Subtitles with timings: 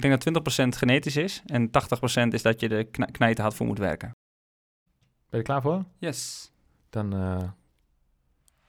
[0.00, 1.70] Ik denk dat 20% genetisch is en 80%
[2.28, 4.08] is dat je er kn knijten hard voor moet werken.
[4.08, 4.16] Ben
[5.30, 5.84] je er klaar voor?
[5.98, 6.50] Yes.
[6.90, 7.38] Dan, uh,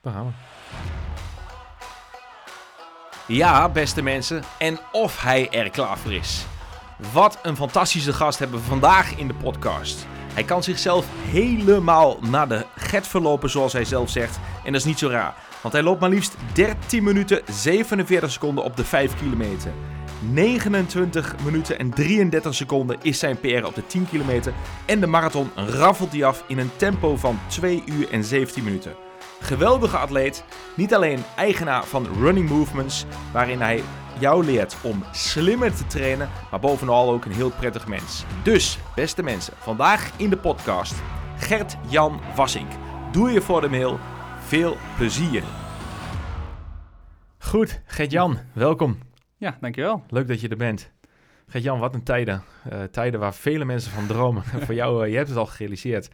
[0.02, 0.32] dan gaan we.
[3.34, 6.46] Ja, beste mensen, en of hij er klaar voor is.
[7.14, 10.08] Wat een fantastische gast hebben we vandaag in de podcast.
[10.34, 14.40] Hij kan zichzelf helemaal naar de get verlopen, zoals hij zelf zegt.
[14.64, 18.64] En dat is niet zo raar, want hij loopt maar liefst 13 minuten 47 seconden
[18.64, 19.72] op de 5 kilometer.
[20.22, 24.54] 29 minuten en 33 seconden is zijn PR op de 10 kilometer.
[24.86, 28.96] En de marathon raffelt hij af in een tempo van 2 uur en 17 minuten.
[29.40, 30.44] Geweldige atleet,
[30.76, 33.84] niet alleen eigenaar van Running Movements, waarin hij
[34.20, 38.24] jou leert om slimmer te trainen, maar bovenal ook een heel prettig mens.
[38.44, 40.94] Dus, beste mensen, vandaag in de podcast
[41.38, 42.72] Gert-Jan Wassink.
[43.12, 44.00] Doe je voor de mail.
[44.46, 45.44] Veel plezier.
[47.38, 49.11] Goed, Gert-Jan, welkom.
[49.42, 50.04] Ja, dankjewel.
[50.08, 50.92] Leuk dat je er bent.
[51.48, 52.44] Gert-Jan, wat een tijden.
[52.72, 54.44] Uh, tijden waar vele mensen van dromen.
[54.66, 56.10] voor jou, uh, je hebt het al gerealiseerd.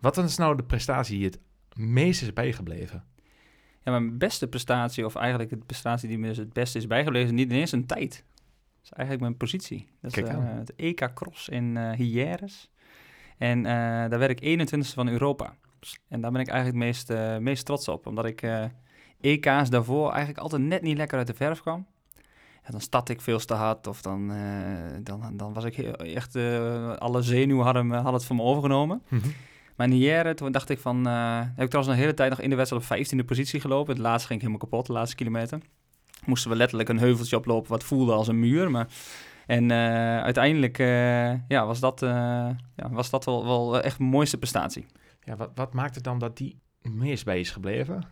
[0.00, 1.38] Wat is nou de prestatie die het
[1.74, 3.04] meest is bijgebleven?
[3.82, 7.28] Ja, mijn beste prestatie, of eigenlijk de prestatie die me dus het beste is bijgebleven,
[7.28, 8.10] is niet ineens een tijd.
[8.10, 9.88] Dat is eigenlijk mijn positie.
[10.00, 12.70] Dat is uh, het EK Cross in uh, Hieres.
[13.38, 15.56] En daar werd ik 21ste van Europa.
[16.08, 18.42] En daar ben ik eigenlijk het meest, meest trots op, omdat ik
[19.20, 21.86] EK's daarvoor eigenlijk altijd net niet lekker uit de verf kwam.
[22.64, 24.32] Ja, dan stad ik veel te hard of dan,
[25.02, 26.36] dan, dan was ik heel, echt,
[26.98, 29.02] alle zenuwen hadden, hadden het van me overgenomen.
[29.08, 29.32] Mm -hmm.
[29.76, 31.08] Maar in Nière, toen dacht ik van...
[31.08, 33.94] Uh, heb ik trouwens een hele tijd nog in de wedstrijd op 15e positie gelopen.
[33.94, 35.58] Het laatste ging ik helemaal kapot, de laatste kilometer.
[36.24, 38.70] Moesten we letterlijk een heuveltje oplopen wat voelde als een muur.
[38.70, 38.88] Maar,
[39.46, 44.38] en uh, uiteindelijk uh, ja, was dat, ja, was dat wel, wel echt de mooiste
[44.38, 44.86] prestatie.
[45.20, 48.02] Ja, wat, wat maakt het dan dat die meest bij is gebleven?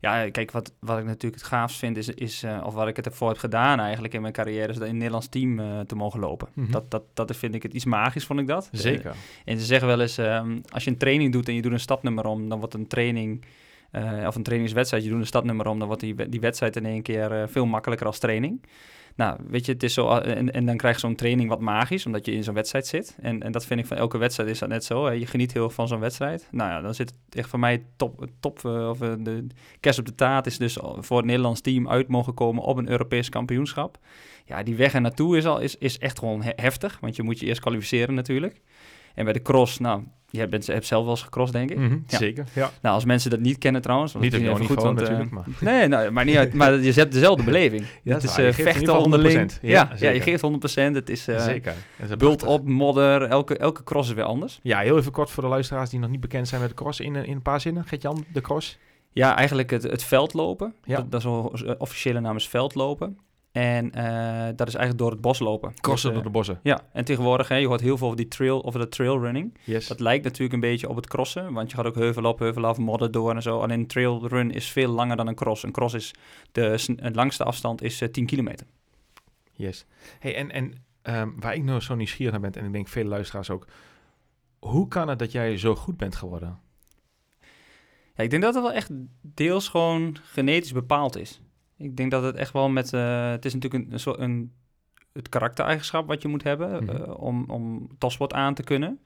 [0.00, 2.96] Ja, kijk, wat, wat ik natuurlijk het gaafst vind, is, is uh, of wat ik
[2.96, 5.80] het ervoor heb gedaan eigenlijk in mijn carrière, is dat in een Nederlands team uh,
[5.80, 6.48] te mogen lopen.
[6.52, 6.72] Mm -hmm.
[6.72, 8.68] dat, dat, dat vind ik het iets magisch, vond ik dat.
[8.72, 9.10] Zeker.
[9.10, 11.72] Uh, en ze zeggen wel eens, um, als je een training doet en je doet
[11.72, 13.44] een stapnummer om, dan wordt een training,
[14.26, 17.02] of een trainingswedstrijd, je doet een stapnummer om, dan wordt die, die wedstrijd in één
[17.02, 18.60] keer veel makkelijker als training.
[19.16, 22.06] Nou, weet je, het is zo, en, en dan krijg je zo'n training wat magisch,
[22.06, 23.16] omdat je in zo'n wedstrijd zit.
[23.20, 25.06] En, en dat vind ik van elke wedstrijd is dat net zo.
[25.06, 25.12] Hè?
[25.12, 26.48] Je geniet heel van zo'n wedstrijd.
[26.50, 29.46] Nou ja, dan zit echt voor mij top, top of de
[29.80, 32.90] kerst op de taart is dus voor het Nederlands team uit mogen komen op een
[32.90, 33.98] Europees kampioenschap.
[34.44, 37.40] Ja, die weg er naartoe is al is, is echt gewoon heftig, want je moet
[37.40, 38.60] je eerst kwalificeren natuurlijk.
[39.16, 41.76] En bij de cross, nou, je bent, hebt zelf wel eens gecrossed, denk ik.
[41.78, 42.18] Mm -hmm, ja.
[42.18, 42.70] Zeker, ja.
[42.82, 44.14] Nou, als mensen dat niet kennen trouwens...
[44.14, 45.44] Niet op jouw niveau want, natuurlijk, maar...
[45.60, 47.84] Nee, nou, maar, niet uit, maar je hebt dezelfde beleving.
[48.02, 49.52] ja, het is uh, vechten onderling.
[49.62, 50.92] Ja, ja, ja, je geeft 100%.
[50.92, 51.74] Het is uh, zeker.
[52.18, 53.22] bult op, modder.
[53.22, 54.60] Elke, elke cross is weer anders.
[54.62, 57.00] Ja, heel even kort voor de luisteraars die nog niet bekend zijn met de cross.
[57.00, 58.78] In, in een paar zinnen, Gert-Jan, de cross?
[59.12, 60.74] Ja, eigenlijk het, het veldlopen.
[60.84, 60.96] Ja.
[60.96, 63.18] Dat, dat is een officiële naam is veldlopen.
[63.56, 65.74] En uh, dat is eigenlijk door het bos lopen.
[65.80, 66.60] Crossen dus, door de bossen.
[66.62, 69.58] Ja, en tegenwoordig, hè, je hoort heel veel over die trail, over de trailrunning.
[69.64, 69.86] Yes.
[69.86, 72.64] Dat lijkt natuurlijk een beetje op het crossen, want je gaat ook heuvel op, heuvel
[72.64, 73.60] af, modder door en zo.
[73.60, 75.62] Alleen een trailrun is veel langer dan een cross.
[75.62, 76.14] Een cross is,
[76.52, 78.66] de, de langste afstand is uh, 10 kilometer.
[79.52, 79.86] Yes.
[80.18, 83.08] Hey, en en um, waar ik nou zo nieuwsgierig naar ben, en ik denk vele
[83.08, 83.66] luisteraars ook.
[84.58, 86.58] Hoe kan het dat jij zo goed bent geworden?
[88.14, 88.90] Ja, ik denk dat het wel echt
[89.20, 91.40] deels gewoon genetisch bepaald is.
[91.78, 92.92] Ik denk dat het echt wel met...
[92.92, 94.52] Uh, het is natuurlijk een, een, een,
[95.12, 97.02] het karaktereigenschap wat je moet hebben mm -hmm.
[97.02, 99.00] uh, om, om topsport aan te kunnen.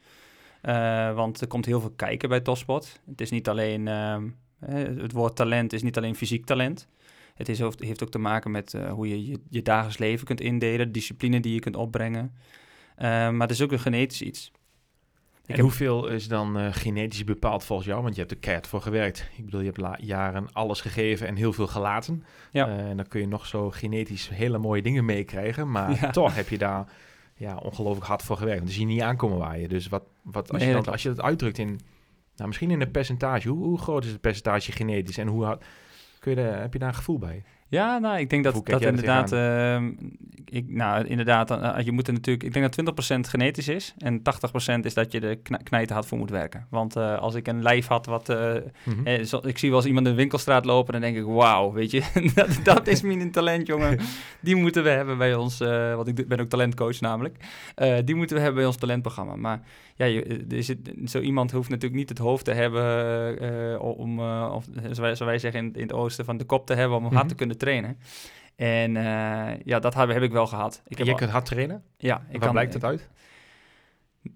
[0.63, 3.01] Uh, want er komt heel veel kijken bij topsport.
[3.07, 3.87] Het is niet alleen...
[4.67, 6.89] het woord talent is niet alleen fysiek talent.
[7.35, 10.93] Het is, heeft ook te maken met hoe je, je je dagelijks leven kunt indelen,
[10.93, 12.35] discipline die je kunt opbrengen.
[12.97, 14.53] maar het is ook een genetisch iets.
[15.51, 15.65] En heb...
[15.65, 18.03] hoeveel is dan uh, genetisch bepaald volgens jou?
[18.03, 19.29] Want je hebt er keihard voor gewerkt.
[19.37, 22.25] Ik bedoel, je hebt jaren alles gegeven en heel veel gelaten.
[22.51, 22.69] Ja.
[22.69, 25.71] Uh, en dan kun je nog zo genetisch hele mooie dingen meekrijgen.
[25.71, 26.11] Maar ja.
[26.11, 26.87] toch heb je daar
[27.35, 28.67] ja, ongelooflijk hard voor gewerkt.
[28.67, 29.69] Dus je niet aankomen waaien.
[29.69, 31.81] Dus wat, wat, als, nee, je dan, als je dat uitdrukt in,
[32.37, 33.49] nou, misschien in een percentage.
[33.49, 35.19] Hoe, hoe groot is het percentage genetisch?
[35.19, 35.65] En hoe hard,
[36.19, 37.45] kun je daar, heb je daar een gevoel bij?
[37.71, 39.83] Ja, nou, ik denk dat dat inderdaad, uh,
[40.45, 44.19] ik, nou, inderdaad, uh, je moet er natuurlijk, ik denk dat 20% genetisch is en
[44.19, 44.23] 80%
[44.83, 46.67] is dat je er kn knijten had voor moet werken.
[46.71, 49.07] Want uh, als ik een lijf had wat, mm -hmm.
[49.07, 51.73] eh, zo, ik zie wel eens iemand in de winkelstraat lopen, dan denk ik, wauw,
[51.73, 52.03] weet je,
[52.35, 53.99] dat, dat, is mijn talent, jongen.
[54.41, 57.37] Die moeten we hebben bij ons, want ik ben ook talentcoach namelijk.
[58.05, 59.37] die moeten we hebben bij ons talentprogramma.
[59.37, 59.61] Maar
[59.95, 64.21] ja, je, er zit, zo iemand hoeft natuurlijk niet het hoofd te hebben om,
[64.51, 67.09] of zoals wij, zeggen in, in, het oosten, van de kop te hebben om mm
[67.09, 67.17] -hmm.
[67.17, 67.99] hard te kunnen trainen.
[68.57, 70.83] En uh, ja, dat heb, heb, ik wel gehad.
[70.87, 71.83] Ik en je kunt hard trainen?
[71.97, 72.27] Ja.
[72.31, 73.09] Ik Waar blijkt het uit?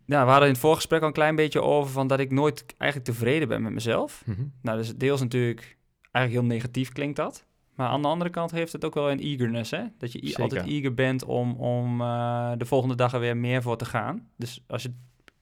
[0.06, 2.64] Nou, we hadden in het voorgesprek al een klein beetje over van dat ik nooit
[2.78, 4.22] eigenlijk tevreden ben met mezelf.
[4.26, 4.52] Mm -hmm.
[4.62, 5.76] Nou, dus deels natuurlijk
[6.10, 7.46] eigenlijk heel negatief klinkt dat.
[7.74, 9.82] Maar aan de andere kant heeft het ook wel een eagerness, hè?
[9.98, 13.76] Dat je altijd eager bent om, om uh, de volgende dag er weer meer voor
[13.76, 14.28] te gaan.
[14.36, 14.94] Dus als je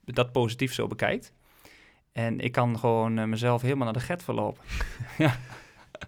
[0.04, 1.32] dat positief zo bekijkt.
[2.12, 4.62] En ik kan gewoon uh, mezelf helemaal naar de get verlopen.
[5.18, 5.36] ja.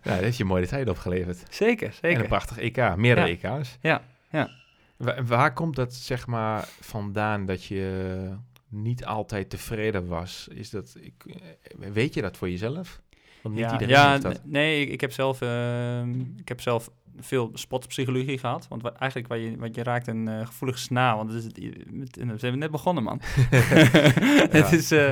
[0.02, 1.42] Ja, dat heeft je mooie tijd opgeleverd.
[1.50, 2.16] Zeker, zeker.
[2.16, 3.78] En een prachtig EK, meerdere EK's.
[3.80, 4.50] Ja, ja.
[4.96, 8.28] Waar, waar komt dat, zeg maar, vandaan dat je
[8.68, 10.48] niet altijd tevreden was?
[10.50, 13.02] Is dat, ik, eh, weet je dat voor jezelf?
[13.42, 14.40] Want niet ja, iedereen ja, dat.
[14.44, 16.06] Nee, ik, ik, heb zelf, uh,
[16.36, 18.68] ik heb zelf veel sportpsychologie gehad.
[18.68, 21.16] Want wat, eigenlijk wat je, wat je raakt een uh, gevoelige snaar.
[21.16, 21.72] Want het is,
[22.14, 23.20] we zijn net begonnen, man.
[24.58, 25.08] het, is, uh,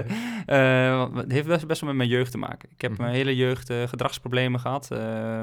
[0.47, 2.69] uh, het heeft best, best wel met mijn jeugd te maken.
[2.73, 4.89] Ik heb mm mijn hele jeugd gedragsproblemen gehad.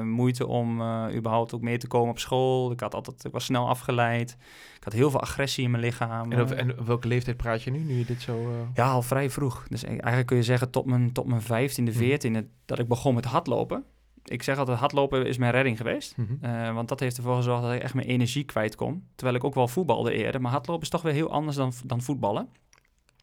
[0.04, 0.82] moeite om
[1.14, 2.72] überhaupt ook mee te komen op school.
[2.72, 4.36] Ik, had altijd, ik was snel afgeleid.
[4.76, 6.32] Ik had heel veel agressie in mijn lichaam.
[6.32, 8.66] En, en welke leeftijd praat je nu, nu je dit zo...
[8.74, 9.64] Ja, al vrij vroeg.
[9.68, 12.30] Dus eigenlijk kun je zeggen tot mijn, tot mijn 15e, 14e...
[12.30, 12.42] Mhm.
[12.64, 13.84] dat ik begon met hardlopen
[14.30, 16.16] ik zeg altijd, hardlopen is mijn redding geweest.
[16.16, 16.34] Mhm.
[16.40, 19.06] Eh, want dat heeft ervoor gezorgd dat ik echt mijn energie kwijt kon.
[19.14, 20.40] Terwijl ik ook wel voetbalde eerder.
[20.40, 22.48] Maar hardlopen is toch weer heel anders dan, dan voetballen.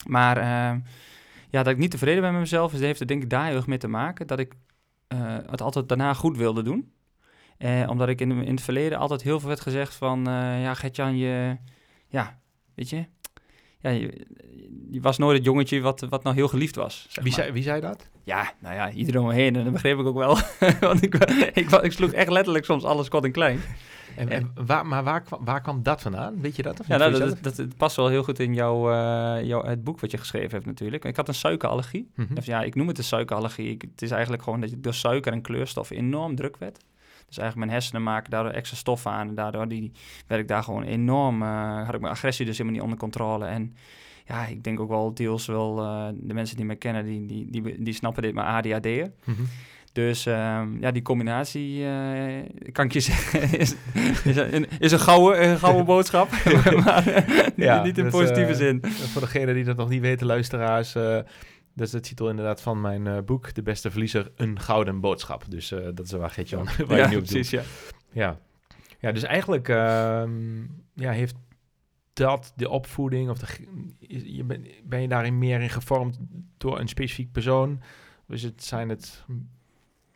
[0.07, 0.81] Maar uh,
[1.49, 3.55] ja, dat ik niet tevreden ben met mezelf, is, heeft er denk ik daar heel
[3.55, 4.27] erg mee te maken.
[4.27, 4.53] Dat ik
[5.13, 6.91] uh, het altijd daarna goed wilde doen.
[7.87, 10.23] omdat ik in, in het verleden altijd heel veel werd gezegd van...
[10.59, 11.57] ja, Gertjan, je...
[12.07, 12.39] Ja,
[12.73, 13.05] weet je,
[13.79, 17.07] ja, je, was nooit het jongetje wat, wat nou heel geliefd was.
[17.21, 18.09] wie, zei, wie zei dat?
[18.23, 19.55] Ja, nou ja, iedereen om me heen.
[19.55, 20.37] En dat begreep ik ook wel.
[20.79, 21.15] Want ik,
[21.53, 23.59] ik, ik, sloeg echt letterlijk soms alles kort en klein.
[24.15, 26.41] En, en waar, maar waar, waar kwam dat vandaan?
[26.41, 26.79] Weet je dat?
[26.79, 29.83] Of ja, nou, dat, dat, dat, past wel heel goed in jouw, uh, jouw, het
[29.83, 31.05] boek wat je geschreven hebt natuurlijk.
[31.05, 32.11] Ik had een suikerallergie.
[32.15, 33.69] Mm Of ja, ik noem het een suikerallergie.
[33.69, 36.79] Ik, het is eigenlijk gewoon dat je door suiker en kleurstof enorm druk werd.
[37.27, 39.27] Dus eigenlijk mijn hersenen maken daardoor extra stof aan.
[39.27, 39.91] En daardoor die,
[40.27, 41.41] werd ik daar gewoon enorm...
[41.41, 43.45] Uh, had ik mijn agressie dus helemaal niet onder controle.
[43.45, 43.75] En
[44.25, 45.83] ja, ik denk ook wel deels wel...
[45.83, 49.13] Uh, de mensen die mij kennen, die, die, die, die snappen dit, maar ADHD'en.
[49.23, 49.35] Mm
[49.91, 53.75] Dus um, ja, die combinatie, uh, kan ik je zeggen, is,
[54.23, 56.29] is, een, is een, gouden, een gouden boodschap.
[56.83, 57.25] maar
[57.55, 58.81] ja, niet in dus, positieve zin.
[58.85, 60.95] Voor degene die dat nog niet weten, luisteraars...
[61.77, 65.45] Dat is de titel inderdaad van mijn uh, boek, De Beste Verliezer, een gouden boodschap.
[65.49, 67.61] Dus uh, dat is waar Gertjan, waar ja, je nu op precies, ja.
[68.11, 68.39] ja.
[68.99, 69.75] Ja, dus eigenlijk uh,
[70.93, 71.35] ja, heeft
[72.13, 73.47] dat, de opvoeding, of de,
[74.35, 76.19] je ben, ben je daarin meer in gevormd
[76.57, 77.81] door een specifiek persoon?
[78.27, 79.25] Dus het zijn het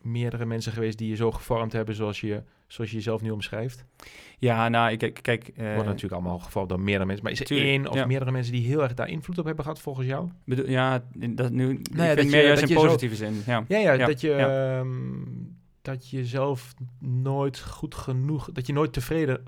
[0.01, 3.85] meerdere mensen geweest die je zo gevormd hebben zoals je, zoals je jezelf nu omschrijft?
[4.38, 5.51] Ja, nou, ik kijk...
[5.57, 7.23] Uh, Wordt natuurlijk allemaal gevormd door meerdere mensen.
[7.23, 9.81] Maar is er één of meerdere mensen die heel erg daar invloed op hebben gehad
[9.81, 10.29] volgens jou?
[10.45, 11.81] Bedoel, ja, dat nu...
[11.91, 13.41] Nou ja, dat meer juist in positieve zin.
[13.45, 14.31] Ja, ja, ja, dat je...
[14.79, 18.51] Um, dat je zelf nooit goed genoeg...
[18.51, 19.44] Dat je nooit tevreden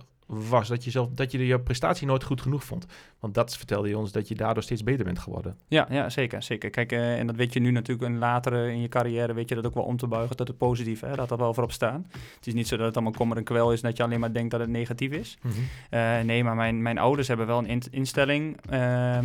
[0.49, 0.67] was.
[0.67, 2.85] Dat je, zelf, dat je je prestatie nooit goed genoeg vond.
[3.19, 5.57] Want dat vertelde je ons dat je daardoor steeds beter bent geworden.
[5.67, 6.43] Ja, ja zeker.
[6.43, 6.69] zeker.
[6.69, 9.55] Kijk, uh, en dat weet je nu natuurlijk een later in je carrière, weet je
[9.55, 11.05] dat ook wel om te buigen tot het positieve.
[11.05, 12.05] Hè, dat dat wel voorop staan.
[12.35, 14.33] Het is niet zo dat het allemaal kommer en kwel is, dat je alleen maar
[14.33, 15.37] denkt dat het negatief is.
[15.41, 16.25] Mm -hmm.
[16.25, 18.57] nee, maar mijn, mijn ouders hebben wel een in instelling.
[18.69, 19.19] Uh,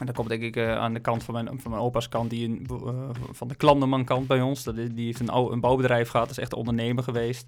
[0.00, 2.30] en dat komt denk ik uh, aan de kant van mijn, van mijn opa's kant,
[2.30, 4.64] die uh, van de klandenman kant bij ons.
[4.64, 7.46] Dat, die heeft een, een bouwbedrijf gehad, is echt ondernemer geweest.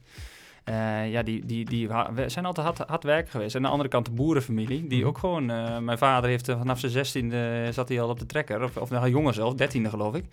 [0.68, 1.88] Uh, ja, die, die, die
[2.26, 3.54] zijn altijd hard, hard werken geweest.
[3.54, 5.08] En aan de andere kant de boerenfamilie, die mhm.
[5.08, 5.50] ook gewoon...
[5.50, 8.62] Uh, mijn vader heeft uh, vanaf zijn zestiende zat hij al op de trekker.
[8.62, 10.24] Of, of nou, jonger zelf, dertiende geloof ik.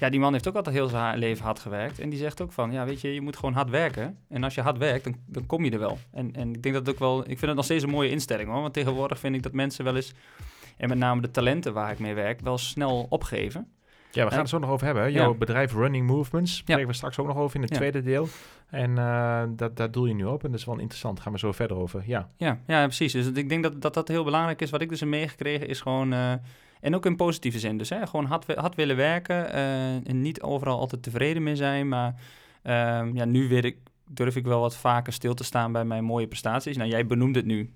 [0.00, 1.98] Ja, die man heeft ook altijd heel zijn leven hard gewerkt.
[1.98, 4.18] En die zegt ook van, ja, weet je, je moet gewoon hard werken.
[4.28, 5.98] En als je hard werkt, dan, dan kom je er wel.
[6.12, 7.20] En, en ik denk dat ook wel...
[7.20, 8.60] Ik vind het nog steeds een mooie instelling, hoor.
[8.60, 10.12] Want tegenwoordig vind ik dat mensen wel eens...
[10.76, 13.68] En met name de talenten waar ik mee werk, wel snel opgeven.
[14.10, 15.12] Ja, we gaan het zo nog over hebben.
[15.12, 18.28] Jouw bedrijf Running Movements, spreken we straks ook nog over in het tweede deel.
[18.70, 21.14] En uh, dat, daar doe je nu op en dat is wel interessant.
[21.14, 22.02] Daar gaan we zo verder over.
[22.06, 23.12] Ja, ja, ja precies.
[23.12, 24.70] Dus ik denk dat, dat dat heel belangrijk is.
[24.70, 26.12] Wat ik dus heb meegekregen is gewoon...
[26.12, 26.32] Uh,
[26.80, 27.78] en ook in positieve zin.
[27.78, 31.88] Dus hè, gewoon hard, hard willen werken uh, en niet overal altijd tevreden mee zijn.
[31.88, 32.14] Maar
[32.62, 33.76] ehm, ja, nu weet ik,
[34.10, 36.76] durf ik wel wat vaker stil te staan bij mijn mooie prestaties.
[36.76, 37.72] Nou, jij benoemt het nu.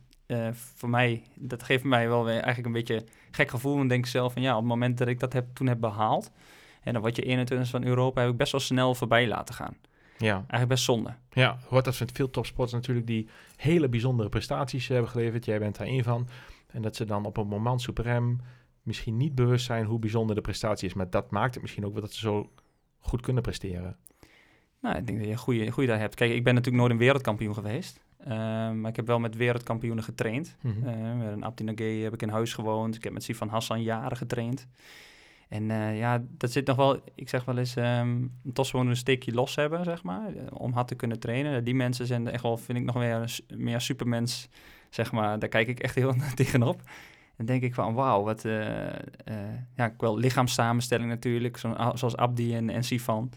[0.52, 3.80] Voor mij, dat geeft mij wel weer eigenlijk een beetje gek gevoel.
[3.80, 6.30] En denk zelf van ja, op het moment dat ik dat heb, toen heb behaald...
[6.82, 9.76] En dan wat je 21 van Europa heb ik best wel snel voorbij laten gaan.
[10.18, 10.34] Ja.
[10.34, 11.14] Eigenlijk best zonde.
[11.30, 15.44] Ja, hoort dat van veel topsporters natuurlijk die hele bijzondere prestaties hebben geleverd.
[15.44, 16.28] Jij bent daar één van.
[16.66, 18.40] En dat ze dan op een moment suprem
[18.82, 20.94] misschien niet bewust zijn hoe bijzonder de prestatie is.
[20.94, 22.50] Maar dat maakt het misschien ook wel dat ze zo
[22.98, 23.96] goed kunnen presteren.
[24.80, 26.14] Nou, ik denk dat je een goede, goede daar hebt.
[26.14, 28.00] Kijk, ik ben natuurlijk nooit een wereldkampioen geweest.
[28.24, 28.28] Uh,
[28.70, 30.56] maar ik heb wel met wereldkampioenen getraind.
[30.60, 30.88] Mm -hmm.
[30.88, 32.94] uh, met een Nagé heb ik in huis gewoond.
[32.94, 34.66] Ik heb met Sifan Hassan jaren getraind.
[35.52, 38.96] En uh, ja, dat zit nog wel, ik zeg wel eens, um, toch gewoon een
[38.96, 41.64] steekje los hebben, zeg maar, eh, om hard te kunnen trainen.
[41.64, 44.48] Die mensen zijn echt wel, vind ik nog meer, meer supermens,
[44.90, 45.38] zeg maar.
[45.38, 46.82] Daar kijk ik echt heel tegenop.
[47.36, 49.34] En denk ik van, wauw, wat, uh, uh,
[49.76, 53.30] ja, wel lichaamssamenstelling natuurlijk, zo, zoals Abdi en, en Sifan.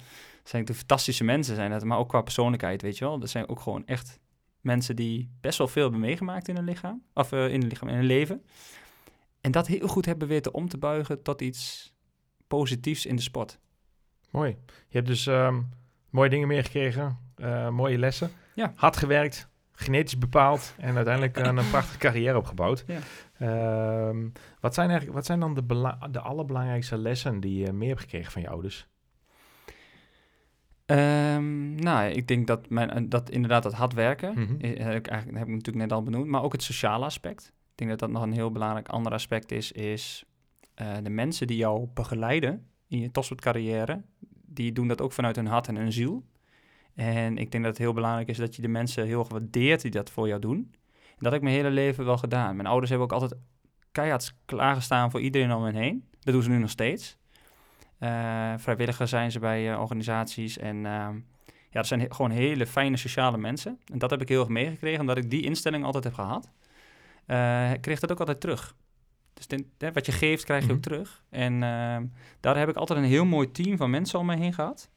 [0.43, 3.19] zijn de fantastische mensen zijn dat, maar ook qua persoonlijkheid, weet je wel.
[3.19, 4.19] Dat zijn ook gewoon echt
[4.65, 7.88] mensen die best wel veel hebben meegemaakt in hun lichaam, of uh, in hun lichaam,
[7.88, 8.43] in hun leven.
[9.41, 11.93] En dat heel goed hebben weten om te buigen tot iets
[12.48, 13.60] positiefs in de sport.
[14.31, 14.57] Mooi.
[14.88, 15.69] Je hebt dus um,
[16.10, 18.31] mooie dingen meegekregen, uh, mooie lessen.
[18.55, 18.72] Ja.
[18.75, 22.86] Hard gewerkt, genetisch bepaald en uiteindelijk een, een prachtige carrière opgebouwd.
[22.88, 24.07] Ja.
[24.07, 25.65] Um, wat, zijn eigenlijk, wat zijn dan de,
[26.12, 28.88] de allerbelangrijkste lessen die je mee hebt gekregen van je ouders?
[30.85, 34.57] Um, nou, ik denk dat, mijn, dat inderdaad het hard werken, mm -hmm.
[34.59, 37.53] heb, ik eigenlijk, heb ik natuurlijk net al benoemd, maar ook het sociale aspect.
[37.71, 40.25] Ik denk dat dat nog een heel belangrijk ander aspect is, is
[40.81, 44.01] uh, de mensen die jou begeleiden in je topsportcarrière,
[44.45, 46.25] die doen dat ook vanuit hun hart en hun ziel.
[46.93, 49.81] En ik denk dat het heel belangrijk is dat je de mensen heel erg waardeert
[49.81, 50.57] die dat voor jou doen.
[50.93, 52.55] En dat heb ik mijn hele leven wel gedaan.
[52.55, 53.41] Mijn ouders hebben ook altijd
[53.91, 56.09] keihard klaargestaan voor iedereen om hen heen.
[56.19, 57.17] Dat doen ze nu nog steeds.
[58.05, 62.67] Uh, vrijwilliger zijn ze bij uh, organisaties en uh, ja, dat zijn he gewoon hele
[62.67, 63.79] fijne sociale mensen.
[63.91, 66.50] En dat heb ik heel erg meegekregen, omdat ik die instelling altijd heb gehad.
[67.74, 68.75] ik kreeg dat ook altijd terug.
[69.33, 70.83] Dus ten, hè, wat je geeft, krijg je mm -hmm.
[70.83, 71.24] ook terug.
[71.29, 72.05] En ehm,
[72.39, 74.89] daar heb ik altijd een heel mooi team van mensen om me heen gehad,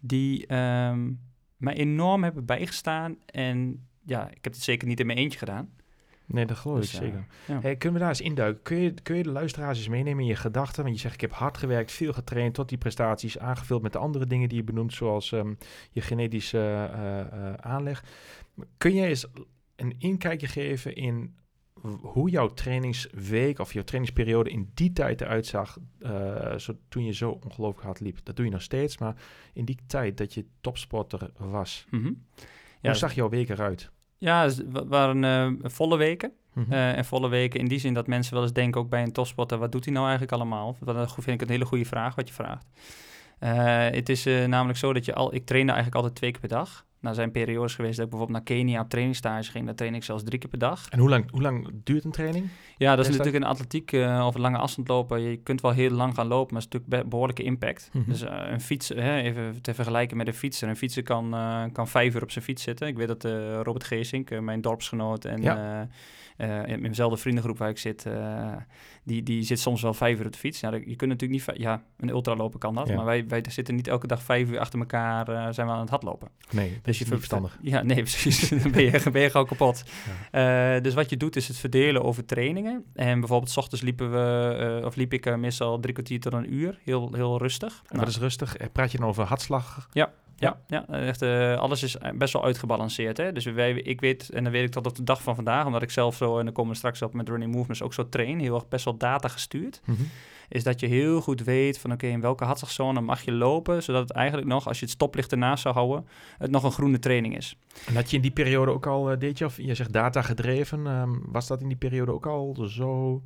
[0.00, 1.20] die um,
[1.56, 3.16] mij enorm hebben bijgestaan.
[3.26, 5.70] En ja, ik heb het zeker niet in mijn eentje gedaan.
[6.32, 7.26] Nee, dat geloof dus, ik zeker.
[7.46, 7.60] Ja.
[7.60, 8.62] Hey, kunnen we daar eens induiken?
[8.62, 10.82] Kun je, kun je de luisteraars eens meenemen in je gedachten?
[10.82, 13.98] Want je zegt, ik heb hard gewerkt, veel getraind tot die prestaties, aangevuld met de
[13.98, 15.58] andere dingen die je benoemt, zoals um,
[15.90, 18.04] je genetische uh, uh, aanleg.
[18.76, 19.26] Kun je eens
[19.76, 21.34] een inkijkje geven in
[22.00, 27.12] hoe jouw trainingsweek of jouw trainingsperiode in die tijd eruit zag, uh, zo, toen je
[27.12, 28.18] zo ongelooflijk hard liep?
[28.22, 29.14] Dat doe je nog steeds, maar
[29.52, 32.24] in die tijd dat je topsporter was, mm -hmm.
[32.80, 33.90] ja, hoe zag jouw week eruit?
[34.22, 36.32] Ja, het waren uh, volle weken.
[36.52, 36.72] Mm -hmm.
[36.72, 39.12] uh, en volle weken in die zin dat mensen wel eens denken, ook bij een
[39.12, 40.76] topsporter, wat doet hij nou eigenlijk allemaal?
[40.80, 42.66] Dat vind ik een hele goede vraag wat je vraagt.
[43.40, 43.50] Uh,
[43.90, 46.84] het is namelijk zo dat je al, ik trainde eigenlijk altijd twee keer per dag.
[47.02, 49.66] Nou zijn periodes geweest dat ik bijvoorbeeld naar Kenia op trainingstage ging.
[49.66, 50.88] Dan train ik zelfs drie keer per dag.
[50.88, 52.48] En hoe lang, hoe lang duurt een training?
[52.76, 55.20] Ja, dat is natuurlijk in atletiek uh, of lange afstand lopen.
[55.20, 57.90] Je kunt wel heel lang gaan lopen, maar het is natuurlijk behoorlijke impact.
[57.92, 58.12] Mm -hmm.
[58.12, 60.68] Dus uh, een fiets, hè, even te vergelijken met een fietser.
[60.68, 62.86] Een fietser kan, uh, kan vijf uur op zijn fiets zitten.
[62.86, 63.24] Ik weet dat
[63.62, 65.88] Robert Geesink, mijn dorpsgenoot en ja.
[66.66, 68.06] In dezelfde vriendengroep waar ik zit,
[69.04, 70.60] die, die zit soms wel vijf uur op de fiets.
[70.60, 72.94] Ja, je kunt natuurlijk niet, ja, een ultraloper kan dat, ja.
[72.94, 75.90] maar wij, wij zitten niet elke dag vijf uur achter elkaar, zijn we aan het
[75.90, 76.28] hardlopen.
[76.50, 77.58] Nee, dus je verstandig.
[77.62, 78.48] Ja, nee, precies.
[78.48, 79.84] dan ben je, ben je gewoon kapot.
[80.32, 80.76] Ja.
[80.76, 82.84] Uh, dus wat je doet is het verdelen over trainingen.
[82.94, 86.32] En bijvoorbeeld s ochtends liepen we, uh, of liep ik uh, meestal drie kwartier tot
[86.32, 86.78] een uur.
[86.84, 87.82] Heel, heel rustig.
[87.86, 87.98] Nou.
[87.98, 88.56] wat is rustig?
[88.72, 89.88] Praat je dan over hartslag?
[89.92, 90.12] Ja.
[90.42, 93.16] Ja, ja echt, uh, alles is best wel uitgebalanceerd.
[93.16, 93.32] Hè?
[93.32, 95.82] Dus wij, ik weet, en dan weet ik tot op de dag van vandaag, omdat
[95.82, 98.40] ik zelf zo, en dan komen we straks op met running movements, ook zo train,
[98.40, 99.80] heel erg best wel data gestuurd.
[99.84, 100.08] Mm -hmm.
[100.48, 103.82] Is dat je heel goed weet van oké, okay, in welke hartslagzone mag je lopen,
[103.82, 106.06] zodat het eigenlijk nog, als je het stoplicht ernaast zou houden,
[106.38, 107.56] het nog een groene training is.
[107.86, 110.22] En had je in die periode ook al, uh, deed je, of je zegt data
[110.22, 113.22] gedreven, um, was dat in die periode ook al zo,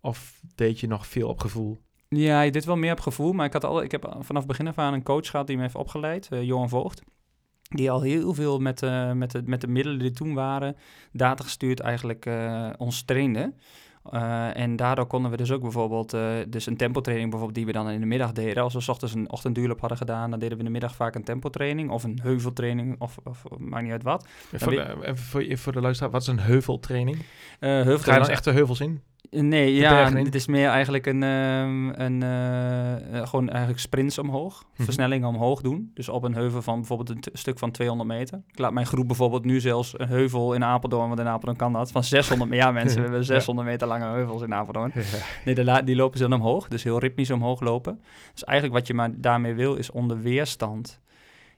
[0.00, 1.78] of deed je nog veel op gevoel?
[2.08, 4.68] Ja, je deed wel meer op gevoel, maar ik, had al, ik heb vanaf begin
[4.68, 7.02] af aan een coach gehad die me heeft opgeleid, uh, Johan Voogd.
[7.62, 10.76] Die al heel veel met, uh, met, de, met de middelen die toen waren,
[11.12, 13.52] data gestuurd eigenlijk uh, ons trainde.
[14.12, 17.78] Uh, en daardoor konden we dus ook bijvoorbeeld, uh, dus een tempotraining bijvoorbeeld die we
[17.78, 18.62] dan in de middag deden.
[18.62, 21.14] Als we s ochtends een ochtendduurloop hadden gedaan, dan deden we in de middag vaak
[21.14, 24.28] een tempotraining of een heuveltraining of, of maakt niet uit wat.
[24.52, 27.16] Voor de, even voor, voor de luisteraar, wat is een heuveltraining?
[27.16, 27.24] Uh,
[27.60, 28.04] heuveltraining.
[28.04, 29.02] Ga je dan echt de heuvels in?
[29.30, 34.84] Nee, ja, het is meer eigenlijk een, um, een uh, gewoon eigenlijk sprints omhoog, mm-hmm.
[34.84, 35.90] versnellingen omhoog doen.
[35.94, 38.42] Dus op een heuvel van bijvoorbeeld een stuk van 200 meter.
[38.50, 41.72] Ik laat mijn groep bijvoorbeeld nu zelfs een heuvel in Apeldoorn, want in Apeldoorn kan
[41.72, 42.66] dat, van 600 meter.
[42.66, 44.92] Ja, mensen, we hebben 600 meter lange heuvels in Apeldoorn.
[45.44, 48.00] Nee, de die lopen ze dan omhoog, dus heel ritmisch omhoog lopen.
[48.32, 51.00] Dus eigenlijk wat je maar daarmee wil, is onder weerstand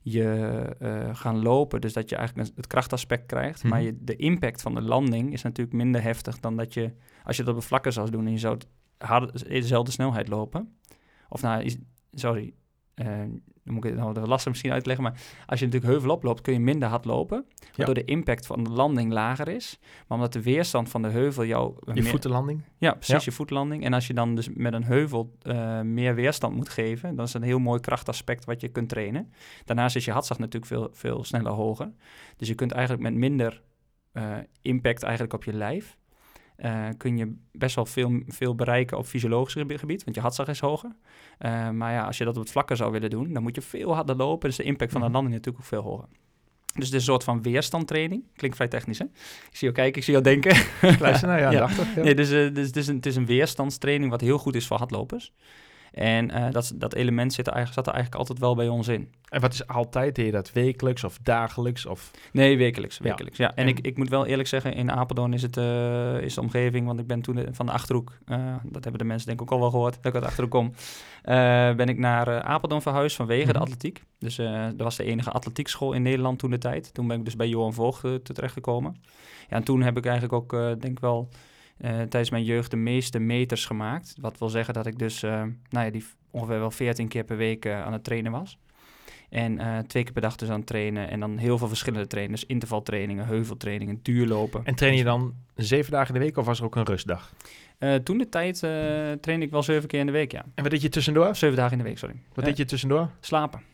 [0.02, 1.80] je uh, gaan lopen.
[1.80, 3.62] Dus dat je eigenlijk het krachtaspect krijgt.
[3.62, 3.70] Mm-hmm.
[3.70, 6.92] Maar je, de impact van de landing is natuurlijk minder heftig dan dat je,
[7.24, 8.58] als je dat op vlakken zou doen en je zou
[8.98, 10.76] harde, dezelfde snelheid lopen.
[11.28, 11.76] Of nou,
[12.12, 12.54] sorry,
[13.04, 16.52] dan moet ik het nou lastig misschien uitleggen, maar als je natuurlijk heuvel oploopt, kun
[16.52, 17.44] je minder hard lopen,
[17.76, 18.02] waardoor ja.
[18.02, 19.78] de impact van de landing lager is.
[19.80, 21.74] Maar omdat de weerstand van de heuvel jou...
[21.84, 22.04] Je meer...
[22.04, 22.62] voetenlanding?
[22.78, 23.20] Ja, precies, ja.
[23.24, 23.84] je voetlanding.
[23.84, 27.32] En als je dan dus met een heuvel uh, meer weerstand moet geven, dan is
[27.32, 29.32] dat een heel mooi krachtaspect wat je kunt trainen.
[29.64, 31.92] Daarnaast is je hartslag natuurlijk veel, veel sneller hoger.
[32.36, 33.62] Dus je kunt eigenlijk met minder
[34.12, 35.98] uh, impact eigenlijk op je lijf,
[36.64, 40.60] uh, kun je best wel veel, veel bereiken op fysiologisch gebied, want je hartslag is
[40.60, 40.90] hoger.
[41.38, 43.62] Uh, maar ja, als je dat op het vlakke zou willen doen, dan moet je
[43.62, 44.48] veel harder lopen.
[44.48, 46.08] Dus de impact van de landing natuurlijk ook veel hoger.
[46.74, 48.24] Dus het is een soort van weerstandtraining.
[48.36, 49.04] Klinkt vrij technisch, hè?
[49.04, 50.56] Ik zie jou kijken, ik zie jou denken.
[51.00, 51.68] Luister, nou ja, ja.
[51.96, 52.02] Ja.
[52.02, 54.76] Nee, dus, uh, dus, dus een, het is een weerstandstraining wat heel goed is voor
[54.76, 55.32] hardlopers.
[55.92, 58.88] En uh, dat, dat element zit er eigenlijk, zat er eigenlijk altijd wel bij ons
[58.88, 59.12] in.
[59.28, 60.14] En wat is altijd?
[60.14, 61.86] Deed je dat wekelijks of dagelijks?
[61.86, 62.10] Of?
[62.32, 62.98] Nee, wekelijks.
[62.98, 63.54] wekelijks ja.
[63.54, 66.86] En, ik, ik moet wel eerlijk zeggen, in Apeldoorn is, het, uh, is de omgeving,
[66.86, 69.52] want ik ben toen van de Achterhoek, uh, dat hebben de mensen denk ik ook
[69.52, 70.72] al wel gehoord, dat ik uit de Achterhoek kom,
[71.76, 73.62] ben ik naar Apeldoorn verhuisd vanwege de mhm.
[73.62, 74.04] atletiek.
[74.18, 76.94] Dus dat was de enige atletiekschool in Nederland toen de tijd.
[76.94, 78.96] Toen ben ik dus bij Johan Voogd terechtgekomen.
[79.48, 81.28] Ja, en toen heb ik eigenlijk ook, denk ik wel
[81.80, 84.14] uh, tijdens mijn jeugd de meeste meters gemaakt.
[84.20, 85.30] Wat wil zeggen dat ik dus uh,
[85.70, 88.58] nou ja, die ongeveer wel 14 keer per week uh, aan het trainen was.
[89.28, 91.10] En twee keer per dag dus aan het trainen.
[91.10, 92.46] En dan heel veel verschillende trainers.
[92.46, 94.64] Intervaltrainingen, heuveltrainingen, duurlopen.
[94.64, 97.32] En train je dan zeven dagen in de week of was er ook een rustdag?
[98.04, 98.58] toen de tijd
[99.20, 100.44] train ik wel zeven keer in de week, ja.
[100.54, 101.36] En wat deed je tussendoor?
[101.36, 102.14] Zeven dagen in de week, sorry.
[102.34, 103.10] Wat deed je tussendoor?
[103.20, 103.69] Slapen.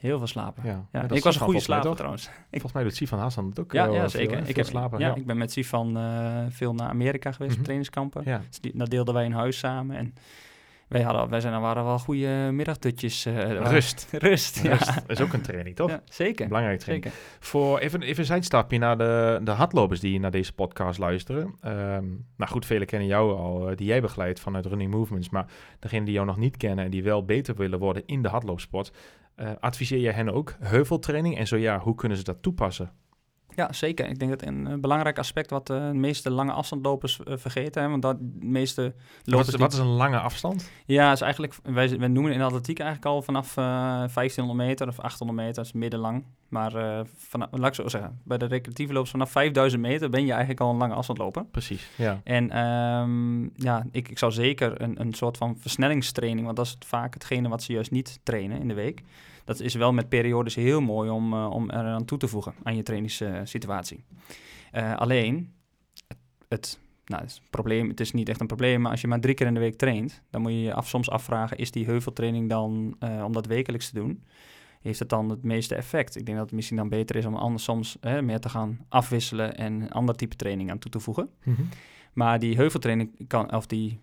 [0.00, 0.62] Heel veel slapen.
[0.64, 1.10] Ja, ja.
[1.10, 2.30] ik was een goede slaper trouwens.
[2.50, 3.72] Volgens mij doet Sifan Hassan het ook.
[3.72, 4.48] Ja, ja zeker.
[4.48, 4.98] ik heb slapen.
[4.98, 8.22] Ja, ik ben met Sifan uh, veel naar Amerika geweest, mm trainingskampen.
[8.24, 8.42] Ja.
[8.48, 9.96] Dus die, daar deelden wij een huis samen.
[9.96, 10.14] En
[10.88, 13.26] wij, hadden, wij zijn, waren wel goede middagdutjes.
[13.26, 14.08] Uh, rust.
[14.12, 14.78] rust, ja.
[15.06, 15.90] Is ook een training, toch?
[15.90, 16.46] Ja, zeker.
[16.46, 17.12] Belangrijk training.
[17.12, 17.20] Zeker.
[17.40, 21.42] Voor even, even een zijstapje naar de, de hardlopers die naar deze podcast luisteren.
[21.64, 25.30] Um, nou goed, velen kennen jou al, die jij begeleidt vanuit Running Movements.
[25.30, 25.46] Maar
[25.78, 28.92] degenen die jou nog niet kennen en die wel beter willen worden in de hardloopsport...
[29.40, 31.38] Uh, adviseer je hen ook heuveltraining?
[31.38, 32.90] En zo ja, hoe kunnen ze dat toepassen?
[33.54, 34.08] Ja, zeker.
[34.08, 37.82] Ik denk dat een, een belangrijk aspect wat uh, de meeste lange afstandlopers uh, vergeten.
[37.82, 38.82] Hè, want dat de meeste
[39.24, 39.46] lopers...
[39.46, 40.70] Wat is, wat is, een lange afstand?
[40.86, 43.64] Ja, is eigenlijk, wij, wij noemen in de atletiek eigenlijk al vanaf uh,
[44.14, 46.24] 1500 meter of 800 meter, dat is middenlang.
[46.48, 50.30] Maar van, laat ik zo zeggen, bij de recreatieve lopers vanaf 5000 meter ben je
[50.30, 51.44] eigenlijk al een lange afstandloper.
[51.44, 52.20] Precies, ja.
[52.24, 56.76] En um, ja, ik, ik zou zeker een, een soort van versnellingstraining, want dat is
[56.86, 59.02] vaak hetgene wat ze juist niet trainen in de week
[59.44, 62.76] dat is wel met periodes heel mooi om, uh, om eraan toe te voegen aan
[62.76, 64.04] je trainingssituatie.
[64.72, 65.52] Uh, alleen,
[66.08, 66.18] het,
[66.48, 69.34] het, nou, het, probleem, het is niet echt een probleem, maar als je maar drie
[69.34, 72.48] keer in de week traint, dan moet je je af, soms afvragen, is die heuveltraining
[72.48, 74.24] dan, uh, om dat wekelijks te doen,
[74.80, 76.16] heeft het dan het meeste effect?
[76.16, 78.78] Ik denk dat het misschien dan beter is om anders soms hè, meer te gaan
[78.88, 81.30] afwisselen en een ander type training aan toe te voegen.
[81.44, 81.68] Mm -hmm.
[82.12, 84.00] Maar die heuveltraining kan, of die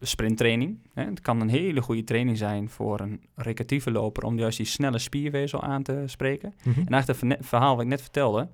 [0.00, 0.78] sprinttraining.
[0.94, 1.04] Hè.
[1.04, 4.98] Het kan een hele goede training zijn voor een recreatieve loper om juist die snelle
[4.98, 6.54] spierwezel aan te spreken.
[6.58, 6.80] Mhm.
[6.80, 8.48] En eigenlijk het verhaal wat ik net vertelde,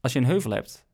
[0.00, 0.84] als je een heuvel hebt,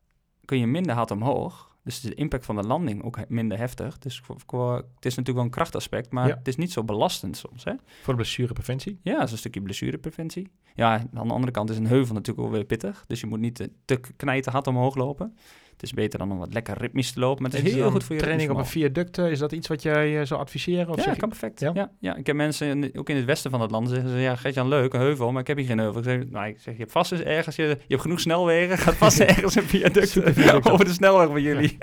[0.44, 1.74] kun je minder hard omhoog.
[1.82, 3.98] Dus de impact van de landing ook minder heftig.
[3.98, 7.64] Dus het is natuurlijk wel een krachtaspect, maar het is niet zo belastend soms.
[7.64, 7.72] Hè?
[8.02, 8.98] Voor blessurepreventie?
[9.02, 10.50] Ja, dat is een stukje blessurepreventie.
[10.74, 13.04] Ja, aan de andere kant is een heuvel natuurlijk wel weer pittig.
[13.06, 15.36] Dus je moet niet te, te knijten hard omhoog lopen.
[15.76, 17.42] Het is beter dan om wat lekker ritmisch te lopen.
[17.42, 19.18] Maar het is, heel goed voor je training op een viaduct.
[19.18, 20.88] Is dat iets wat jij uh, zou adviseren?
[20.88, 21.60] Of ja, zeg kan perfect.
[21.60, 21.90] Ja?
[22.00, 22.16] ja?
[22.16, 24.16] ik heb mensen, ook in het westen van het land, zeggen ze...
[24.16, 25.98] Ja, Gert-Jan, leuk, een heuvel, maar ik heb hier geen heuvel.
[25.98, 27.56] Ik zeg, nou, ik zeg je hebt vast eens ergens...
[27.56, 30.22] Je, je hebt genoeg snelwegen, gaat vast ergens een viaduct
[30.70, 31.78] over de snelweg van jullie.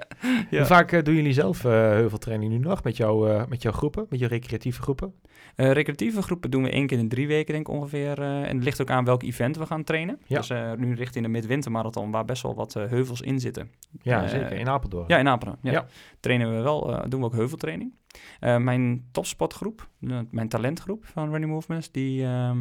[0.50, 0.58] ja.
[0.58, 4.06] Hoe vaak uh, doen jullie zelf uh, heuveltraining nu nog met, jou, met jouw groepen?
[4.10, 5.14] Met je recreatieve groepen?
[5.56, 8.22] recreatieve groepen doen we één keer in drie weken, denk ik ongeveer.
[8.22, 10.20] en het ligt ook aan welk event we gaan trainen.
[10.28, 10.38] Ja.
[10.38, 13.70] Dus nu richting de midwintermarathon, waar best wel wat heuvels in zitten.
[14.02, 15.06] Ja, zeker in Apeldoorn.
[15.08, 15.60] Ja, in Apeldoorn.
[15.62, 15.86] Ja.
[16.20, 17.94] Trainen we wel, uh, doen we ook heuveltraining.
[18.42, 19.90] Uh, mijn topsportgroep,
[20.30, 22.52] mijn talentgroep van Running Movements, die, uh,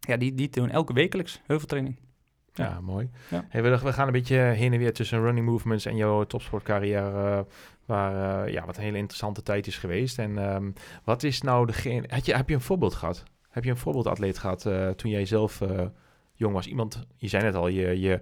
[0.00, 1.98] ja, die, die doen elke wekelijks heuveltraining.
[2.54, 3.10] Ja, ja mooi.
[3.30, 3.46] Ja.
[3.48, 7.38] Hey, we, we, gaan een beetje heen en weer tussen running movements en jouw topsportcarrière,
[7.38, 7.40] uh,
[7.84, 10.18] waar ja, wat een hele interessante tijd is geweest.
[10.18, 10.72] En um,
[11.04, 12.06] wat is nou degene...
[12.08, 13.22] Had je, heb je een voorbeeld gehad?
[13.50, 14.62] Heb je een voorbeeldatleet gehad
[14.96, 15.60] toen jij zelf
[16.34, 16.66] jong was?
[16.66, 18.00] Iemand, je zei net al, je...
[18.00, 18.20] je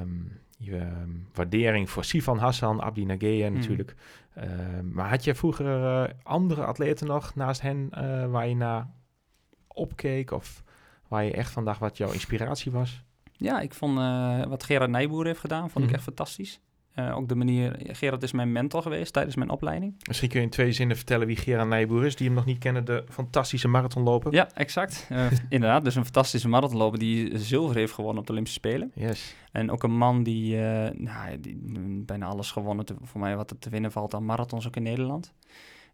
[0.00, 3.56] um, je ehm, waardering voor Sivan Hassan, Abdi Nagea hmm.
[3.56, 3.94] natuurlijk.
[4.34, 8.90] Ehm, maar had je vroeger uh, andere atleten nog naast hen uh, waar je naar
[9.68, 10.62] opkeek of
[11.08, 13.04] waar je echt vandaag wat jouw inspiratie was?
[13.32, 15.82] Ja, ik vond uh, wat Gerard Nijboer heeft gedaan, vond mm.
[15.82, 15.94] ik mhm.
[15.94, 16.60] echt fantastisch.
[16.98, 19.94] Uh, ook de manier, Gerard is mijn mentor geweest tijdens mijn opleiding.
[20.06, 22.58] Misschien kun je in twee zinnen vertellen wie Gerard Nijboer is, die hem nog niet
[22.58, 24.32] kennen, de fantastische marathonloper.
[24.32, 25.08] Ja, exact.
[25.12, 28.90] Uh, inderdaad, dus een fantastische marathonloper die zilver heeft gewonnen op de Olympische Spelen.
[28.94, 29.34] Yes.
[29.52, 31.58] En ook een man die, uh, nou, die
[32.06, 34.82] bijna alles gewonnen, te, voor mij wat er te winnen valt aan marathons ook in
[34.82, 35.32] Nederland.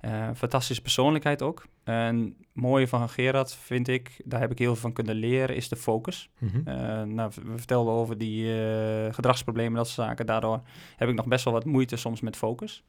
[0.04, 1.66] Uh, fantastische persoonlijkheid ook.
[1.84, 5.68] En mooie van Gerard vind ik, daar heb ik heel veel van kunnen leren, is
[5.68, 6.30] de focus.
[6.38, 6.62] Mm -hmm.
[6.68, 10.26] uh, nou, we vertelden over die uh, gedragsproblemen, dat soort zaken.
[10.26, 10.60] Daardoor
[10.96, 12.82] heb ik nog best wel wat moeite soms met focus.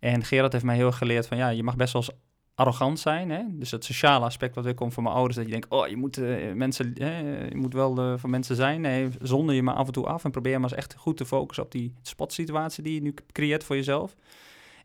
[0.00, 2.16] En Gerard heeft mij heel erg geleerd van, ja, je mag best wel eens
[2.54, 3.30] arrogant zijn.
[3.30, 3.42] Hè?
[3.48, 5.96] Dus het sociale aspect wat ik kom van mijn ouders, dat je denkt, oh, je
[5.96, 6.16] moet,
[6.54, 8.80] mensen, je moet wel voor mensen zijn.
[8.80, 11.26] Nee, zonder je maar af en toe af en probeer maar eens echt goed te
[11.26, 14.14] focussen op die spotsituatie die je nu creëert voor jezelf.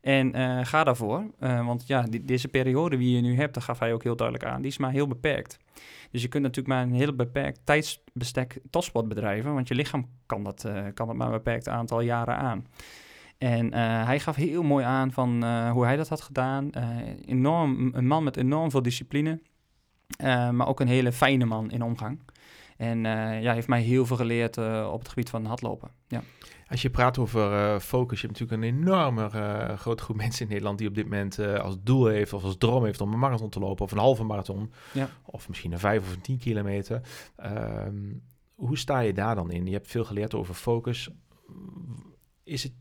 [0.08, 3.64] En uh, ga daarvoor, uh, want ja, die, deze periode die je nu hebt, dat
[3.64, 5.58] gaf hij ook heel duidelijk aan, die is maar heel beperkt.
[6.12, 10.44] Dus je kunt natuurlijk maar een heel beperkt tijdsbestek topsport bedrijven, want je lichaam kan
[10.44, 12.68] dat, uh, kan maar een beperkt aantal jaren aan.
[13.38, 13.74] En
[14.06, 16.70] hij gaf heel mooi aan van hoe hij dat had gedaan.
[17.26, 19.42] enorm, een man met enorm veel discipline.
[20.52, 22.20] maar ook een hele fijne man in omgang.
[22.78, 23.00] En
[23.42, 25.90] ja, heeft mij heel veel geleerd op het gebied van hardlopen.
[26.08, 26.22] Ja.
[26.70, 30.42] Als je praat over uh, focus, je hebt natuurlijk een enorme uh, grote groep mensen
[30.42, 33.14] in Nederland die op dit moment uh, als doel heeft of als droom heeft om
[33.14, 34.72] een marathon te lopen of een halve marathon.
[34.94, 35.10] Ja.
[35.26, 37.02] Of misschien een vijf of een tien kilometer.
[37.36, 38.14] Ehm,
[38.56, 39.66] hoe sta je daar dan in?
[39.66, 41.10] Je hebt veel geleerd over focus.
[42.44, 42.74] Is het,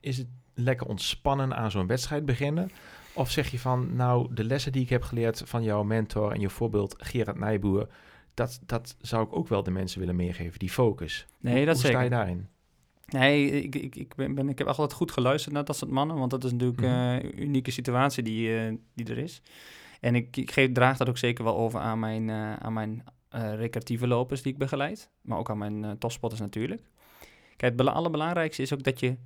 [0.00, 2.70] is het lekker ontspannen aan zo'n wedstrijd beginnen?
[3.12, 6.40] Of zeg je van, nou, de lessen die ik heb geleerd van jouw mentor en
[6.40, 7.88] je voorbeeld Gerard Nijboer,
[8.34, 11.26] dat, dat zou ik ook wel de mensen willen meegeven, die focus.
[11.40, 12.48] Nee, dat hoe sta je daarin?
[13.06, 16.16] Nee, ik, ik, ik, ben, ben, ik heb altijd goed geluisterd naar dat soort mannen,
[16.18, 16.90] want dat is natuurlijk mhm.
[16.90, 19.42] eh, een unieke situatie die, uh, die er is.
[20.00, 23.04] En ik, ik geef, draag dat ook zeker wel over aan mijn, uh, aan mijn
[23.30, 26.82] recreatieve lopers die ik begeleid, maar ook aan mijn topspotters natuurlijk.
[27.56, 29.16] Kijk, het allerbelangrijkste is ook dat je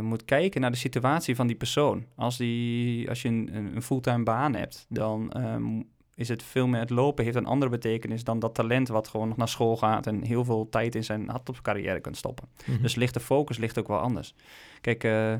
[0.00, 2.06] moet kijken naar de situatie van die persoon.
[2.16, 5.80] Als, die, als je een, een fulltime baan hebt, dan ehm,
[6.18, 9.28] is het veel meer het lopen heeft een andere betekenis dan dat talent wat gewoon
[9.28, 11.30] nog naar school gaat en heel veel tijd in zijn
[11.62, 12.48] carrière kunt stoppen.
[12.66, 12.82] Mhm.
[12.82, 14.34] Dus ligt de focus ligt ook wel anders.
[14.80, 15.32] Kijk, uh,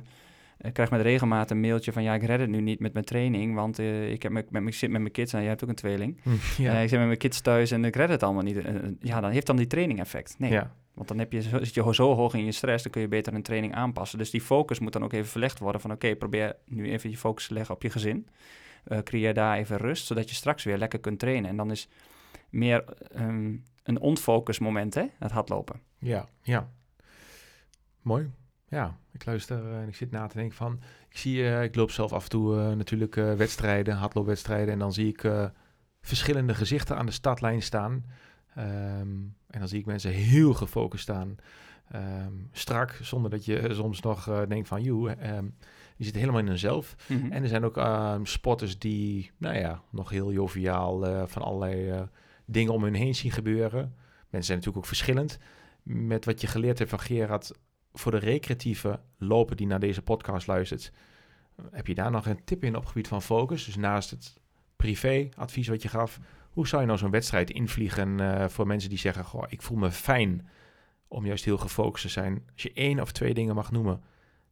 [0.61, 3.05] ik krijg met regelmaat een mailtje van ja, ik red het nu niet met mijn
[3.05, 5.69] training, want uh, ik, heb met, met, zit met mijn kids en jij hebt ook
[5.69, 6.21] een tweeling.
[6.23, 6.75] Mm, ja.
[6.75, 8.59] uh, ik zit met mijn kids thuis en ik red het allemaal niet.
[9.01, 10.35] ja, dan heeft dan die training effect.
[10.39, 10.61] Nee.
[10.95, 13.35] Want dan heb je, zit je zo hoog in je stress, dan kun je beter
[13.35, 14.19] een training aanpassen.
[14.19, 17.17] Dus die focus moet dan ook even verlegd worden van oké, probeer nu even je
[17.17, 18.29] focus te leggen op je gezin
[18.89, 21.51] uh, creëer daar even rust, zodat je straks weer lekker kunt trainen.
[21.51, 21.89] En dan is
[22.51, 22.85] meer
[23.17, 25.81] um, een onfocus moment, hè, het hardlopen.
[25.99, 26.71] Ja, ja.
[28.03, 28.31] Mooi.
[28.69, 30.81] Ja, ik luister uh, en ik zit na te denken van...
[31.09, 34.73] Ik zie, uh, ik loop zelf af en toe natuurlijk wedstrijden, hardloopwedstrijden...
[34.73, 35.31] en dan zie ik
[36.01, 38.05] verschillende gezichten aan de startlijn staan.
[38.59, 41.37] Um, en dan zie ik mensen heel gefocust staan.
[41.95, 44.83] Um, strak, zonder dat je soms nog denkt van...
[44.83, 45.11] joh,
[45.99, 46.97] die zitten helemaal in hunzelf.
[47.07, 51.43] Mm En er zijn ook uh, sporters die, nou ja, nog heel joviaal uh, van
[51.43, 52.03] allerlei uh,
[52.45, 53.95] dingen om hun heen zien gebeuren.
[54.31, 55.39] Mensen zijn natuurlijk ook verschillend.
[55.83, 57.53] Met wat je geleerd hebt van Gerard,
[57.93, 60.93] voor de recreatieve loper die naar deze podcast luistert,
[61.71, 63.65] heb je daar nog een tip in op het gebied van focus?
[63.65, 64.41] Dus naast het
[64.77, 68.99] privé-advies wat je gaf, hoe zou je nou zo'n wedstrijd invliegen uh, voor mensen die
[68.99, 70.49] zeggen, goh, ik voel me fijn
[71.09, 72.43] om juist heel gefocust te zijn.
[72.53, 74.03] Als je één of twee dingen mag noemen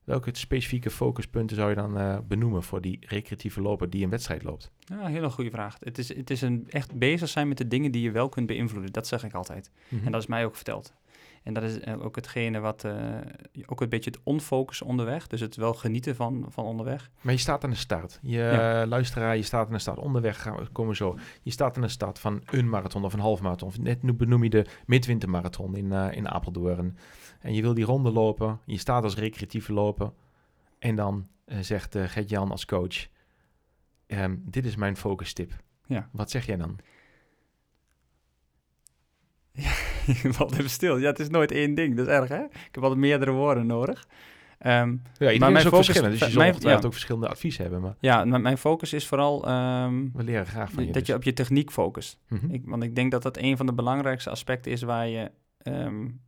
[0.07, 4.43] Welke specifieke focuspunten zou je dan uh, benoemen voor die recreatieve loper die een wedstrijd
[4.43, 4.71] loopt?
[4.79, 5.77] Ja, hele goede vraag.
[5.81, 8.47] Het is, het is een echt bezig zijn met de dingen die je wel kunt
[8.47, 8.93] beïnvloeden.
[8.93, 9.71] Dat zeg ik altijd.
[9.89, 10.07] Mhm.
[10.07, 10.95] En dat is mij ook verteld.
[11.43, 12.95] En dat is eh, ook hetgene wat, uh,
[13.67, 15.27] ook een beetje het onfocus onderweg.
[15.27, 17.11] Dus het wel genieten van, van onderweg.
[17.21, 18.19] Maar je staat aan de start.
[18.23, 18.87] Je ja.
[18.87, 19.99] luisteraar, je staat aan de start.
[19.99, 21.19] Onderweg gaan we, komen zo.
[21.43, 23.73] Je staat aan de start van een marathon of een half marathon.
[23.81, 26.97] Net benoem je de midwintermarathon in, in Apeldoorn.
[27.41, 28.61] En je wil die ronde lopen.
[28.65, 30.13] Je staat als recreatieve lopen.
[30.79, 31.29] En dan
[31.61, 33.07] zegt Gert-Jan als coach...
[34.09, 35.53] Um, dit is mijn focus tip.
[35.87, 36.09] Ja.
[36.13, 36.79] Wat zeg jij dan?
[39.53, 39.73] Ja,
[40.23, 40.97] je valt even stil.
[40.97, 41.97] Ja, het is nooit één ding.
[41.97, 42.43] Dat is erg, hè?
[42.43, 44.07] Ik heb altijd meerdere woorden nodig.
[44.67, 46.77] Um, ja, maar mijn focus, verschillend, dus je ja.
[46.77, 47.81] ook verschillende adviezen hebben.
[47.81, 47.95] Maar...
[48.01, 49.49] Ja, mijn focus is vooral...
[49.49, 50.93] Um, We leren graag van je.
[50.93, 51.17] Dat je dus.
[51.17, 52.19] op je techniek focust.
[52.29, 55.31] Mm ik, want ik denk dat dat een van de belangrijkste aspecten is waar je...
[55.63, 56.21] Um,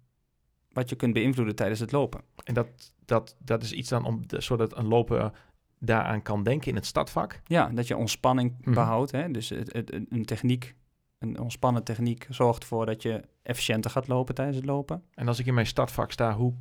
[0.79, 2.21] wat je kunt beïnvloeden tijdens het lopen.
[2.45, 2.69] En dat,
[3.05, 5.31] dat, dat is iets dan om, zodat een loper
[5.79, 7.41] daaraan kan denken in het startvak?
[7.45, 9.11] Ja, dat je ontspanning mm behoudt.
[9.11, 9.31] Hè?
[9.31, 10.75] Dus het, het, een techniek
[11.19, 15.03] een ontspannen techniek zorgt ervoor dat je efficiënter gaat lopen tijdens het lopen.
[15.15, 16.55] En als ik in mijn startvak sta, hoe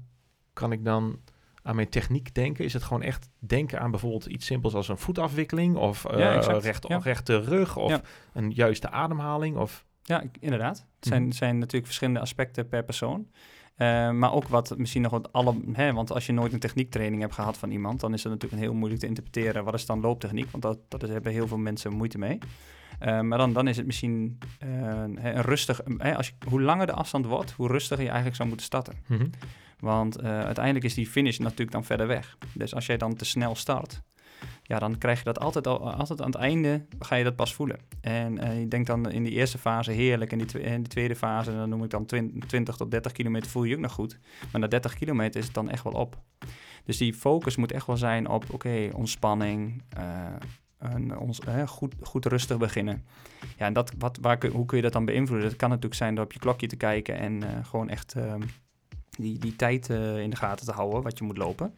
[0.54, 1.20] kan ik dan
[1.62, 2.66] aan mijn techniek denken?
[2.66, 6.40] Is het gewoon echt denken aan bijvoorbeeld iets simpels als een voetafwikkeling of uh, ja,
[6.40, 6.98] recht, ja.
[6.98, 8.02] rechte rug of
[8.34, 9.58] een juiste ademhaling?
[9.58, 9.86] Of...
[10.04, 10.78] Ja, inderdaad.
[10.96, 11.32] Het zijn, mhm.
[11.32, 13.28] zijn natuurlijk verschillende aspecten per persoon.
[13.78, 15.56] Uh, maar ook wat misschien nog wat alle.
[15.72, 18.62] Hè, want als je nooit een techniektraining hebt gehad van iemand, dan is het natuurlijk
[18.62, 19.64] heel moeilijk te interpreteren.
[19.64, 20.52] Wat is dan looptechniek?
[20.52, 22.38] Want dat, dat is, hebben heel veel mensen moeite mee.
[23.04, 24.70] Uh, maar dan, dan is het misschien uh,
[25.06, 25.82] een rustig.
[26.16, 28.94] als je, hoe langer de afstand wordt, hoe rustiger je eigenlijk zou moeten starten.
[29.08, 29.30] Mm -hmm.
[29.80, 32.38] Want uiteindelijk is die finish natuurlijk dan verder weg.
[32.54, 34.02] Dus als jij dan te snel start,
[34.64, 37.54] ja, dan krijg je dat altijd, al, altijd aan het einde, ga je dat pas
[37.54, 37.78] voelen.
[38.02, 41.70] En je denkt dan in die eerste fase heerlijk, en die, die tweede fase, dan
[41.70, 42.06] noem ik dan
[42.48, 44.20] 20 tot 30 kilometer, voel je ook nog goed.
[44.52, 46.18] Maar na 30 kilometer is het dan echt wel op.
[46.88, 52.58] Dus die focus moet echt wel zijn op, oké, ontspanning, uh, ons, goed, goed rustig
[52.58, 53.06] beginnen.
[53.58, 55.50] Ja, en dat, wat, waar, hoe kun je dat dan beïnvloeden?
[55.50, 58.42] Dat kan natuurlijk zijn door op je klokje te kijken en uh, gewoon echt ehm,
[59.10, 61.74] die, die tijd in de gaten te houden wat je moet lopen.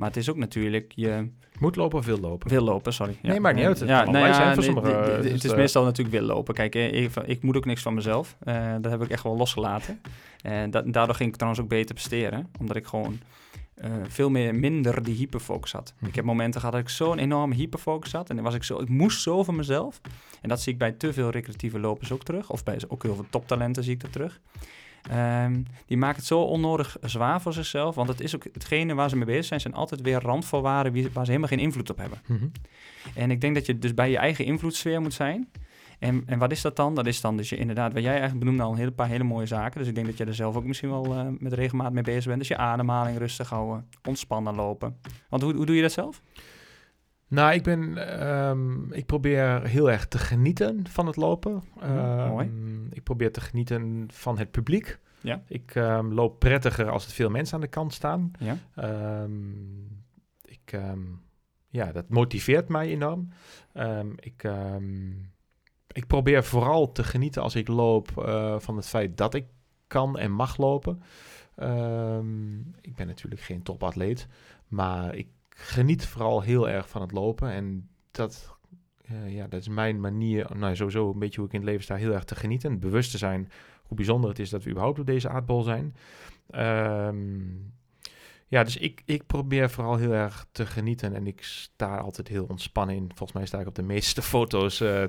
[0.00, 1.28] Maar het is ook natuurlijk je...
[1.58, 2.48] Moet lopen of wil lopen?
[2.48, 3.16] Wil lopen, sorry.
[3.22, 3.80] Nee, maar niet uit.
[3.80, 6.54] Het, ja, nou ja, sommige, het is dus, meestal natuurlijk wil lopen.
[6.54, 8.36] Kijk, eh, ik, ik moet ook niks van mezelf.
[8.44, 10.00] Uh, dat heb ik echt wel losgelaten.
[10.42, 12.50] En da daardoor ging ik trouwens ook beter presteren.
[12.60, 13.20] Omdat ik gewoon
[13.84, 15.94] uh, veel meer, minder die hyperfocus had.
[16.06, 18.30] Ik heb momenten gehad dat ik zo'n enorme hyperfocus had.
[18.30, 20.00] En dan was ik zo, ik moest zo van mezelf.
[20.40, 22.50] En dat zie ik bij te veel recreatieve lopers ook terug.
[22.50, 24.40] Of bij ook heel veel toptalenten zie ik dat terug.
[25.12, 27.94] Um, die maken het zo onnodig zwaar voor zichzelf.
[27.94, 31.24] Want het is ook hetgene waar ze mee bezig zijn, zijn altijd weer randvoorwaarden waar
[31.24, 32.18] ze helemaal geen invloed op hebben.
[32.26, 32.46] Mhm.
[33.14, 35.50] En ik denk dat je dus bij je eigen invloedssfeer moet zijn.
[35.98, 36.94] En, en wat is dat dan?
[36.94, 39.24] Dat is dan dus je inderdaad, wat jij eigenlijk benoemde al een hele paar hele
[39.24, 39.78] mooie zaken.
[39.78, 42.24] Dus ik denk dat je er zelf ook misschien wel uh, met regelmaat mee bezig
[42.24, 42.38] bent.
[42.38, 44.96] Dus je ademhaling rustig houden, ontspannen lopen.
[45.28, 46.22] Want hoe, hoe doe je dat zelf?
[47.30, 47.80] Nou, ik ben,
[48.30, 51.62] um, ik probeer heel erg te genieten van het lopen.
[52.28, 52.50] Mooi.
[52.90, 54.98] Ik probeer te genieten van het publiek.
[55.20, 55.42] Ja.
[55.46, 58.30] Ik um, loop prettiger als er veel mensen aan de kant staan.
[58.38, 58.56] Ja.
[60.42, 60.80] ik,
[61.68, 63.28] ja, dat motiveert mij enorm.
[64.16, 64.44] ik
[65.92, 69.46] ik probeer vooral te genieten als ik loop uh, van het feit dat ik
[69.86, 71.02] kan en mag lopen.
[72.80, 74.26] Ik ben natuurlijk geen topatleet,
[74.68, 75.28] maar ik
[75.60, 77.50] geniet vooral heel erg van het lopen.
[77.50, 78.56] En dat,
[79.10, 81.84] uh, ja, dat is mijn manier, nou sowieso een beetje hoe ik in het leven
[81.84, 82.78] sta, heel erg te genieten.
[82.78, 83.50] Bewust te zijn
[83.82, 85.94] hoe bijzonder het is dat we überhaupt op deze aardbol zijn.
[86.54, 87.72] Um,
[88.50, 92.44] ja, dus ik, ik probeer vooral heel erg te genieten en ik sta altijd heel
[92.48, 93.06] ontspannen in.
[93.06, 95.04] Volgens mij sta ik op de meeste foto's uh,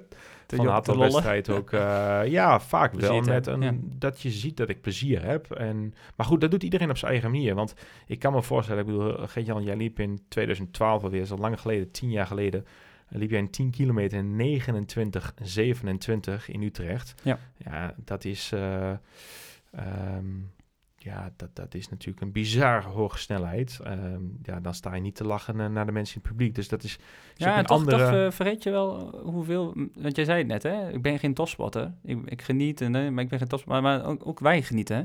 [0.47, 1.71] van de wedstrijd ook.
[1.71, 5.51] Uh, ja, vaak wel met een, dat je ziet dat ik plezier heb.
[5.51, 7.55] En, maar goed, dat doet iedereen op zijn eigen manier.
[7.55, 7.73] Want
[8.05, 11.91] ik kan me voorstellen, ik bedoel, Gert-Jan, jij liep in 2012 alweer, zo lang geleden,
[11.91, 12.65] tien jaar geleden,
[13.07, 17.21] liep jij een 10 kilometer 29, 27 in Utrecht.
[17.23, 18.51] Ja, ja dat is...
[18.53, 18.91] Uh,
[20.15, 20.51] um,
[21.03, 23.79] ja, dat, dat is natuurlijk een bizar hoge snelheid.
[23.83, 26.55] Ehm, ja, dan sta je niet te lachen uh, naar de mensen in het publiek.
[26.55, 26.99] Dus dat is,
[27.35, 27.97] ja, een toch, andere...
[27.97, 29.75] toch uh, vergeet je wel hoeveel...
[29.93, 30.89] Want jij zei het net, hè?
[30.89, 31.93] Ik ben geen topspotter.
[32.03, 33.81] Ik, ik geniet, en, maar ik ben geen topspotter.
[33.81, 35.03] Maar, maar ook, ook, wij genieten, hè?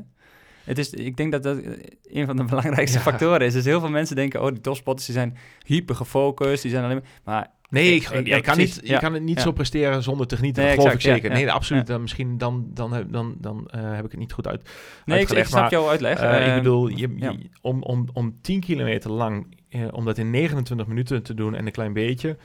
[0.64, 1.58] Het is, ik denk dat dat
[2.02, 3.52] een van de belangrijkste factoren is.
[3.52, 6.62] Dus heel veel mensen denken, oh, die topspotters die zijn hyper gefocust.
[6.62, 7.20] Die zijn alleen maar...
[7.24, 10.62] Maar Nee, ik, ik, kan niet, je kan het niet zo presteren zonder te genieten.
[10.62, 11.30] Nee, dat geloof ik zeker.
[11.30, 11.86] nee, absoluut.
[11.86, 14.70] Dan, misschien dan, dan, dan, dan uh, heb ik het niet goed uit,
[15.04, 15.20] nee.
[15.20, 16.22] Ik, ik snap jouw uitleg.
[16.22, 20.30] Uh, ik ehm, bedoel, je, om, om, om 10 kilometer lang, uh, om dat in
[20.30, 22.36] 29 minuten te doen en een klein beetje...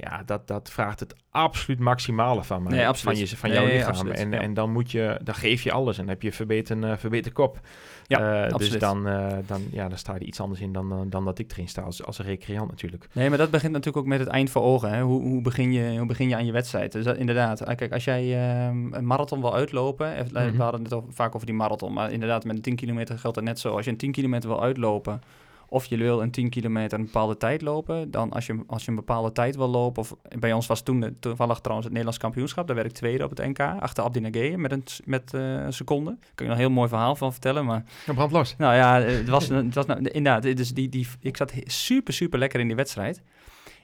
[0.00, 4.08] Ja, dat, dat vraagt het absoluut maximale van, mij, nee, van, je, van jouw lichaam.
[4.10, 7.34] en, en dan moet je, dan geef je alles en dan heb je verbeterd, verbeterd
[7.34, 7.60] kop.
[8.06, 11.24] Ja, uh, dus dan, uh, dan, ja, dan sta je iets anders in dan, dan
[11.24, 13.08] dat ik erin sta als, als een recreant natuurlijk.
[13.12, 14.90] Nee, maar dat begint natuurlijk ook met het eind voor ogen.
[14.90, 15.02] Hè?
[15.02, 16.92] Hoe, hoe, begin je, hoe begin je aan je wedstrijd?
[16.92, 20.56] Dus dat, inderdaad, kijk, als jij ehm, een marathon wil uitlopen, even, mm -hmm.
[20.56, 23.36] we hadden het over, vaak over die marathon, maar inderdaad met een 10 kilometer geldt
[23.36, 23.76] het net zo.
[23.76, 25.22] Als je een 10 kilometer wil uitlopen,
[25.70, 28.10] of je wil een 10 kilometer een bepaalde tijd lopen.
[28.10, 30.02] Dan als je, als je een bepaalde tijd wil lopen.
[30.02, 32.66] Of bij ons was toen toevallig trouwens het Nederlands kampioenschap.
[32.66, 33.58] Daar werd ik tweede op het NK.
[33.58, 36.10] Achter Abdi Nageye met een, met, uh, een seconde.
[36.10, 37.64] Daar kun je een heel mooi verhaal van vertellen.
[37.64, 38.54] Maar, ja, brand los.
[38.58, 40.56] Nou ja, het was, het was nou, inderdaad.
[40.56, 43.22] Dus die, die, ik zat super, super lekker in die wedstrijd.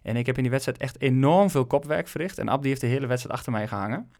[0.02, 2.38] En ik heb in die wedstrijd echt enorm veel kopwerk verricht.
[2.38, 4.10] En Abdi heeft de hele wedstrijd achter mij gehangen.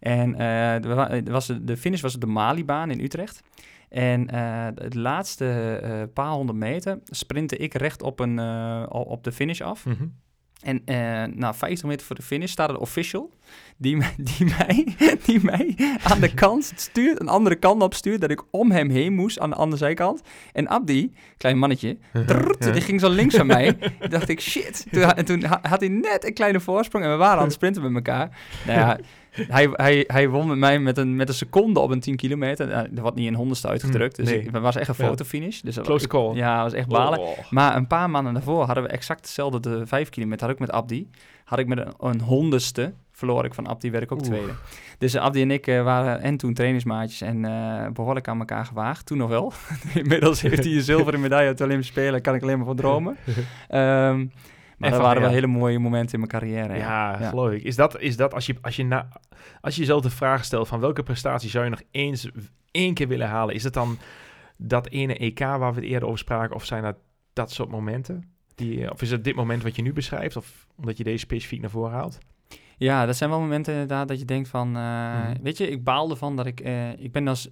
[0.00, 3.42] En uh, was de finish was de Malibaan in Utrecht.
[3.92, 9.24] En uh, het laatste uh, paar honderd meter sprintte ik recht op, een, uh, op
[9.24, 9.84] de finish af.
[9.84, 10.20] Mm -hmm.
[10.62, 10.82] En
[11.38, 13.30] na 50 meter voor de finish staat een official
[13.76, 13.96] die,
[14.36, 14.86] die, mij,
[15.24, 18.90] die mij aan de kant stuurt, een andere kant op stuurt, dat ik om hem
[18.90, 20.22] heen moest aan de andere zijkant.
[20.52, 23.78] En Abdi, klein mannetje, trrrt, die ging zo links van mij.
[24.08, 24.86] dacht ik, shit.
[24.90, 27.82] Toen, en toen had hij net een kleine voorsprong en we waren aan het sprinten
[27.82, 28.38] met elkaar.
[28.66, 28.98] Nou ja,
[29.56, 32.68] hij, hij, hij won met mij met een, met een seconde op een 10 kilometer.
[32.68, 34.16] Uh, er wordt niet in honderdste uitgedrukt.
[34.16, 35.60] Dus het was echt een fotofinish.
[35.60, 36.34] Dus Close call.
[36.34, 37.18] Ja, was echt balen.
[37.18, 37.38] Oh.
[37.50, 40.46] Maar een paar maanden daarvoor hadden we exact hetzelfde de 5 kilometer.
[40.46, 41.10] Had ik met Abdi.
[41.44, 42.92] Had ik met een, een honderdste
[43.22, 44.52] verloor ik van Abdi, werd ik ook tweede.
[44.98, 48.66] Dus uh, Abdi en ik uh, waren en toen trainingsmaatjes en uh, behoorlijk aan elkaar
[48.66, 49.06] gewaagd.
[49.06, 49.52] Toen nog wel.
[49.94, 52.22] Inmiddels heeft hij een zilveren medaille op de Olympische Spelen.
[52.22, 53.16] kan ik alleen maar van dromen.
[53.70, 54.32] um,
[54.82, 56.76] Maar dat waren wel hele mooie momenten in mijn carrière.
[56.76, 57.62] Ja, ja, geloof ik.
[57.62, 59.08] Is dat, is dat als je, als je, na,
[59.60, 62.30] als je jezelf de vraag stelt van welke prestatie zou je nog eens
[62.70, 63.98] één keer willen halen, is het dan
[64.56, 66.96] dat ene EK waar we het eerder over spraken, of zijn dat
[67.32, 68.30] dat soort momenten?
[68.54, 71.60] Die, of is het dit moment wat je nu beschrijft, of omdat je deze specifiek
[71.60, 72.18] naar voren haalt?
[72.76, 76.10] Ja, dat zijn wel momenten inderdaad dat je denkt van, uh, weet je, ik baal
[76.10, 77.50] ervan dat ik, uh, ik ben als,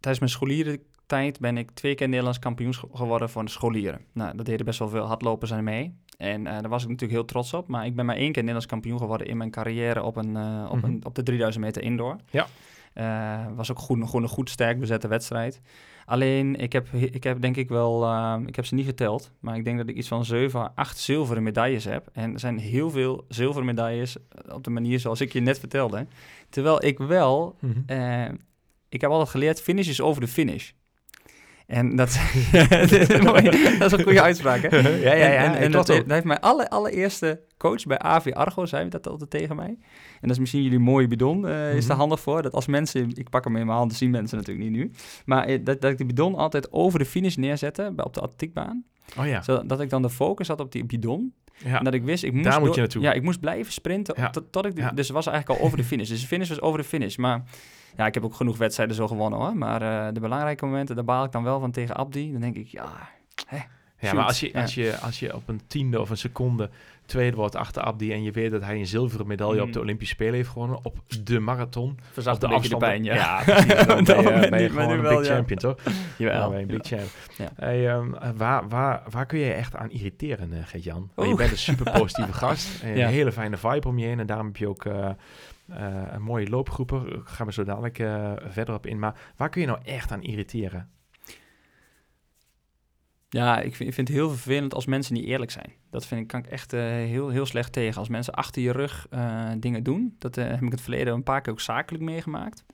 [0.00, 4.00] tijdens mijn scholieren tijd ben ik twee keer Nederlands kampioen geworden voor de scholieren.
[4.12, 5.94] Nou, dat deden best wel veel hardlopers aan mee.
[6.16, 7.68] En uh, daar was ik natuurlijk heel trots op.
[7.68, 10.68] Maar ik ben maar één keer Nederlands kampioen geworden in mijn carrière op, een, uh,
[10.68, 10.90] op, mm -hmm.
[10.90, 12.16] een, op de 3000 meter indoor.
[12.30, 12.46] Ja.
[12.94, 15.60] Uh, was ook goed, gewoon een goed sterk bezette wedstrijd.
[16.04, 18.14] Alleen, ik heb, ik heb denk ik wel,
[18.46, 21.42] ik heb ze niet geteld, maar ik denk dat ik iets van 7, 8 zilveren
[21.42, 22.08] medailles heb.
[22.12, 24.16] En er zijn heel veel zilveren medailles
[24.52, 26.06] op de manier zoals ik je net vertelde.
[26.48, 28.38] Terwijl ik wel, mm -hmm.
[28.88, 30.72] ik heb altijd geleerd, finish is over de finish.
[31.66, 32.08] En dat,
[32.68, 33.08] dat, is
[33.92, 34.78] een goede uitspraak, hè?
[35.08, 35.44] ja, ja, ja.
[35.44, 39.30] En, en, dat, dat, heeft mijn alle, allereerste coach bij AV Argo, zei dat altijd
[39.30, 39.66] tegen mij.
[39.68, 41.98] En dat is misschien jullie mooie bidon, uh, is daar mhm.
[41.98, 42.42] handig voor.
[42.42, 44.90] Dat als mensen, ik pak hem in mijn handen, zien mensen natuurlijk niet nu.
[45.24, 48.84] Maar eh, dat, dat ik de bidon altijd over de finish neerzette op de atletiekbaan.
[49.18, 49.42] Oh ja.
[49.42, 51.34] Zodat ik dan de focus had op die bidon.
[51.56, 51.78] Ja.
[51.78, 53.02] En dat ik wist, ik moest, Daar moet je naartoe.
[53.02, 54.30] Ja, ik moest blijven sprinten ja.
[54.30, 54.76] tot, tot, ik...
[54.76, 56.08] Dus het was eigenlijk al over de finish.
[56.08, 57.16] Dus de finish was over de finish.
[57.16, 57.42] Maar
[57.96, 59.56] ja, ik heb ook genoeg wedstrijden zo gewonnen hoor.
[59.56, 62.32] Maar uh, de belangrijke momenten, daar baal ik dan wel van tegen Abdi.
[62.32, 63.08] Dan denk ik, ja...
[63.46, 63.58] Hè,
[63.98, 66.70] ja, maar als je, als, je, als je op een tiende of een seconde
[67.06, 69.84] tweede wordt achter Abdi en je weet dat hij een zilveren medaille op de mm.
[69.84, 71.98] Olympische Spelen heeft gewonnen op de marathon.
[72.12, 72.80] Verzacht de afstand.
[72.80, 73.14] de pijn, ja.
[73.14, 73.86] Ja, precies.
[73.86, 75.76] Dan ben je, ben je gewoon een big champion, toch?
[76.18, 76.52] Jawel.
[76.52, 77.08] Ja, een big champ.
[77.38, 77.48] Ja.
[77.54, 81.10] Hey, um, waar, waar, waar kun je echt aan irriteren, uh, Gert-Jan?
[81.16, 82.82] Je bent een super positieve gast.
[82.82, 84.20] En een hele fijne vibe om je heen.
[84.20, 84.84] En daarom heb je ook...
[84.84, 85.08] Uh,
[85.70, 85.76] uh,
[86.10, 87.10] een mooie loopgroepen.
[87.10, 88.98] Daar gaan we zo dadelijk uh, verder op in.
[88.98, 90.88] Maar waar kun je nou echt aan irriteren?
[93.34, 95.72] Ja, ik vind, ik vind het heel vervelend als mensen niet eerlijk zijn.
[95.90, 97.98] Dat vind ik, kan ik echt uh, heel, heel slecht tegen.
[97.98, 100.14] Als mensen achter je rug uh, dingen doen.
[100.18, 102.64] Dat uh, heb ik in het verleden een paar keer ook zakelijk meegemaakt.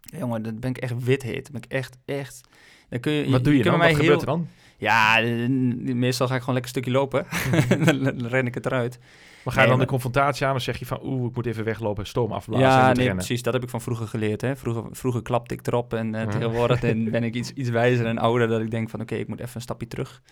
[0.00, 1.50] jongen, dat ben ik echt wit heet.
[1.52, 2.40] ben ik echt, echt...
[2.88, 3.78] Dan kun je, Wat doe je, je dan?
[3.78, 4.48] Wat gebeurt er dan?
[4.78, 5.20] Ja,
[5.94, 7.26] meestal ga ik gewoon lekker een stukje lopen.
[8.18, 8.98] dan ren ik het eruit.
[9.44, 11.64] Maar ga je dan de confrontatie aan, dan zeg je van, oeh, ik moet even
[11.64, 13.42] weglopen, stoom afblazen Ja, nee, precies.
[13.42, 14.40] Dat heb ik van vroeger geleerd.
[14.40, 14.56] Hè.
[14.56, 16.80] Vroeger, vroeger klapte ik erop en uh, tegenwoordig
[17.10, 19.54] ben ik iets, iets wijzer en ouder dat ik denk van, oké, ik moet even
[19.54, 20.22] een stapje terug.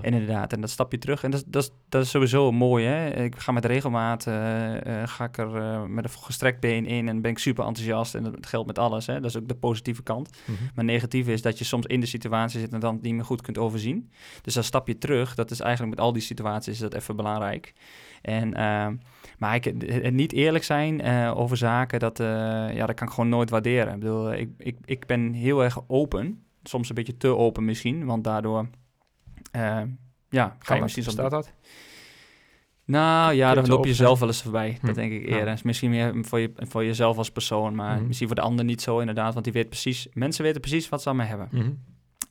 [0.00, 1.22] En inderdaad, en dat stapje terug.
[1.22, 3.24] En dat, dat, dat is sowieso mooi, hè.
[3.24, 5.50] Ik ga met regelmaat, uh, uh, ga ik er
[5.90, 8.14] met een gestrekt been in en ben ik super enthousiast.
[8.14, 9.14] En dat geldt met alles, hè.
[9.20, 10.30] Dat is ook de positieve kant.
[10.44, 10.70] Mm -hmm.
[10.74, 13.40] Maar negatieve is dat je soms in de situatie zit en dan niet meer goed
[13.40, 14.10] kunt overzien.
[14.42, 17.74] Dus dat stapje terug, dat is eigenlijk met al die situaties is dat even belangrijk.
[18.22, 18.88] En, uh,
[19.38, 22.26] maar ik, het niet eerlijk zijn uh, over zaken, dat, uh,
[22.74, 23.94] ja, dat kan ik gewoon nooit waarderen.
[23.94, 26.42] Ik bedoel, ik, ik, ik ben heel erg open.
[26.62, 28.68] Soms een beetje te open misschien, want daardoor...
[29.56, 29.82] Uh,
[30.28, 31.02] ja, ga je misschien...
[31.02, 31.52] Staat dat?
[32.84, 34.78] Nou ja, dan loop je zelf wel eens voorbij.
[34.80, 34.96] Dat hm.
[34.96, 35.54] denk ik eerder.
[35.54, 35.56] Ja.
[35.62, 38.06] misschien meer voor, je, voor jezelf als persoon, maar -hmm.
[38.06, 39.32] misschien voor de ander niet zo inderdaad.
[39.32, 41.48] Want die weet precies, mensen weten precies wat ze aan mij hebben.
[41.50, 41.78] -hmm.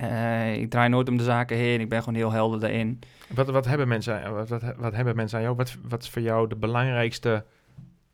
[0.01, 1.81] Uh, ik draai nooit om de zaken heen.
[1.81, 2.99] Ik ben gewoon heel helder daarin.
[3.33, 5.55] Wat, wat, hebben, mensen, wat, wat, wat hebben mensen aan jou?
[5.55, 7.45] Wat, wat is voor jou de belangrijkste,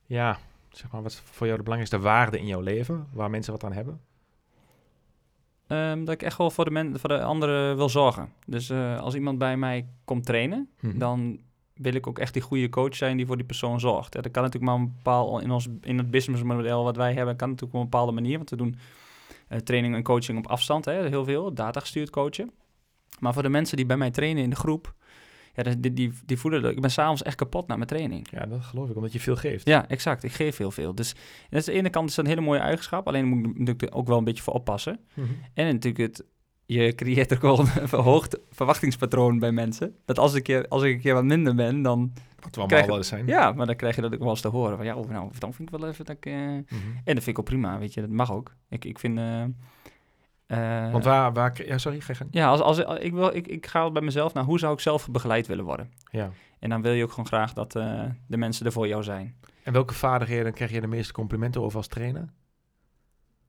[0.05, 0.37] ja,
[0.69, 3.07] zeg maar, wat is voor jou de belangrijkste waarde in jouw leven?
[3.13, 3.99] Waar mensen wat aan hebben?
[5.67, 8.29] Um, dat ik echt wel voor de, men, voor de anderen wil zorgen.
[8.45, 10.99] Dus uh, als iemand bij mij komt trainen, hmm.
[10.99, 11.39] dan
[11.73, 14.13] wil ik ook echt die goede coach zijn die voor die persoon zorgt.
[14.13, 17.35] Ja, dat kan natuurlijk maar een bepaald, in, ons, in het businessmodel wat wij hebben,
[17.35, 18.37] kan natuurlijk op een bepaalde manier.
[18.37, 18.75] Want we doen
[19.63, 22.51] training en coaching op afstand, hè, heel veel, data gestuurd coachen.
[23.19, 24.93] Maar voor de mensen die bij mij trainen in de groep,
[25.53, 28.27] ja, die, die, die voelen dat ik ben s'avonds echt kapot na mijn training.
[28.31, 29.67] Ja, dat geloof ik, omdat je veel geeft.
[29.67, 30.23] Ja, exact.
[30.23, 30.95] Ik geef heel veel.
[30.95, 31.15] Dus
[31.49, 34.07] aan de ene kant is dat een hele mooie eigenschap, alleen moet ik natuurlijk ook
[34.07, 34.99] wel een beetje voor oppassen.
[35.13, 35.37] Mm -hmm.
[35.53, 36.25] En natuurlijk het,
[36.65, 39.95] je creëert ook wel een verhoogd verwachtingspatroon bij mensen.
[40.05, 42.13] Dat als ik, als ik een keer wat minder ben, dan
[42.43, 43.27] wat we allemaal wel eens zijn.
[43.27, 44.77] Ja, maar dan krijg je dat ook wel eens te horen.
[44.77, 46.25] Van ja, oh, nou, dan vind ik wel even dat ik...
[46.25, 47.01] Uh, mm -hmm.
[47.03, 48.01] En dat vind ik ook prima, weet je.
[48.01, 48.55] Dat mag ook.
[48.69, 49.19] Ik, ik vind...
[49.19, 49.43] Uh,
[50.47, 51.65] uh, Want waar, waar...
[51.65, 54.59] Ja, sorry, ga Ja, als, als, ik, wil, ik, ik ga bij mezelf naar hoe
[54.59, 55.91] zou ik zelf begeleid willen worden.
[56.11, 56.29] Ja.
[56.59, 59.35] En dan wil je ook gewoon graag dat de mensen er voor jou zijn.
[59.63, 62.29] En welke vaardigheden krijg je de meeste complimenten over als trainer?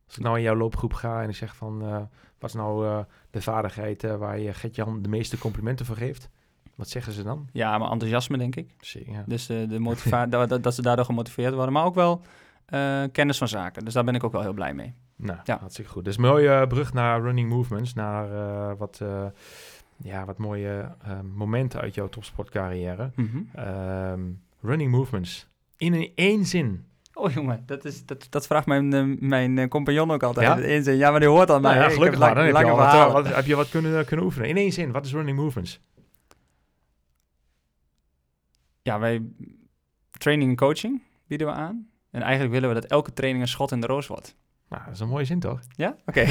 [0.06, 1.78] Als ik nou in jouw loopgroep ga en ik zeg van...
[2.38, 6.30] wat is nou de vaardigheid waar je Gert-Jan de meeste complimenten voor geeft?
[6.74, 7.48] Wat zeggen ze dan?
[7.52, 8.74] Ja, maar enthousiasme, denk ik.
[8.80, 9.22] Zie, ja.
[9.26, 11.72] Dus uh, de motiva dat, dat, ze daardoor gemotiveerd worden.
[11.72, 12.20] Maar ook wel
[12.70, 13.84] uh, kennis van zaken.
[13.84, 14.94] Dus daar ben ik ook wel heel blij mee.
[15.16, 15.58] Nou, ja.
[15.58, 16.04] hartstikke goed.
[16.04, 17.94] Dus mooie uh, brug naar running movements.
[17.94, 19.00] Naar wat,
[19.96, 20.94] ja, wat mooie
[21.34, 23.10] momenten uit jouw topsportcarrière.
[23.14, 24.40] Mm -hmm.
[24.60, 25.48] running movements.
[25.76, 26.84] In één zin.
[27.14, 30.46] Oh jongen, dat, is, dat, dat vraagt mijn, mijn compagnon ook altijd.
[30.46, 30.56] Ja?
[30.56, 30.96] In één zin.
[30.96, 31.74] Ja, maar die hoort al mij.
[31.74, 32.34] Nou, ja, gelukkig maar.
[32.34, 34.48] Dan heb je, wat, wat, heb je wat kunnen, kunnen oefenen.
[34.48, 35.80] In één zin, wat is running movements?
[38.84, 39.22] Ja, wij
[40.10, 41.88] training en coaching bieden we aan.
[42.10, 44.36] En eigenlijk willen we dat elke training een schot in de roos wordt.
[44.68, 45.60] Nou, dat is een mooie zin toch?
[45.70, 45.96] Ja?
[46.06, 46.20] Oké.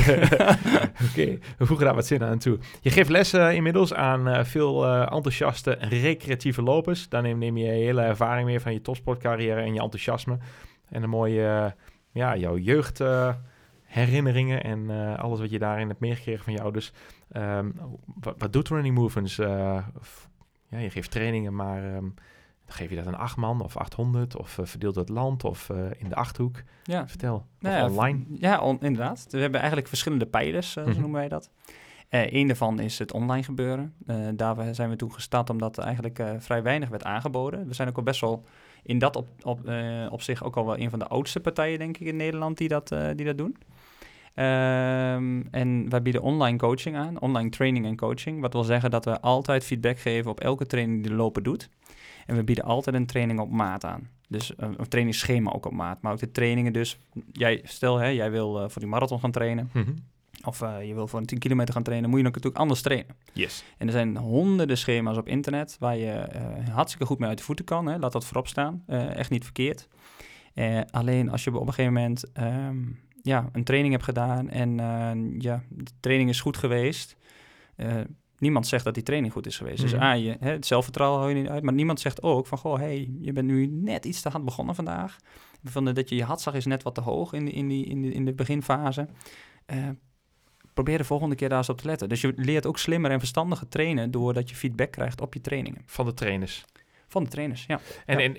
[1.10, 2.60] Oké, we voegen daar wat zin aan toe.
[2.82, 7.10] Je geeft lessen uh, inmiddels aan uh, veel uh, enthousiaste recreatieve lopers.
[7.10, 10.38] Daar neem, neem je hele ervaring mee van je topsportcarrière en je enthousiasme.
[10.90, 11.76] En een mooie,
[12.12, 16.72] ja, jouw jeugdherinneringen en alles wat je daarin hebt meegekregen van jou.
[16.72, 16.94] Dus
[17.32, 17.74] um,
[18.20, 19.36] wat, wat, doet Running Movements?
[19.36, 19.92] ja,
[20.80, 21.96] je geeft trainingen, maar...
[21.96, 22.14] Um,
[22.74, 25.78] geef je dat een acht man of 800 of uh, verdeelt het land of uh,
[25.98, 26.64] in de Achthoek?
[26.84, 27.08] Ja.
[27.08, 27.46] Vertel.
[27.60, 28.24] Nou ja, online?
[28.40, 29.26] Ja, on, inderdaad.
[29.30, 30.94] We hebben eigenlijk verschillende pijlers, uh, mm -hmm.
[30.94, 31.50] zo noemen wij dat.
[32.10, 33.94] Eén daarvan is het online gebeuren.
[34.36, 37.68] daar zijn we toen gestart omdat er eigenlijk vrij weinig werd aangeboden.
[37.68, 38.46] We zijn ook al best wel
[38.84, 39.60] in dat op, op,
[40.10, 42.68] op zich ook al wel een van de oudste partijen, denk ik, in Nederland die
[42.68, 43.58] dat, die dat doen.
[44.34, 48.42] Ehm, en wij bieden online coaching aan, online training en coaching.
[48.42, 51.70] Wat wil zeggen dat we altijd feedback geven op elke training die de loper doet.
[52.26, 54.10] En we bieden altijd een training op maat aan.
[54.28, 56.02] Dus een, een trainingsschema ook op maat.
[56.02, 57.00] Maar ook de trainingen dus.
[57.32, 59.70] Jij, stel, hè, jij wil uh, voor die marathon gaan trainen.
[59.74, 59.92] Mhm.
[60.44, 63.16] Of uh, je wil voor een 10 kilometer gaan trainen, moet je natuurlijk anders trainen.
[63.34, 63.64] Yes.
[63.78, 67.44] En er zijn honderden schema's op internet waar je uh, hartstikke goed mee uit de
[67.44, 67.86] voeten kan.
[67.86, 67.98] Hè.
[67.98, 68.84] Laat dat voorop staan.
[68.88, 69.88] echt niet verkeerd.
[70.90, 74.76] alleen als je op een gegeven moment um, ja, een training hebt gedaan en
[75.40, 77.18] ja, de training is goed geweest
[78.44, 79.82] niemand zegt dat die training goed is geweest.
[79.82, 80.02] Dus mhm.
[80.02, 81.64] A, je, hè, het zelfvertrouwen hou je niet uit.
[81.64, 84.76] Maar niemand zegt ook van, goh, hey, je bent nu net iets te hard begonnen
[84.76, 85.18] vandaag.
[85.64, 88.02] Van dat je je hartslag is net wat te hoog in, de, in, die, in,
[88.02, 89.08] de, in de beginfase.
[89.74, 89.90] Uh,
[90.74, 92.10] probeer de volgende keer daar eens op te letten.
[92.10, 94.12] Dus je leert ook slimmer en verstandiger trainen...
[94.12, 95.82] doordat je feedback krijgt op je trainingen.
[95.86, 96.66] Van de trainers?
[97.14, 97.80] Van de trainers, ja.
[98.06, 98.38] En, en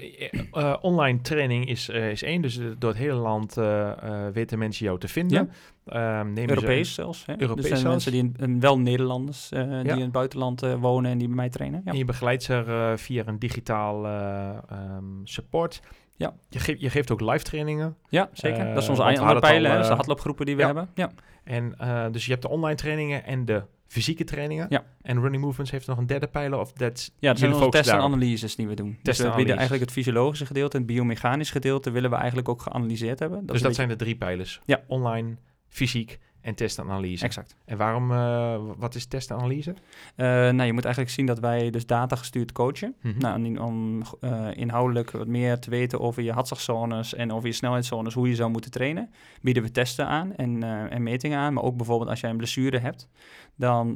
[0.53, 3.93] uh, online training is, uh, is één, dus door het hele land uh,
[4.33, 5.51] weten mensen jou te vinden.
[5.85, 6.21] Ja.
[6.21, 7.27] Um, Europees zelfs.
[7.27, 7.41] Hè?
[7.41, 11.27] Europees er zijn mensen die in, wel Nederlanders die in het buitenland wonen en die
[11.27, 11.83] bij mij trainen.
[11.85, 11.93] Ja.
[11.93, 15.81] En je begeleidt ze via een digitaal um, support.
[16.17, 16.35] Ja.
[16.49, 17.97] Je, ge je geeft ook live trainingen.
[18.09, 18.75] Ja, zeker.
[18.75, 20.89] dat is onze andere pijlen, al, de hardloopgroepen die we hebben.
[20.95, 21.11] Ja.
[21.45, 21.75] En
[22.13, 24.67] dus je hebt de online trainingen en de fysieke trainingen.
[24.69, 24.85] Ja.
[25.03, 27.93] En Running Movements heeft nog een derde pijler of dat Ja, dat zijn onze tests
[27.93, 28.99] en analyses die we doen.
[29.03, 32.63] Dus we bieden eigenlijk het fysiologische gedeelte en het biomechanische gedeelte willen we eigenlijk ook
[32.63, 33.39] geanalyseerd hebben.
[33.39, 34.61] Dat dus dat zijn de drie pijlers.
[34.65, 34.83] Ja.
[34.87, 35.37] Online,
[35.69, 37.25] fysiek en testanalyse.
[37.25, 37.57] Exact.
[37.65, 39.71] En waarom, uh, wat is testanalyse?
[39.71, 42.95] Uh, nou, je moet eigenlijk zien dat wij dus data gestuurd coachen.
[43.01, 43.21] Mm -hmm.
[43.21, 48.15] Nou, om uh, inhoudelijk wat meer te weten over je hartslagzones en over je snelheidszones,
[48.15, 49.11] hoe je zou moeten trainen,
[49.43, 51.53] bieden we testen aan en, en metingen aan.
[51.53, 53.09] Maar ook bijvoorbeeld als jij een blessure hebt,
[53.57, 53.95] dan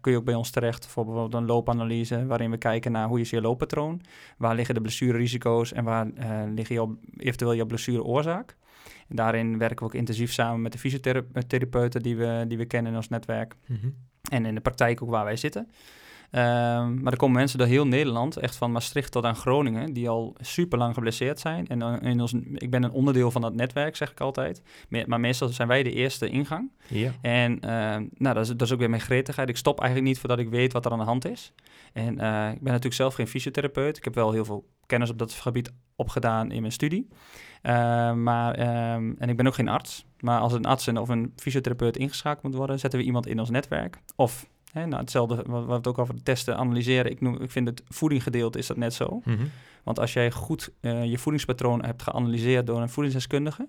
[0.00, 3.20] kun je ook bij ons terecht voor bijvoorbeeld een loopanalyse, waarin we kijken naar hoe
[3.20, 4.00] is je looppatroon,
[4.36, 6.06] waar liggen de blessurerisico's en waar
[6.54, 8.56] liggen eventueel je blessureoorzaak
[9.14, 12.96] daarin werken we ook intensief samen met de fysiotherapeuten die we, die we kennen in
[12.96, 13.56] ons netwerk.
[13.66, 13.88] Mhm.
[14.30, 15.68] En in de praktijk ook waar wij zitten.
[16.32, 20.08] Ehm, maar er komen mensen door heel Nederland, echt van Maastricht tot aan Groningen, die
[20.08, 21.68] al super lang geblesseerd zijn.
[21.68, 24.62] En in ons, ik ben een onderdeel van dat netwerk, zeg ik altijd.
[25.06, 26.70] Maar meestal zijn wij de eerste ingang.
[26.88, 27.12] Ja.
[27.22, 29.48] En ehm, nou, dat, is, dat is ook weer mijn gretigheid.
[29.48, 31.52] Ik stop eigenlijk niet voordat ik weet wat er aan de hand is.
[31.92, 33.96] En uh, ik ben natuurlijk zelf geen fysiotherapeut.
[33.96, 37.08] Ik heb wel heel veel kennis op dat gebied opgedaan in mijn studie.
[37.62, 38.58] Uh, maar,
[38.94, 40.06] um, en ik ben ook geen arts.
[40.20, 43.50] Maar als een arts of een fysiotherapeut ingeschakeld moet worden, zetten we iemand in ons
[43.50, 43.98] netwerk.
[44.16, 47.10] Of hè, nou, hetzelfde wat we het ook over testen analyseren.
[47.10, 49.20] Ik, noem, ik vind het voedinggedeelte is dat net zo.
[49.24, 49.50] Mm -hmm.
[49.82, 53.68] Want als jij goed uh, je voedingspatroon hebt geanalyseerd door een voedingsdeskundige,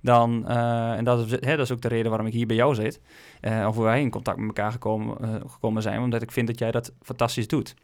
[0.00, 2.56] dan, uh, en dat is, hè, dat is ook de reden waarom ik hier bij
[2.56, 3.00] jou zit,
[3.42, 6.46] uh, of hoe wij in contact met elkaar gekomen, uh, gekomen zijn, omdat ik vind
[6.46, 7.74] dat jij dat fantastisch doet.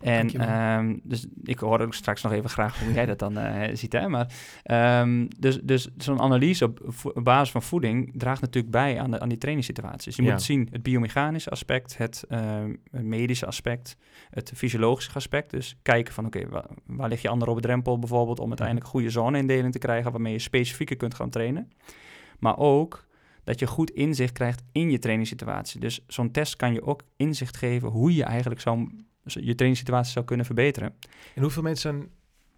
[0.00, 3.62] En um, dus ik hoor ook straks nog even graag hoe jij dat dan uh,
[3.72, 3.92] ziet.
[3.92, 4.08] Hè?
[4.08, 4.32] Maar,
[5.00, 9.20] um, dus dus zo'n analyse op, op, basis van voeding draagt natuurlijk bij aan, de,
[9.20, 10.04] aan die trainingssituaties.
[10.04, 10.32] Dus je ja.
[10.32, 12.40] moet zien het biomechanische aspect, het, uh,
[12.90, 13.96] het, medische aspect,
[14.30, 15.50] het fysiologische aspect.
[15.50, 18.48] Dus kijken van oké, okay, waar, waar, lig je andere op de drempel bijvoorbeeld om
[18.48, 21.72] uiteindelijk goede zoneindeling te krijgen waarmee je specifieker kunt gaan trainen.
[22.38, 23.08] Maar ook
[23.44, 25.80] dat je goed inzicht krijgt in je trainingssituatie.
[25.80, 28.64] Dus zo'n test kan je ook inzicht geven hoe je eigenlijk
[29.22, 30.94] dus je trainingssituatie zou kunnen verbeteren.
[31.34, 32.10] En hoeveel mensen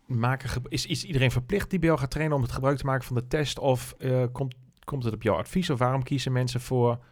[0.06, 3.04] maken, is, is iedereen verplicht die bij jou gaat trainen om het gebruik te maken
[3.04, 3.58] van de test?
[3.58, 4.54] Of uh, komt,
[4.84, 5.70] komt het op jouw advies?
[5.70, 7.04] Of waarom kiezen mensen voor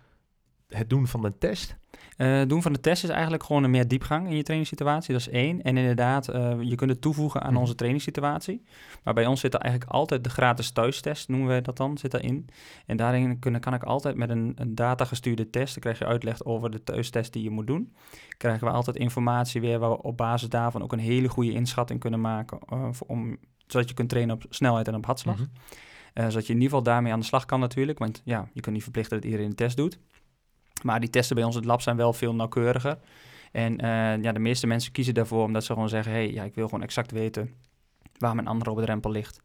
[0.69, 1.77] het doen van de test?
[2.21, 5.13] Uh, doen van de test is eigenlijk gewoon een meer diepgang in je trainingssituatie.
[5.13, 5.63] Dat is één.
[5.63, 7.61] En inderdaad, uh, je kunt het toevoegen aan mhm.
[7.61, 8.63] onze trainingssituatie.
[9.05, 12.11] Maar bij ons zit er eigenlijk altijd de gratis thuistest, noemen we dat dan, zit
[12.11, 12.49] daarin.
[12.87, 16.45] En daarin kunnen, kan ik altijd met een, een datagestuurde test, dan krijg je uitleg
[16.45, 17.95] over de thuistest die je moet doen.
[18.37, 22.01] Krijgen we altijd informatie weer waar we op basis daarvan ook een hele goede inschatting
[22.01, 22.59] kunnen maken.
[22.73, 23.37] Uh, om,
[23.67, 25.39] zodat je kunt trainen op snelheid en op hartslag.
[25.39, 25.51] Mm
[26.15, 27.99] zodat je in ieder geval daarmee aan de slag kan natuurlijk.
[27.99, 29.99] Want ja, je kunt niet verplichten dat iedereen een test doet.
[30.83, 32.99] Maar die testen bij ons in het lab zijn wel veel nauwkeuriger.
[33.53, 36.13] En uh, ja, de meeste mensen kiezen daarvoor omdat ze gewoon zeggen...
[36.13, 37.55] hey, ja, ik wil gewoon exact weten
[38.19, 39.41] waar mijn andere op de drempel ligt.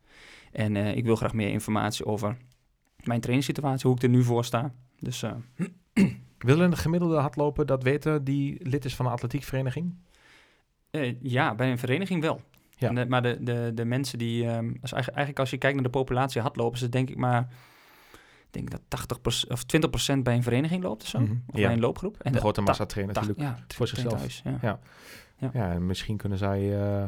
[0.52, 2.38] En uh, ik wil graag meer informatie over
[3.04, 4.74] mijn trainingssituatie, hoe ik er nu voor sta.
[5.00, 5.32] Dus, uh,
[6.38, 9.96] Willen de gemiddelde hardloper dat weten die lid is van een atletiekvereniging?
[11.22, 12.42] ja, bij een vereniging wel.
[12.78, 12.90] Ja.
[12.90, 14.46] De, maar de, de, de mensen die...
[14.48, 16.82] Um, als eigenlijk als je kijkt naar de populatie hardlopers...
[16.82, 17.48] is denk ik maar
[18.56, 18.82] denk dat
[19.46, 19.64] 80% of
[20.16, 21.20] 20% bij een vereniging loopt of zo.
[21.20, 21.44] Mm -hmm.
[21.48, 21.66] Of ja.
[21.66, 22.18] bij een loopgroep.
[22.22, 24.20] En de grote massa trainen natuurlijk ja, voor zichzelf.
[24.20, 24.58] Thuis, ja.
[24.62, 24.80] Ja.
[25.38, 25.50] ja.
[25.54, 25.72] Ja.
[25.72, 27.04] en misschien kunnen zij uh,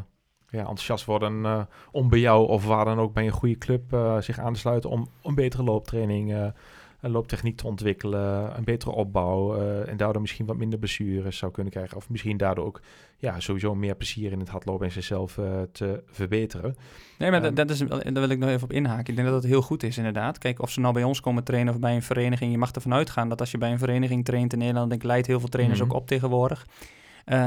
[0.49, 3.93] ja, enthousiast worden uh, om bij jou of waar dan ook bij een goede club
[3.93, 6.53] uh, zich aan te sluiten om een betere looptraining
[7.01, 11.73] een looptechniek te ontwikkelen, een betere opbouw en daardoor misschien wat minder blessures zou kunnen
[11.73, 11.97] krijgen.
[11.97, 12.81] Of misschien daardoor ook
[13.17, 15.39] ja, sowieso meer plezier in het hardlopen en zichzelf
[15.71, 16.75] te verbeteren.
[17.17, 19.07] Nee, maar um, dat is, daar wil ik nog even op inhaken.
[19.07, 20.37] Ik denk dat het heel goed is inderdaad.
[20.37, 22.93] Kijk, of ze nou bij ons komen trainen of bij een vereniging, je mag ervan
[22.93, 25.79] uitgaan dat als je bij een vereniging traint in Nederland, ik leidt heel veel trainers
[25.79, 25.89] mhm.
[25.89, 26.67] ook op tegenwoordig,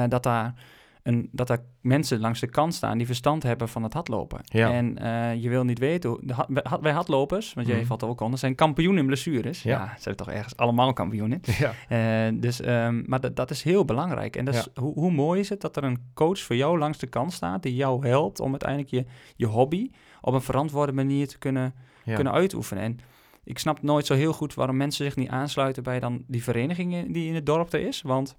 [0.09, 0.55] dat daar
[1.03, 4.40] een, dat er mensen langs de kant staan die verstand hebben van het hardlopen.
[4.44, 4.72] Ja.
[4.72, 7.86] En uh, je wil niet weten, hoe, de, wij hardlopers, want jij mm.
[7.86, 9.62] valt er ook onder, zijn kampioen in blessures.
[9.62, 11.42] Ja, ja zijn toch ergens allemaal kampioen in.
[11.61, 12.28] Ja.
[12.28, 14.36] Uh, dus, um, maar dat, dat is heel belangrijk.
[14.36, 16.98] En dat is, hoe, hoe mooi is het dat er een coach voor jou langs
[16.98, 19.05] de kant staat, die jou helpt om uiteindelijk je,
[19.36, 19.90] je hobby
[20.20, 21.74] op een verantwoorde manier te kunnen,
[22.05, 22.82] kunnen uitoefenen.
[22.82, 22.98] En
[23.44, 27.12] ik snap nooit zo heel goed waarom mensen zich niet aansluiten bij dan die vereniging
[27.12, 28.36] die in het dorp er is, want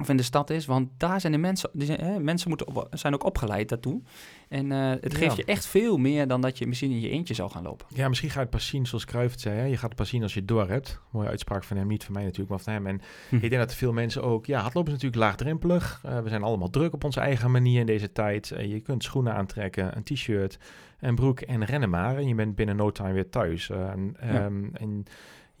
[0.00, 0.66] of in de stad is.
[0.66, 4.02] Want daar zijn de mensen, die zijn, hè, mensen moeten zijn ook opgeleid daartoe.
[4.48, 7.34] En uh, het geeft je echt veel meer dan dat je misschien in je eentje
[7.34, 7.86] zou gaan lopen.
[7.94, 9.56] Ja, misschien ga je het pas zien zoals Cruijff het zei.
[9.56, 9.64] Hè?
[9.64, 11.00] Je gaat het pas zien als je het door hebt.
[11.10, 12.86] Mooie uitspraak van hem, niet van mij natuurlijk, maar van hem.
[12.86, 13.34] En hm.
[13.34, 14.46] ik denk dat veel mensen ook...
[14.46, 16.02] Ja, hardlopen is natuurlijk laagdrempelig.
[16.06, 18.50] Uh, we zijn allemaal druk op onze eigen manier in deze tijd.
[18.50, 20.58] Uh, je kunt schoenen aantrekken, een t-shirt,
[21.00, 22.16] een broek en rennen maar.
[22.16, 23.68] En je bent binnen no time weer thuis.
[23.68, 24.50] Um, ja.
[24.72, 25.04] en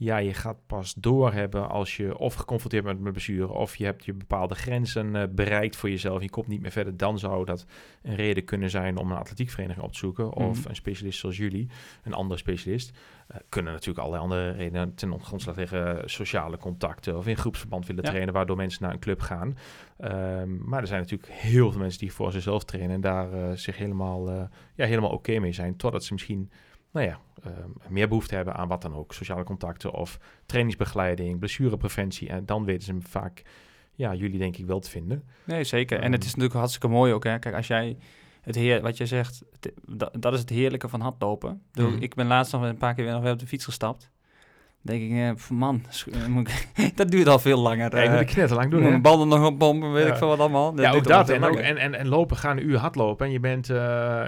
[0.02, 4.04] ja, je gaat pas doorhebben als je of geconfronteerd bent met blessure of je hebt
[4.04, 6.22] je bepaalde grenzen uh, bereikt voor jezelf.
[6.22, 6.96] Je komt niet meer verder.
[6.96, 7.66] Dan zou dat
[8.02, 10.32] een reden kunnen zijn om een atletiekvereniging op te zoeken.
[10.32, 10.68] Of mhm.
[10.68, 11.68] een specialist zoals jullie,
[12.02, 12.98] een andere specialist.
[13.30, 16.10] Uh, kunnen natuurlijk allerlei andere redenen ten grondslag liggen.
[16.10, 19.56] Sociale contacten of in groepsverband willen trainen, waardoor mensen naar een club gaan.
[19.98, 23.50] Um, maar er zijn natuurlijk heel veel mensen die voor zichzelf trainen en daar uh,
[23.52, 25.76] zich helemaal, ja, helemaal oké mee zijn.
[25.76, 26.50] Totdat ze misschien
[26.92, 27.52] nou ja, uh,
[27.88, 29.14] meer behoefte hebben aan wat dan ook.
[29.14, 32.28] Sociale contacten of trainingsbegeleiding, blessurepreventie.
[32.28, 33.42] En dan weten ze hem vaak,
[33.94, 35.24] ja, jullie denk ik wel te vinden.
[35.44, 36.00] Nee, zeker.
[36.00, 37.24] en het is natuurlijk hartstikke mooi ook.
[37.24, 37.38] Hè?
[37.38, 37.96] Kijk, als jij
[38.40, 39.44] het heer, wat je zegt,
[39.86, 41.62] dat, dat is het heerlijke van hardlopen.
[41.72, 41.96] Mm.
[42.00, 44.10] Ik ben laatst nog een paar keer weer nog weer op de fiets gestapt
[44.82, 45.82] denk ik, eh, man,
[46.74, 47.96] eh, dat duurt al veel langer.
[47.96, 48.84] Ja, je moet net lang doen.
[48.84, 50.80] Een banden nog oppompen, weet ik veel wat allemaal.
[50.80, 51.28] ja, ook dat.
[51.28, 53.26] En, ook, en, en, en lopen, gaan een uur hardlopen.
[53.26, 53.76] En je bent, uh,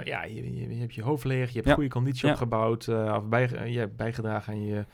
[0.03, 2.87] ja, je, je, hebt je hoofd leeg, je hebt goede conditie opgebouwd.
[2.87, 4.85] Uh, of bij, je hebt bijgedragen aan je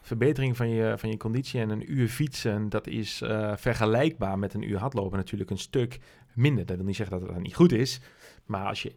[0.00, 1.60] verbetering van je, van je conditie.
[1.60, 3.22] En een uur fietsen, dat is
[3.54, 5.98] vergelijkbaar met een uur hardlopen natuurlijk een stuk
[6.34, 6.66] minder.
[6.66, 8.00] Dat wil niet zeggen dat het dan niet goed is.
[8.46, 8.92] Maar als je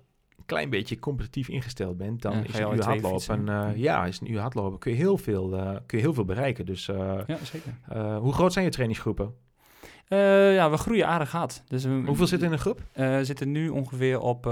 [0.46, 3.48] klein beetje competitief ingesteld bent, dan is een uur hardlopen.
[3.48, 6.26] Uh, ja, is een uur hardlopen kun je heel veel, uh, kun je heel veel
[6.26, 6.66] bereiken.
[6.66, 7.74] Dus uh, ja, zeker.
[8.16, 9.34] hoe groot zijn je trainingsgroepen?
[10.54, 11.64] ja, we groeien aardig hard.
[11.68, 12.82] Dus, Hoeveel zitten in een groep?
[12.94, 14.52] we zitten nu ongeveer op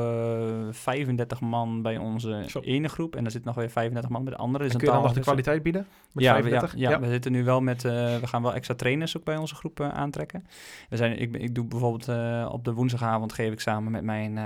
[0.72, 3.16] 35 man bij onze ene groep.
[3.16, 4.64] En er zit nog weer 35 man bij de andere.
[4.64, 5.88] Dus kun je dan nog de kwaliteit bieden?
[6.14, 7.82] Met ja, ja, ja, we zitten nu wel met...
[7.82, 10.46] we gaan wel extra trainers ook bij onze groep aantrekken.
[10.90, 12.08] We zijn, ik, ik doe bijvoorbeeld
[12.52, 14.40] op de woensdagavond geef ik samen met mijn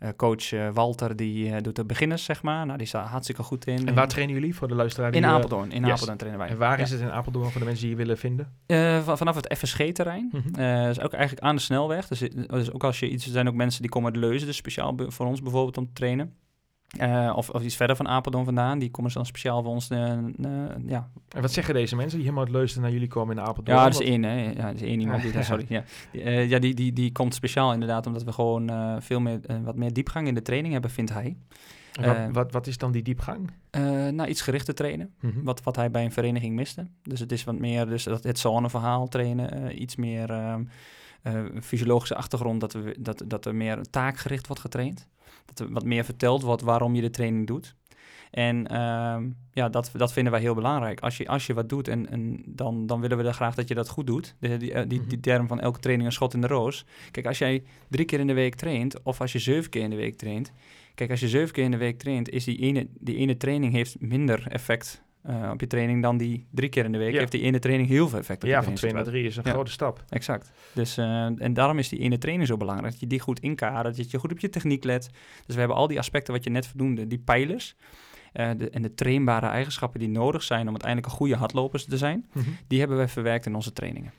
[0.00, 2.66] uh, coach uh, Walter, die uh, doet de beginners, zeg maar.
[2.66, 3.88] Nou, die staat hartsikke goed in.
[3.88, 5.14] En waar trainen jullie voor de luisteraar?
[5.14, 5.72] In Apeldoorn.
[5.72, 5.90] In yes.
[5.92, 6.50] Apeldoorn trainen wij.
[6.50, 6.84] En waar ja.
[6.84, 8.52] is het in Apeldoorn voor de mensen die je willen vinden?
[9.16, 10.28] vanaf het FSG-terrein.
[10.32, 10.88] Mm -hmm.
[10.88, 12.08] is ook eigenlijk aan de snelweg.
[12.08, 13.26] Dus, dus, ook als je iets...
[13.26, 15.92] Er zijn ook mensen die komen uit Leuzen, dus speciaal voor ons bijvoorbeeld om te
[15.92, 16.34] trainen.
[17.00, 18.78] Uh, of, of iets verder van Apeldoorn vandaan.
[18.78, 19.90] Die komen dan speciaal voor ons.
[19.90, 20.52] Uh, uh,
[20.86, 21.10] ja.
[21.28, 23.78] En wat zeggen deze mensen die helemaal uit Leusden naar jullie komen in Apeldoorn?
[23.78, 24.22] Ja, dat is één.
[24.22, 24.50] Hè.
[24.50, 25.22] Ja, dat is één iemand.
[25.22, 25.64] Die, sorry.
[25.68, 28.70] Ja, die, ja die, die, die komt speciaal inderdaad omdat we gewoon
[29.02, 31.36] veel meer, wat meer diepgang in de training hebben, vindt hij.
[31.92, 33.50] Wat, wat, wat, is dan die diepgang?
[34.10, 35.14] nou, iets gericht te trainen.
[35.20, 35.44] Mm -hmm.
[35.44, 36.86] wat, wat hij bij een vereniging miste.
[37.02, 39.82] Dus het is wat meer dus dat, het zoneverhaal trainen.
[39.82, 40.64] iets meer ehm,
[41.60, 42.60] fysiologische achtergrond.
[42.60, 45.08] Dat, we, dat, dat er meer taakgericht wordt getraind
[45.46, 47.74] dat er wat meer verteld wordt waarom je de training doet.
[48.30, 49.16] En uh,
[49.52, 51.00] ja, dat, dat vinden wij heel belangrijk.
[51.00, 53.74] Als je, als je wat doet, en, en dan, dan willen we graag dat je
[53.74, 54.34] dat goed doet.
[54.40, 55.20] Die, die, die, die, mhm.
[55.20, 56.84] term van elke training een schot in de roos.
[57.10, 59.90] Kijk, als jij drie keer in de week traint, of als je zeven keer in
[59.90, 60.52] de week traint.
[60.94, 63.72] Kijk, als je zeven keer in de week traint, is die ene, die ene training
[63.72, 67.14] heeft minder effect uh, op je training dan die drie keer in de week.
[67.14, 69.44] Heeft die ene training heel veel effect op ja, van twee naar drie is een
[69.44, 70.04] grote stap.
[70.08, 70.52] Exact.
[70.72, 72.90] Dus, uh, en daarom is die ene training zo belangrijk.
[72.90, 75.10] Dat je die goed inkadert, dat je goed op je techniek let.
[75.46, 77.76] Dus we hebben al die aspecten wat je net verdoende, die pijlers.
[78.32, 81.96] Uh, de, en de trainbare eigenschappen die nodig zijn om uiteindelijk een goede hardlopers te
[81.96, 82.56] zijn, mm -hmm.
[82.66, 84.12] die hebben we verwerkt in onze trainingen.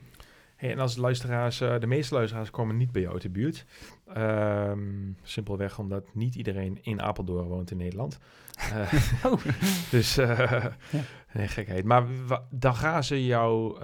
[0.58, 3.66] Hey, en als luisteraars, uh, de meeste luisteraars komen niet bij jou uit de buurt.
[4.18, 8.20] Um, simpelweg omdat niet iedereen in Apeldoorn woont in Nederland.
[8.74, 8.94] Uh,
[9.32, 9.42] oh.
[9.92, 10.76] Dus, uh, ja.
[11.34, 11.84] nee, gekheid.
[11.84, 12.06] Maar
[12.50, 13.80] dan gaan ze jou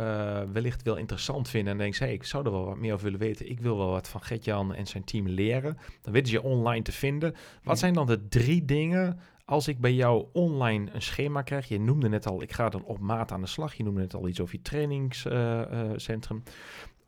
[0.53, 3.05] wellicht wel interessant vinden en denken ze, hey, ik zou er wel wat meer over
[3.05, 3.49] willen weten.
[3.49, 5.77] Ik wil wel wat van Gert-Jan en zijn team leren.
[6.01, 7.35] Dan weten ze je online te vinden.
[7.63, 11.79] Wat zijn dan de drie dingen als ik bij jou online een schema krijg, je
[11.79, 13.73] noemde net al, ik ga dan op maat aan de slag.
[13.73, 16.43] Je noemde net al iets over je trainingscentrum.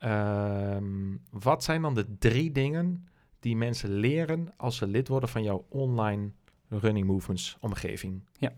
[0.00, 0.76] Uh,
[1.30, 3.06] wat zijn dan de drie dingen
[3.40, 6.30] die mensen leren als ze lid worden van jouw online
[6.68, 8.22] running movements omgeving?
[8.38, 8.52] Ja,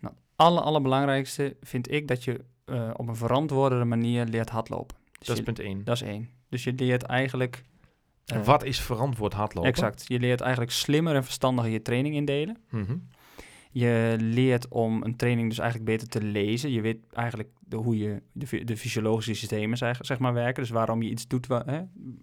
[0.00, 4.96] nou, aller, allerbelangrijkste vind ik dat je uh, op een verantwoordere manier leert hardlopen.
[5.18, 5.84] Dus dat is punt één.
[5.84, 6.28] Dat is één.
[6.48, 7.64] Dus je leert eigenlijk...
[8.34, 9.70] Uh, wat is verantwoord hardlopen?
[9.70, 10.04] Exact.
[10.06, 12.56] Je leert eigenlijk slimmer en verstandiger je training indelen.
[12.70, 13.08] Mm
[13.72, 16.70] Je leert om een training dus eigenlijk beter te lezen.
[16.70, 20.62] Je weet eigenlijk de, hoe je de, de fysiologische systemen zeg, zeg, maar werken.
[20.62, 21.80] Dus waarom je iets doet, hè,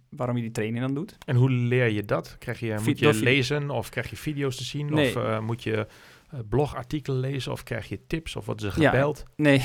[0.09, 1.17] waarom je die training dan doet.
[1.25, 2.35] En hoe leer je dat?
[2.39, 4.93] Krijg je, moet je lezen of krijg je video's te zien?
[4.93, 5.07] Nee.
[5.07, 5.87] Of uh, moet je
[6.49, 9.23] blogartikelen lezen of krijg je tips of worden ze gebeld?
[9.25, 9.57] Ja, nee,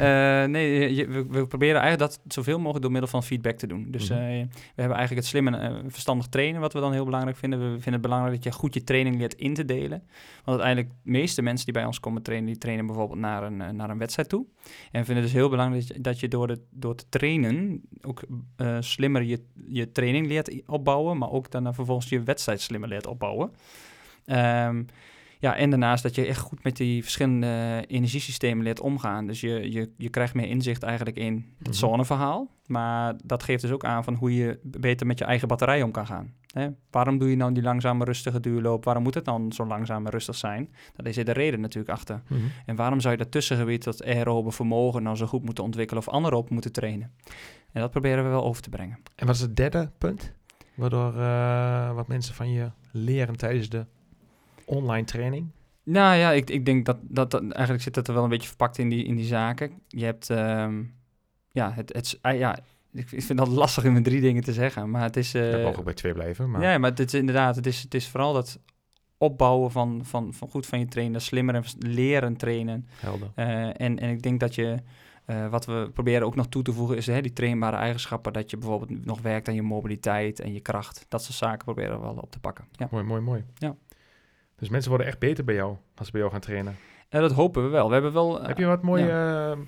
[0.00, 3.90] uh, nee je, we, proberen eigenlijk dat zoveel mogelijk door middel van feedback te doen.
[3.90, 7.36] Dus mm we hebben eigenlijk het slim en verstandig trainen, wat we dan heel belangrijk
[7.36, 7.58] vinden.
[7.58, 10.02] We vinden het belangrijk dat je goed je training leert in te delen.
[10.44, 13.76] Want uiteindelijk, de meeste mensen die bij ons komen trainen, die trainen bijvoorbeeld naar een,
[13.76, 14.46] naar een wedstrijd toe.
[14.64, 17.08] En we vinden het dus heel belangrijk dat je, dat je door, de, door te
[17.08, 18.22] trainen ook
[18.80, 23.52] slimmer je, je training leert opbouwen, maar ook dan vervolgens je wedstrijd slimmer leert opbouwen.
[24.26, 24.86] Um,
[25.38, 29.26] ja, en daarnaast dat je echt goed met die verschillende energiesystemen leert omgaan.
[29.26, 32.54] Dus je, je, je krijgt meer inzicht eigenlijk in het mm zonneverhaal.
[32.66, 35.90] Maar dat geeft dus ook aan van hoe je beter met je eigen batterij om
[35.90, 36.32] kan gaan.
[36.52, 36.68] Hè?
[36.90, 38.84] Waarom doe je nou die langzame, rustige duurloop?
[38.84, 40.74] Waarom moet het dan zo langzaam en rustig zijn?
[40.94, 42.22] Daar is er de reden natuurlijk achter.
[42.28, 42.40] Mhm.
[42.66, 46.14] En waarom zou je dat tussengebied, dat aerobe vermogen, nou zo goed moeten ontwikkelen of
[46.14, 47.12] anaerobe moeten trainen?
[47.72, 48.98] En dat proberen we wel over te brengen.
[49.14, 50.32] En wat is het derde punt?
[50.74, 53.86] Waardoor uh, wat mensen van je leren tijdens de
[54.66, 55.50] online training?
[55.82, 58.78] Nou ja, ik, ik denk dat, dat, eigenlijk zit het er wel een beetje verpakt
[58.78, 59.72] in die, in die zaken.
[59.88, 60.94] Je hebt, um,
[61.50, 62.58] ja, het, het, uh, ja,
[62.92, 65.34] ik vind dat lastig in mijn drie dingen te zeggen, maar het is...
[65.34, 66.62] Uh, ik mogen bij twee blijven, maar...
[66.62, 68.60] Ja, maar het is inderdaad, het is, het is vooral dat
[69.18, 72.88] opbouwen van, van, van goed van je trainen, slimmer en leren trainen.
[72.96, 73.30] Helder.
[73.36, 74.76] Uh, en, en ik denk dat je,
[75.26, 78.50] uh, wat we proberen ook nog toe te voegen, is hè, die trainbare eigenschappen, dat
[78.50, 81.06] je bijvoorbeeld nog werkt aan je mobiliteit en je kracht.
[81.08, 82.64] Dat soort zaken proberen we wel op te pakken.
[82.72, 82.88] Ja.
[82.90, 83.44] Mooi, mooi, mooi.
[83.54, 83.76] Ja.
[84.56, 86.76] Dus mensen worden echt beter bij jou als ze bij jou gaan trainen.
[87.08, 87.86] Ja, dat hopen we wel.
[87.86, 88.42] We hebben wel...
[88.42, 89.04] Heb je wat mooie...
[89.04, 89.50] Ja.
[89.50, 89.58] Uh,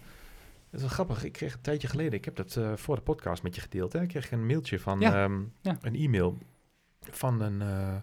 [0.71, 1.25] dat is wel grappig.
[1.25, 3.93] Ik kreeg een tijdje geleden, ik heb dat uh, voor de podcast met je gedeeld.
[3.93, 4.03] Hè?
[4.03, 5.25] Ik kreeg een mailtje van, ja.
[5.25, 5.77] Um, ja.
[5.81, 6.39] een e-mail
[7.01, 7.97] van een, uh,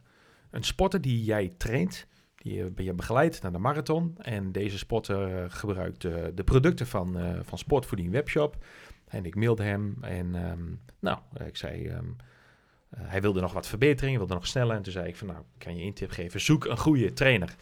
[0.50, 2.08] een sporter die jij traint.
[2.36, 4.18] Die ben je begeleid naar de marathon.
[4.18, 8.66] En deze sporter gebruikt de producten van, van Sportvoeding Webshop.
[9.08, 11.90] En ik mailde hem en um, nou, ik zei...
[11.90, 12.16] Um,
[12.96, 14.76] hij wilde nog wat verbeteringen, wilde nog sneller.
[14.76, 16.42] En toen zei ik van, nou, kan je een tip geven?
[16.42, 17.56] Zoek een goede trainer.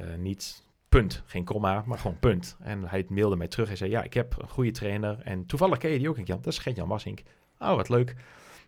[0.00, 2.56] Uh, niet punt, geen komma, maar gewoon punt.
[2.60, 5.20] En hij mailde mij terug en zei, ja, ik heb een goede trainer.
[5.20, 6.40] En toevallig ken je die ook, Jan.
[6.42, 7.22] Dat is geen Jan Wassink.
[7.58, 8.16] Oh, wat leuk.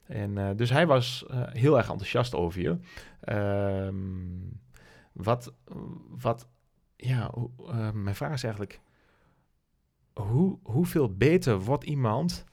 [0.04, 2.78] En uh, dus hij was heel erg enthousiast over je.
[3.86, 4.60] Um,
[5.12, 5.52] wat,
[6.08, 6.48] wat,
[6.96, 7.30] ja,
[7.92, 8.80] mijn vraag is eigenlijk,
[10.14, 12.44] hoe, hoeveel beter wordt iemand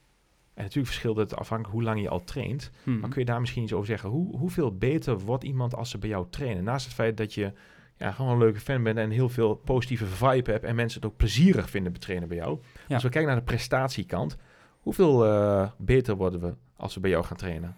[0.62, 2.70] en natuurlijk verschilt het afhankelijk hoe lang je al traint.
[2.84, 3.08] Maar hmm.
[3.08, 4.08] kun je daar misschien iets over zeggen?
[4.10, 6.64] Hoe, hoeveel beter wordt iemand als ze bij jou trainen?
[6.64, 7.52] Naast het feit dat je
[7.96, 11.10] ja, gewoon een leuke fan bent en heel veel positieve vibe hebt en mensen het
[11.10, 12.58] ook plezierig vinden betrainen bij jou.
[12.88, 14.36] Als we kijken naar de prestatiekant,
[14.80, 17.76] hoeveel uh, beter worden we als we bij jou gaan trainen?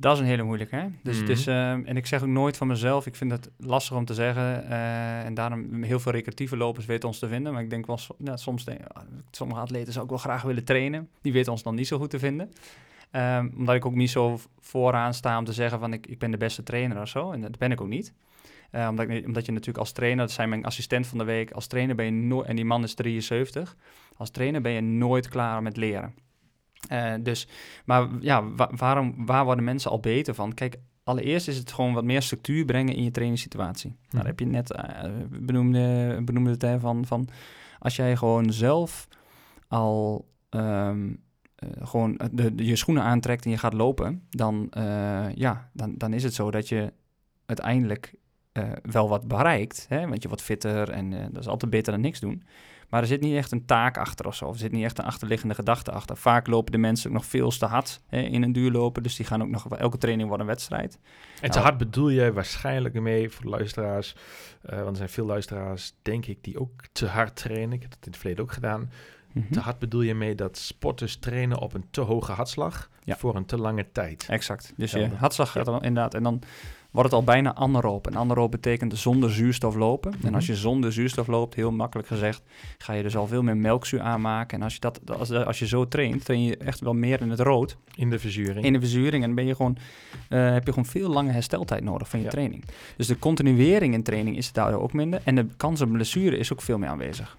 [0.00, 0.76] Dat is een hele moeilijke.
[0.76, 0.86] Hè?
[1.02, 3.96] Dus het is, uh, en ik zeg ook nooit van mezelf, ik vind het lastig
[3.96, 4.64] om te zeggen.
[4.64, 7.52] Uh, en daarom heel veel recreatieve lopers weten ons te vinden.
[7.52, 10.64] Maar ik denk wel, ja, soms denk, ah, sommige atleten zou ik wel graag willen
[10.64, 11.08] trainen.
[11.22, 12.50] Die weten ons dan niet zo goed te vinden.
[13.12, 16.30] Um, omdat ik ook niet zo vooraan sta om te zeggen van ik, ik ben
[16.30, 17.32] de beste trainer of zo.
[17.32, 18.12] En dat ben ik ook niet.
[18.72, 21.50] Uh, omdat, ik, omdat je natuurlijk als trainer, dat zijn mijn assistent van de week,
[21.50, 23.76] als trainer ben je nooit, en die man is 73,
[24.16, 26.14] als trainer ben je nooit klaar met leren.
[26.92, 27.48] Uh, dus,
[27.84, 28.44] maar ja,
[28.76, 30.54] waarom, waar worden mensen al beter van?
[30.54, 33.90] Kijk, allereerst is het gewoon wat meer structuur brengen in je trainingssituatie.
[33.90, 37.28] Nou, daar heb je net uh, benoemde, benoemde het hè, van, van
[37.78, 39.08] als jij gewoon zelf
[39.68, 41.22] al um,
[41.58, 44.70] uh, gewoon de, de, je schoenen aantrekt en je gaat lopen, dan,
[45.34, 46.92] ja, dan, dan is het zo dat je
[47.46, 48.14] uiteindelijk
[48.82, 49.86] wel wat bereikt.
[49.88, 50.08] Hè?
[50.08, 52.42] Want je wordt fitter en dat is altijd beter dan niks doen.
[52.90, 54.48] Maar er zit niet echt een taak achter of zo.
[54.48, 56.16] Er zit niet echt een achterliggende gedachte achter.
[56.16, 59.02] Vaak lopen de mensen ook nog veel te hard hè, in een duurlopen.
[59.02, 59.68] Dus die gaan ook nog...
[59.68, 60.98] Elke training wordt een wedstrijd.
[61.40, 64.14] En te nou, hard bedoel je waarschijnlijk mee voor de luisteraars.
[64.70, 67.72] Uh, want er zijn veel luisteraars, denk ik, die ook te hard trainen.
[67.72, 68.90] Ik heb dat in het verleden ook gedaan.
[69.32, 69.52] Mhm.
[69.52, 73.46] Te hard bedoel je mee dat sporters trainen op een te hoge hartslag voor een
[73.46, 74.26] te lange tijd.
[74.28, 74.72] Exact.
[74.76, 76.14] Dus je hartslag gaat dan inderdaad...
[76.14, 76.42] En dan
[76.90, 78.06] wordt het al bijna anaeroop.
[78.06, 80.12] En anaeroop betekent zonder zuurstof lopen.
[80.24, 80.52] En als mhm.
[80.52, 82.42] je zonder zuurstof loopt, heel makkelijk gezegd,
[82.78, 84.58] ga je dus al veel meer melkzuur aanmaken.
[84.58, 87.30] En als je, dat, als, als je zo traint, train je echt wel meer in
[87.30, 87.76] het rood.
[87.94, 88.64] In de verzuring.
[88.64, 89.24] In de verzuring.
[89.24, 89.76] En ben je gewoon,
[90.28, 92.64] uh, heb je gewoon veel lange hersteltijd nodig van je training.
[92.96, 95.20] Dus de continuering in training is daar ook minder.
[95.24, 97.36] En de kans op blessure is ook veel meer aanwezig.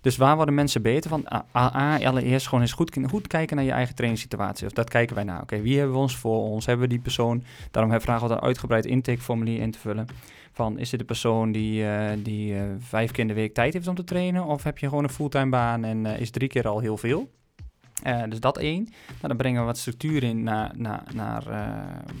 [0.00, 1.26] Dus waar worden mensen beter van?
[1.56, 4.66] A, allereerst gewoon eens goed, kijken naar je eigen trainingssituatie.
[4.66, 5.42] Of dat kijken wij naar.
[5.42, 6.66] Oké, wie hebben we ons voor ons?
[6.66, 7.44] Hebben we die persoon?
[7.70, 10.06] Daarom vragen we een uitgebreid intakeformulier in te vullen.
[10.52, 13.72] Van, is dit de persoon die, uh, die uh, vijf keer in de week tijd
[13.72, 14.44] heeft om te trainen?
[14.44, 17.30] Of heb je gewoon een fulltime baan en uh, is drie keer al heel veel?
[18.28, 18.82] Dus dat één.
[19.08, 21.44] Nou, dan brengen we wat structuur in naar, naar, naar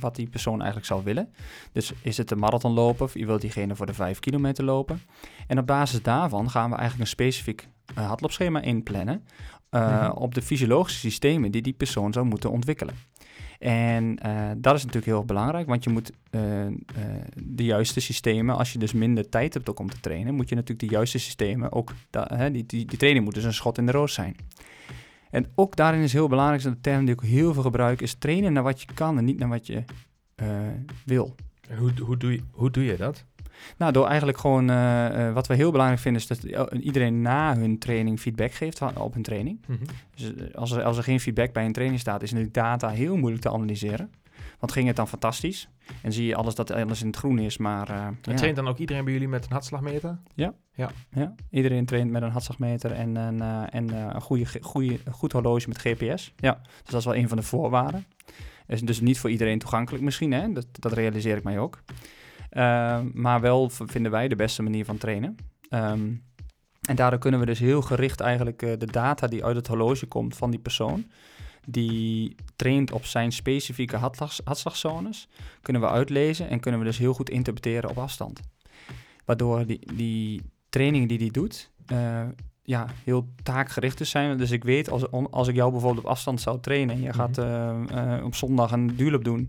[0.00, 1.28] wat die persoon eigenlijk zou willen.
[1.72, 5.00] Dus is het een marathon lopen of je wilt diegene voor de vijf kilometer lopen?
[5.46, 9.14] En op basis daarvan gaan we eigenlijk een specifiek hardloopschema inplannen.
[9.14, 9.44] Mm
[10.14, 12.94] op de fysiologische systemen die die persoon zou moeten ontwikkelen.
[13.58, 16.72] En uh, dat is natuurlijk heel belangrijk, want je moet uh, uh,
[17.42, 20.54] de juiste systemen, als je dus minder tijd hebt ook om te trainen, moet je
[20.54, 23.86] natuurlijk de juiste systemen ook, hè, die, die, die training moet dus een schot in
[23.86, 24.36] de roos zijn.
[25.36, 28.52] En ook daarin is heel belangrijk, de term die ik heel veel gebruik, is trainen
[28.52, 29.84] naar wat je kan en niet naar wat je
[31.04, 31.34] wil.
[31.68, 33.24] En hoe, hoe, doe je, hoe doe je dat?
[33.76, 36.42] Nou, door eigenlijk gewoon, uh, wat we heel belangrijk vinden, is dat
[36.80, 39.60] iedereen na hun training feedback geeft op hun training.
[39.66, 39.78] Mhm.
[40.14, 42.88] Dus eh, als er, als er geen feedback bij een training staat, is de data
[42.88, 44.10] heel moeilijk te analyseren.
[44.58, 45.68] Want ging het dan fantastisch?
[46.02, 47.90] En zie je alles dat alles in het groen is, maar...
[47.90, 50.18] Uh, en traint dan ook iedereen bij jullie met een hartslagmeter?
[50.34, 50.54] Ja.
[50.72, 50.90] Ja.
[51.10, 51.34] ja.
[51.50, 53.40] Iedereen traint met een hartslagmeter en, en,
[53.70, 56.32] en een goede, goede, goed horloge met GPS.
[56.36, 58.06] Ja, dus dat is wel een van de voorwaarden.
[58.66, 60.52] Is dus niet voor iedereen toegankelijk misschien, hè?
[60.52, 61.82] Dat, dat realiseer ik mij ook.
[62.50, 65.36] Ehm, maar wel vinden wij de beste manier van trainen.
[65.68, 66.12] Ehm,
[66.88, 70.36] en daardoor kunnen we dus heel gericht eigenlijk de data die uit het horloge komt
[70.36, 71.10] van die persoon,
[71.66, 73.96] die traint op zijn specifieke
[74.44, 75.28] hartslagzones,
[75.62, 78.40] kunnen we uitlezen en kunnen we dus heel goed interpreteren op afstand.
[79.24, 82.22] Waardoor die, die trainingen die hij doet, uh,
[82.62, 84.38] ja, heel taakgericht zijn.
[84.38, 87.16] Dus ik weet, als, als ik jou bijvoorbeeld op afstand zou trainen en je mhm.
[87.16, 89.48] gaat uh, op zondag een duurloop doen,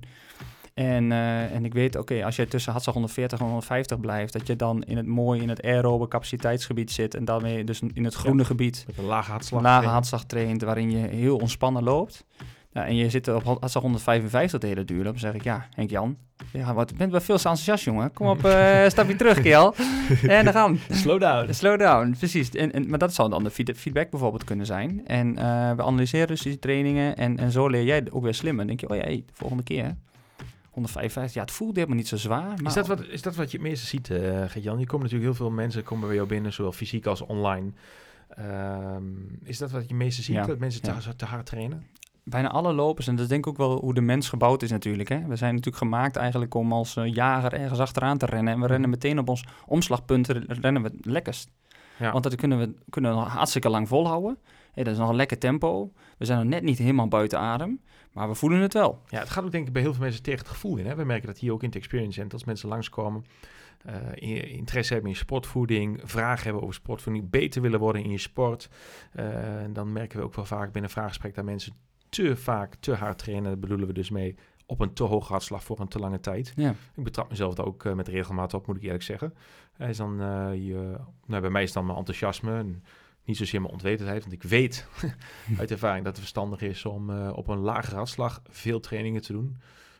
[0.77, 4.47] en, uh, en ik weet, oké, als je tussen hartslag 140 en 150 blijft, dat
[4.47, 8.13] je dan in het mooie, in het aerobe capaciteitsgebied zit en daarmee dus in het
[8.13, 8.83] groene gebied.
[8.87, 9.61] Met een lage hartslag.
[9.61, 12.25] Lage hartslag traint, waarin je heel ontspannen loopt.
[12.73, 15.03] Ja, en je zit op hartslag 155 de hele duur.
[15.03, 16.17] Dan zeg ik, ja, Henk-Jan,
[16.53, 18.13] ja, wat, bent wel veel enthousiast, jongen.
[18.13, 19.75] Kom op, uh, stapje terug, Kiel.
[20.27, 21.53] En dan gaan Slow down.
[21.53, 22.49] Slow down, precies.
[22.49, 25.01] En, en, maar dat zou dan de feedback bijvoorbeeld kunnen zijn.
[25.05, 28.67] En uh, we analyseren dus die trainingen en, en zo leer jij ook weer slimmer.
[28.67, 29.95] Dan denk je, oh ja, hey, de volgende keer
[30.77, 32.47] 155, ja, het voelt helemaal niet zo zwaar.
[32.47, 34.79] Maar is, dat wat, is dat wat je het meeste ziet, uh, Jan?
[34.79, 37.71] Je komt natuurlijk heel veel mensen komen bij jou binnen, zowel fysiek als online.
[38.39, 41.83] Um, is dat wat je het meeste ziet, dat mensen te, te, hard trainen?
[42.23, 45.09] Bijna alle lopers, en dat denk ik ook wel hoe de mens gebouwd is natuurlijk.
[45.09, 45.25] Hè?
[45.27, 48.53] We zijn natuurlijk gemaakt eigenlijk om als uh, jager ergens achteraan te rennen.
[48.53, 48.99] En we rennen mhm.
[48.99, 51.49] meteen op ons omslagpunt, rennen we het lekkerst.
[51.99, 52.11] Ja.
[52.11, 54.37] Want dat kunnen we, kunnen we hartstikke lang volhouden.
[54.71, 55.91] Hey, dat is nog een lekker tempo.
[56.17, 57.79] We zijn nog net niet helemaal buiten adem.
[58.17, 59.01] Maar we voelen het wel.
[59.09, 60.85] Ja, het gaat ook denk ik bij heel veel mensen tegen het gevoel in.
[60.85, 60.95] Hè?
[60.95, 63.25] We merken dat hier ook in het Experience Center, als mensen langskomen,
[63.85, 68.69] uh, interesse hebben in sportvoeding, vragen hebben over sportvoeding, beter willen worden in je sport.
[69.15, 69.25] Uh,
[69.69, 71.73] dan merken we ook wel vaak binnen een vraaggesprek dat mensen
[72.09, 73.43] te vaak te hard trainen.
[73.49, 76.53] Daar bedoelen we dus mee op een te hoge hartslag voor een te lange tijd.
[76.55, 76.75] Ja.
[76.95, 79.33] Ik betrap mezelf daar ook uh, met regelmaat op, moet ik eerlijk zeggen.
[79.73, 80.15] Hij is dan,
[80.61, 82.57] je, nou, bij mij is dan mijn enthousiasme.
[82.57, 82.83] En,
[83.27, 84.87] niet zozeer mijn onwetendheid, want ik weet
[85.59, 89.31] uit ervaring dat het verstandig is om uh, op een lagere hartslag veel trainingen te
[89.31, 89.57] doen.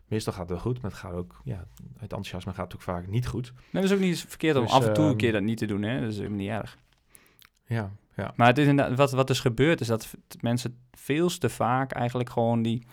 [0.08, 3.08] Meestal gaat het wel goed, maar het gaat ook, ja, het enthousiasme gaat ook vaak
[3.08, 3.54] niet goed.
[3.54, 5.42] Nee, dat is ook niet verkeerd om dus, af en toe een ehm, keer dat
[5.42, 6.00] niet te doen, hè?
[6.00, 6.78] Dat is helemaal niet erg.
[7.66, 8.34] Ja, ja.
[8.36, 12.30] Maar het is inderdaad, wat, wat dus gebeurt, is dat mensen veel te vaak eigenlijk
[12.30, 12.86] gewoon die...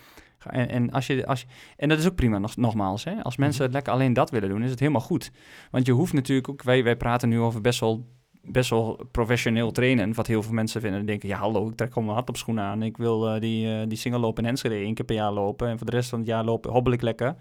[0.44, 3.04] En, en, als je, als je, en dat is ook prima, nog, nogmaals.
[3.04, 3.22] Hè?
[3.22, 3.72] Als mensen mhm.
[3.72, 5.30] lekker alleen dat willen doen, is het helemaal goed.
[5.70, 6.62] Want je hoeft natuurlijk ook...
[6.62, 8.06] Wij, wij praten nu over best wel
[8.46, 10.14] best wel professioneel trainen.
[10.14, 10.98] Wat heel veel mensen vinden.
[10.98, 12.82] Die denken, ja hallo, ik trek gewoon mijn hart op schoenen aan.
[12.82, 15.68] Ik wil uh, die, uh, die single lopen in Enschede één keer per jaar lopen.
[15.68, 17.36] En voor de rest van het jaar lopen, hobbel ik lekker.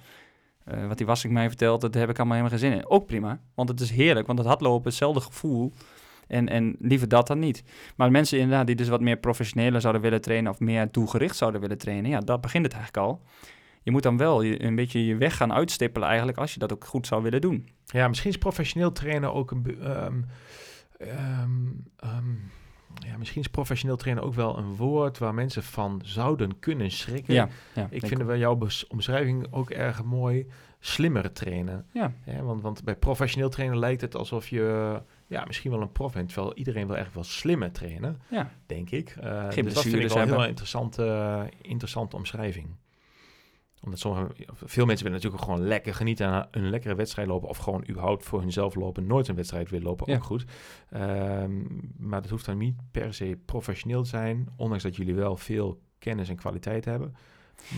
[0.74, 2.90] Uh, wat die was ik mij vertelt, dat heb ik allemaal helemaal geen zin in.
[2.90, 4.28] Ook prima, want het is heerlijk.
[4.28, 5.74] Want het hardlopen, hetzelfde gevoel.
[6.28, 7.64] En, en liever dat dan niet.
[7.96, 10.52] Maar mensen inderdaad die dus wat meer professioneler zouden willen trainen...
[10.52, 12.12] of meer doelgericht zouden willen trainen...
[12.12, 13.22] ja, dat begint het eigenlijk al.
[13.82, 16.38] Je moet dan wel een beetje je weg gaan uitstippelen eigenlijk...
[16.38, 17.70] als je dat ook goed zou willen doen.
[17.86, 19.78] Ja, misschien is professioneel trainen ook een...
[20.06, 20.26] Um
[21.08, 22.52] Um,
[22.96, 27.34] ja, misschien is professioneel trainen ook wel een woord waar mensen van zouden kunnen schrikken.
[27.34, 30.48] Ja, ja ik vind wel jouw omschrijving ook erg mooi.
[30.80, 31.86] Slimmer trainen.
[31.92, 32.14] Ja.
[32.26, 32.42] ja.
[32.42, 36.28] want, want bij professioneel trainen lijkt het alsof je ja, misschien wel een prof bent.
[36.34, 38.52] Terwijl iedereen wil echt wel slimmer trainen, ja.
[38.66, 39.16] denk ik.
[39.24, 42.68] Uh, dus dat vind ik wel een heel interessante, interessante omschrijving
[43.84, 47.50] omdat sommige, veel mensen willen natuurlijk gewoon lekker genieten aan een lekkere wedstrijd lopen.
[47.50, 49.08] Of gewoon überhaupt voor hunzelf lopen.
[49.08, 50.16] Nooit een wedstrijd willen lopen.
[50.16, 50.46] Ook goed.
[50.90, 51.62] Ehm,
[51.98, 54.48] maar dat hoeft dan niet per se professioneel te zijn.
[54.56, 57.16] Ondanks dat jullie wel veel kennis en kwaliteit hebben.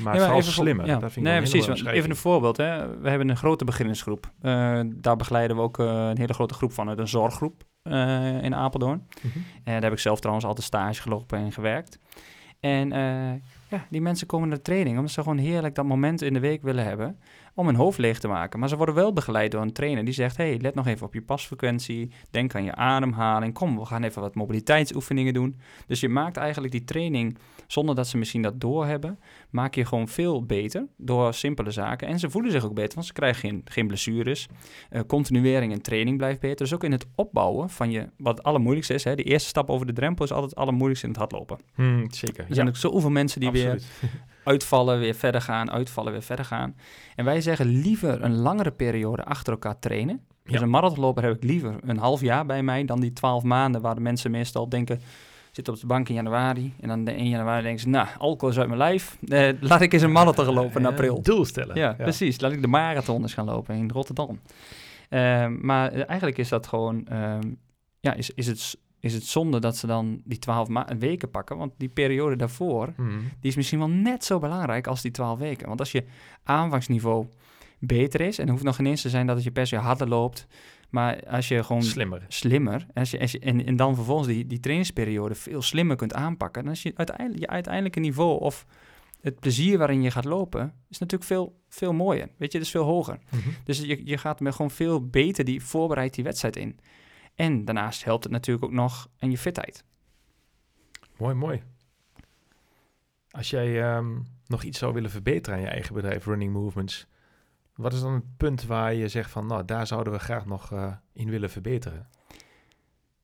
[0.03, 0.86] Maar, ja, vooral slimmer.
[0.86, 0.99] Ja.
[0.99, 1.84] Dat vind ik nee, precies.
[1.86, 2.58] even een voorbeeld.
[2.58, 2.99] Hè.
[2.99, 4.32] We hebben een grote beginnersgroep.
[4.41, 8.56] Uh, daar begeleiden we ook uh, een hele grote groep van een zorggroep uh, in
[8.56, 9.08] Apeldoorn.
[9.22, 9.43] Mm -hmm.
[9.64, 11.99] daar heb ik zelf trouwens altijd stage gelopen en gewerkt.
[12.60, 12.91] En
[13.68, 16.39] ja, die mensen komen naar de training omdat ze gewoon heerlijk dat moment in de
[16.39, 17.20] week willen hebben
[17.56, 18.60] om hun hoofd leeg te maken.
[18.60, 21.14] Maar ze worden wel begeleid door een trainer die zegt: hey, let nog even op
[21.14, 22.12] je pasfrequentie.
[22.32, 23.53] Denk aan je ademhaling.
[23.53, 25.60] Kom, we gaan even wat mobiliteitsoefeningen doen.
[25.88, 27.38] Dus je maakt eigenlijk die training
[27.68, 29.20] zonder dat ze misschien dat doorhebben.
[29.49, 32.08] Maak je gewoon veel beter door simpele zaken.
[32.08, 34.47] En ze voelen zich ook beter, want ze krijgen geen, geen blessures.
[34.91, 36.58] Uh, continuering en training blijft beter.
[36.58, 39.03] Dus ook in het opbouwen van je, wat het allermoeilijkste is.
[39.03, 41.60] Hè, de eerste stap over de drempel is altijd het allermoeilijkste in het hardlopen.
[41.74, 42.45] Hmm, zeker.
[42.49, 43.82] Er zijn ook zoveel mensen die weer
[44.46, 46.76] uitvallen, weer verder gaan, uitvallen, weer verder gaan.
[47.16, 50.22] En wij zeggen liever een langere periode achter elkaar trainen.
[50.43, 53.82] Dus een marathonloper heb ik liever een half jaar bij mij dan die twaalf maanden
[53.82, 55.02] waar de mensen meestal denken
[55.52, 56.74] zit op de bank in januari.
[56.82, 59.18] En dan de 1 januari denken ze, nou, alcohol is uit mijn lijf.
[59.28, 61.22] Eh, laat ik eens een marathon lopen in april.
[61.22, 61.76] Doel stellen.
[61.76, 62.39] Ja, precies.
[62.39, 64.39] Laat ik de marathon eens gaan lopen in Rotterdam.
[65.10, 67.38] Uh, maar eigenlijk is dat gewoon, uh,
[68.00, 70.68] ja, is, is het is het zonde dat ze dan die twaalf
[70.99, 71.58] weken pakken.
[71.58, 73.18] Want die periode daarvoor, mhm.
[73.39, 75.68] die is misschien wel net zo belangrijk als die twaalf weken.
[75.68, 76.03] Want als je
[76.43, 77.28] aanvangsniveau
[77.80, 79.76] beter is, en het hoeft nog geen eens te zijn dat het je per se
[79.76, 80.47] harder loopt,
[80.89, 84.47] maar als je gewoon slimmer, slimmer als je, als je, en, en dan vervolgens die,
[84.47, 88.66] die trainingsperiode veel slimmer kunt aanpakken, dan is je, uiteindelijk, je uiteindelijke niveau of
[89.22, 92.30] het plezier waarin je gaat lopen, is natuurlijk veel, veel mooier.
[92.38, 93.20] Weet je, dus veel hoger.
[93.30, 93.49] Mhm.
[93.64, 96.80] Dus je, je gaat met gewoon veel beter die voorbereid die wedstrijd in.
[97.36, 99.84] En daarnaast helpt het natuurlijk ook nog aan je fitheid.
[101.18, 101.64] Mooi, mooi.
[103.32, 107.08] Als jij ehm, nog iets zou willen verbeteren aan je eigen bedrijf, Running Movements,
[107.76, 110.72] wat is dan het punt waar je zegt van, nou, daar zouden we graag nog
[110.72, 112.08] uh, in willen verbeteren?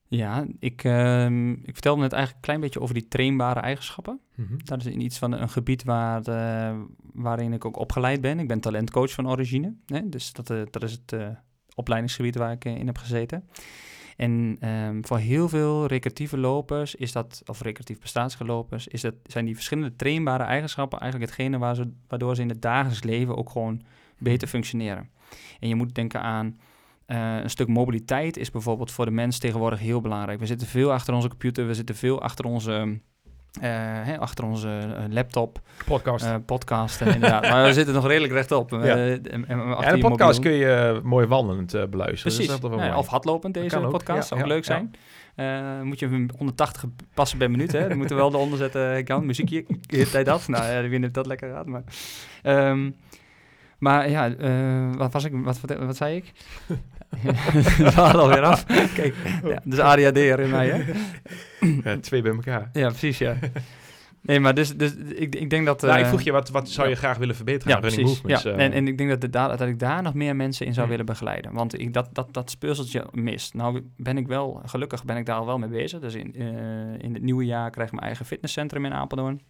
[0.07, 4.19] Ja, ik, uh, ik vertelde net eigenlijk een klein beetje over die trainbare eigenschappen.
[4.35, 6.79] Mm Dat is in iets van een gebied waar, uh,
[7.13, 8.39] waarin ik ook opgeleid ben.
[8.39, 9.75] Ik ben talentcoach van origine.
[9.85, 10.09] Hè?
[10.09, 11.15] Dus dat, uh, dat is het
[11.75, 13.49] opleidingsgebied waar ik in heb gezeten.
[14.21, 19.45] En um, voor heel veel recreatieve lopers is dat, of recreatief prestatielopers, is dat, zijn
[19.45, 23.49] die verschillende trainbare eigenschappen eigenlijk hetgene waar ze, waardoor ze in het dagelijks leven ook
[23.49, 23.81] gewoon
[24.17, 25.09] beter functioneren.
[25.59, 26.59] En je moet denken aan
[27.07, 30.39] uh, een stuk mobiliteit is bijvoorbeeld voor de mens tegenwoordig heel belangrijk.
[30.39, 32.95] We zitten veel achter onze computer, we zitten veel achter onze uh,
[33.59, 35.59] hè, achter onze uh, laptop.
[35.85, 36.25] Podcast.
[36.25, 37.41] Uh, podcasten, inderdaad.
[37.41, 38.71] maar we zitten nog redelijk rechtop.
[38.71, 42.35] Ja, en, en de podcast kun je mooi wandelend beluisteren.
[42.35, 42.47] Precies.
[42.47, 44.27] Dus dat ja, of hardlopend deze podcast.
[44.27, 44.91] Zou ook leuk zijn.
[45.83, 47.87] moet je 180 passen per minuut, hè.
[47.87, 49.65] Dan moeten we wel eronder zetten, kan, muziekje,
[50.11, 50.47] tijd af.
[50.47, 51.83] Nou, ja, ik of dat lekker gaat, maar...
[52.43, 52.95] Um,
[53.81, 56.31] maar ja, uh, wat was ik, wat, wat, wat zei ik?
[57.77, 58.65] We waren alweer af.
[58.65, 60.93] Kijk, ja, dus ADHD in mij, hè?
[61.83, 62.69] Ja, twee bij elkaar.
[62.73, 63.35] Ja, precies, ja.
[64.21, 65.83] Nee, maar dus, dus ik, ik denk dat...
[65.83, 68.43] Uh, ik vroeg je, wat, wat zou je graag willen verbeteren ja, running movements?
[68.43, 70.73] Ja, uh, en, en ik denk dat, de, dat ik daar nog meer mensen in
[70.73, 71.53] zou willen begeleiden.
[71.53, 73.53] Want ik, dat, dat, dat speurseltje mist.
[73.53, 75.99] Nou ben ik wel, gelukkig ben ik daar al wel mee bezig.
[75.99, 76.47] Dus in, uh,
[76.97, 79.41] in het nieuwe jaar krijg ik mijn eigen fitnesscentrum in Apeldoorn.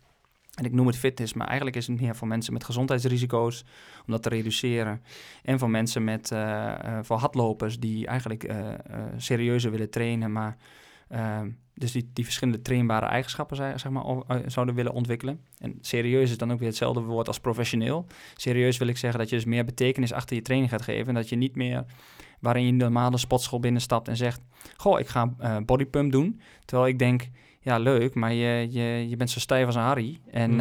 [0.52, 3.66] En ik noem het fitness, maar eigenlijk is het meer voor mensen met gezondheidsrisico's,
[4.06, 5.02] om dat te reduceren.
[5.44, 8.68] En voor mensen met, uh, uh, voor hardlopers die eigenlijk uh,
[9.18, 10.58] serieuzer willen trainen, maar
[11.08, 14.04] ehm, dus die, die verschillende trainbare eigenschappen zeg maar,
[14.46, 15.40] zouden willen ontwikkelen.
[15.58, 18.08] En serieus is dan ook weer hetzelfde woord als professioneel.
[18.36, 21.08] Serieus wil ik zeggen dat je dus meer betekenis achter je training gaat geven.
[21.08, 21.86] En dat je niet meer
[22.40, 24.42] waarin je normale sportschool binnenstapt en zegt:
[24.78, 25.26] Goh, ik ga
[25.66, 26.42] bodypump doen.
[26.66, 27.30] Terwijl ik denk
[27.64, 30.20] ja, leuk, maar je, je, je bent zo stijf als een Harry.
[30.32, 30.60] En, mm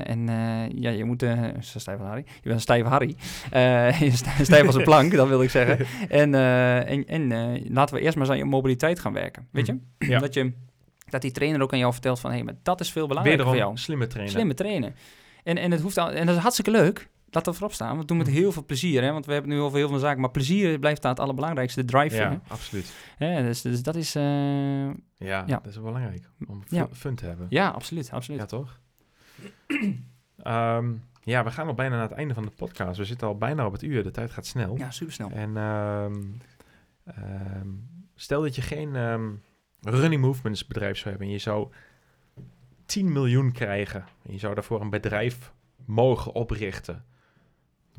[0.00, 1.22] en uh, ja, je moet...
[1.22, 2.24] Uh, zo stijf als Harry.
[2.26, 3.16] Je bent een stijve Harry.
[4.06, 4.10] je
[4.42, 5.86] stijf als een plank, dat wil ik zeggen.
[6.08, 9.48] En, en, en laten we eerst maar aan je mobiliteit gaan werken.
[9.50, 9.72] Weet je?
[9.98, 10.10] Mhm.
[10.10, 10.18] Ja.
[10.18, 10.52] Dat je...
[11.08, 12.30] Dat die trainer ook aan jou vertelt van...
[12.30, 13.76] hé, hey, maar dat is veel belangrijker voor jou.
[13.76, 14.32] slimme trainen.
[14.32, 14.94] Slimme trainen.
[15.42, 17.98] En, en, het hoeft al, en dat is hartstikke leuk laat dat voorop staan.
[17.98, 18.36] We doen met mhm.
[18.36, 19.12] heel veel plezier, hè?
[19.12, 20.20] want we hebben nu over heel veel zaken.
[20.20, 22.16] Maar plezier blijft daar het allerbelangrijkste, de drive.
[22.16, 22.92] Ja, absoluut.
[23.18, 24.16] Ja, dus, dus dat is...
[24.16, 26.88] Uh, ja, ja, dat is belangrijk om ja.
[26.92, 27.46] fun te hebben.
[27.50, 28.40] Ja, absoluut, absoluut.
[28.40, 28.80] Ja, toch?
[30.44, 31.02] um,
[31.32, 32.98] ja, we gaan al bijna naar het einde van de podcast.
[32.98, 34.02] We zitten al bijna op het uur.
[34.02, 34.76] De tijd gaat snel.
[34.76, 35.30] Ja, super snel.
[35.30, 36.40] En um,
[37.18, 38.96] um, stel dat je geen
[39.80, 41.68] running movements bedrijf zou hebben en je zou
[42.86, 45.52] 10 miljoen krijgen en je zou daarvoor een bedrijf
[45.84, 47.04] mogen oprichten.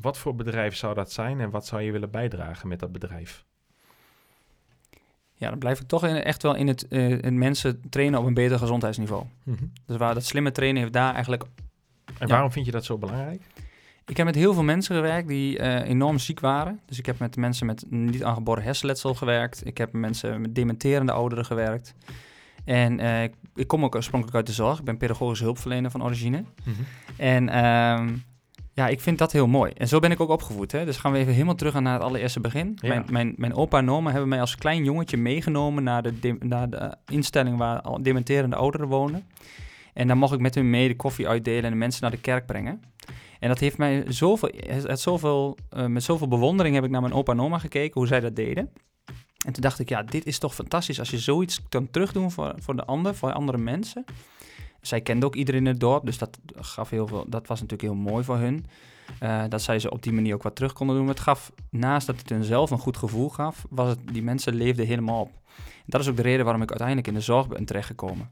[0.00, 3.44] Wat voor bedrijf zou dat zijn en wat zou je willen bijdragen met dat bedrijf?
[5.34, 8.26] Ja, dan blijf ik toch in, echt wel in het uh, in mensen trainen op
[8.26, 9.24] een beter gezondheidsniveau.
[9.42, 9.72] Mm -hmm.
[9.86, 11.44] Dus waar dat slimme trainen heeft daar eigenlijk...
[12.18, 13.42] En waarom vind je dat zo belangrijk?
[14.06, 16.80] Ik heb met heel veel mensen gewerkt die uh, enorm ziek waren.
[16.86, 19.66] Dus ik heb met mensen met niet aangeboren hersenletsel gewerkt.
[19.66, 21.94] Ik heb met mensen met dementerende ouderen gewerkt.
[22.64, 24.78] En ik, ik, kom ook oorspronkelijk uit de zorg.
[24.78, 26.44] Ik ben pedagogisch hulpverlener van origine.
[26.64, 26.82] Mhm.
[27.16, 28.14] En ehm,
[28.74, 29.72] ja, ik vind dat heel mooi.
[29.76, 30.72] En zo ben ik ook opgevoed.
[30.72, 30.84] Hè?
[30.84, 32.78] Dus gaan we even helemaal terug naar het allereerste begin.
[32.80, 36.70] Mijn, mijn, mijn opa en oma hebben mij als klein jongetje meegenomen naar de, naar
[36.70, 39.24] de instelling waar dementerende ouderen wonen.
[39.92, 42.20] En dan mocht ik met hun mee de koffie uitdelen en de mensen naar de
[42.20, 42.82] kerk brengen.
[43.38, 47.12] En dat heeft mij zoveel, het, zoveel uh, met zoveel bewondering heb ik naar mijn
[47.12, 48.70] opa en oma gekeken, hoe zij dat deden.
[49.46, 52.54] En toen dacht ik, ja, dit is toch fantastisch als je zoiets kan terugdoen voor,
[52.58, 54.04] voor de ander, voor andere mensen.
[54.82, 57.88] Zij kende ook iedereen in het dorp, dus dat, gaf heel veel, dat was natuurlijk
[57.92, 58.66] heel mooi voor hun.
[59.22, 61.08] Uh, dat zij ze op die manier ook wat terug konden doen.
[61.08, 64.54] Het gaf, naast dat het hun zelf een goed gevoel gaf, was het, die mensen
[64.54, 65.30] leefden helemaal op.
[65.86, 68.30] dat is ook de reden waarom ik uiteindelijk in de zorg ben terechtgekomen.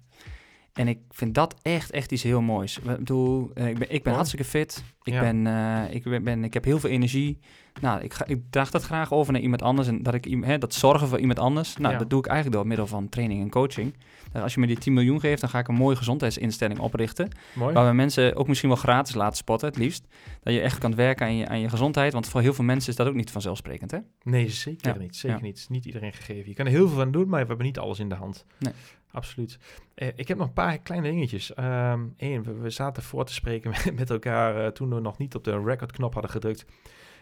[0.73, 2.79] En ik vind dat echt, echt iets heel moois.
[2.79, 4.85] Ik, bedoel, eh, ik ben, ik ben hartstikke fit.
[5.03, 7.39] Ik, ben, uh, ik, ben, ik heb heel veel energie.
[7.81, 9.89] Nou, ik, ga, ik draag dat graag over naar iemand anders.
[9.89, 11.77] En dat ik hè, dat zorgen voor iemand anders.
[11.77, 13.95] Nou, dat doe ik eigenlijk door middel van training en coaching.
[14.37, 17.29] Uh, als je me die 10 miljoen geeft, dan ga ik een mooie gezondheidsinstelling oprichten.
[17.53, 17.75] Mooi.
[17.75, 20.07] Waar we mensen ook misschien wel gratis laten spotten, het liefst.
[20.43, 22.13] Dat je echt kan werken aan je, aan je gezondheid.
[22.13, 23.99] Want voor heel veel mensen is dat ook niet vanzelfsprekend, hè?
[24.23, 25.17] Nee, zeker niet.
[25.17, 25.67] Zeker niet.
[25.69, 26.49] niet iedereen gegeven.
[26.49, 28.45] Je kan er heel veel van doen, maar we hebben niet alles in de hand.
[28.59, 28.73] Nee
[29.13, 29.59] absoluut.
[29.95, 31.53] Uh, ik heb nog een paar kleine dingetjes.
[31.57, 35.45] Eén, ehm, we, zaten voor te spreken met, elkaar uh, toen we nog niet op
[35.45, 36.65] de recordknop hadden gedrukt.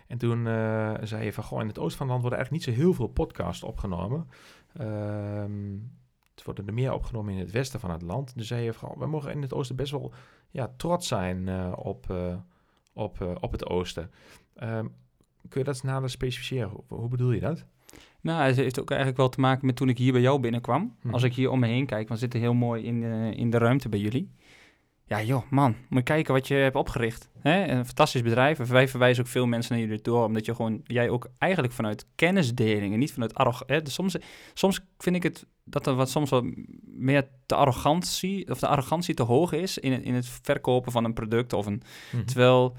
[0.07, 2.67] En toen uh, zei je van, goh, in het oosten van het land worden eigenlijk
[2.67, 4.29] niet zo heel veel podcasts opgenomen.
[4.73, 5.77] Ehm,
[6.35, 8.37] het worden er meer opgenomen in het westen van het land.
[8.37, 10.13] Dus zei je van, we mogen in het oosten best wel
[10.51, 12.15] ja, trots zijn op,
[12.93, 14.11] op, op het oosten.
[14.63, 14.95] Um,
[15.49, 16.71] kun je dat nader specificeren?
[16.89, 17.67] Hoe bedoel je dat?
[18.21, 20.97] Nou, het heeft ook eigenlijk wel te maken met toen ik hier bij jou binnenkwam.
[21.03, 21.15] Mhm.
[21.15, 23.59] Als ik hier om me heen kijk, we zitten heel mooi in, uh, in de
[23.59, 24.31] ruimte bij jullie.
[25.09, 27.31] Ja, joh, man, moet je kijken wat je hebt opgericht.
[27.41, 27.67] Hè?
[27.67, 28.59] Een fantastisch bedrijf.
[28.59, 32.07] Wij verwijzen ook veel mensen naar jullie door, omdat je gewoon, jij ook eigenlijk vanuit
[32.15, 33.83] kennisdeling en niet vanuit arrogantie.
[33.83, 34.17] Dus soms,
[34.55, 36.45] soms vind ik het dat er wat soms wat
[36.85, 41.13] meer de arrogantie, of de arrogantie te hoog is in, in het verkopen van een
[41.13, 41.83] product of een.
[42.13, 42.25] Mhm.
[42.25, 42.77] Terwijl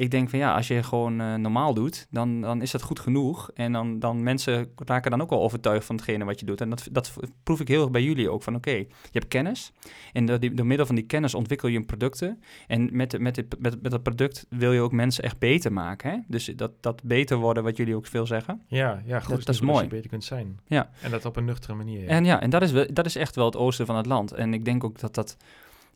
[0.00, 3.00] ik denk van ja, als je gewoon uh, normaal doet, dan, dan is dat goed
[3.00, 3.50] genoeg.
[3.54, 6.60] En dan, dan mensen raken dan ook wel overtuigd van hetgene wat je doet.
[6.60, 8.42] En dat, dat proef ik heel erg bij jullie ook.
[8.42, 9.72] Van oké, je hebt kennis.
[10.12, 12.42] En door, door middel van die kennis ontwikkel je producten.
[12.66, 16.10] En met, met, dit, met, met dat product wil je ook mensen echt beter maken.
[16.10, 16.18] Hè?
[16.26, 18.62] Dus dat, dat beter worden, wat jullie ook veel zeggen.
[18.66, 19.46] Ja, ja goed.
[19.46, 19.74] Dat, is mooi.
[19.74, 20.60] Dat je beter kunt zijn.
[20.66, 20.90] Ja.
[21.02, 22.08] En dat op een nuchtere manier.
[22.08, 24.32] En ja, en dat is, dat is echt wel het oosten van het land.
[24.32, 25.36] En ik denk ook dat dat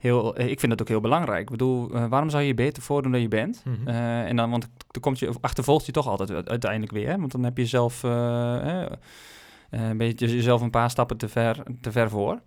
[0.05, 1.43] heel, eh, ik vind dat ook heel belangrijk.
[1.43, 3.63] Ik bedoel, uh, waarom zou je je beter voordoen dan je bent?
[3.65, 7.09] Mm en dan, want dan komt je, achtervolgt je toch altijd uiteindelijk weer.
[7.09, 7.19] Hè?
[7.19, 12.11] Want dan heb je zelf, een beetje jezelf een paar stappen te ver, te ver
[12.11, 12.41] voor.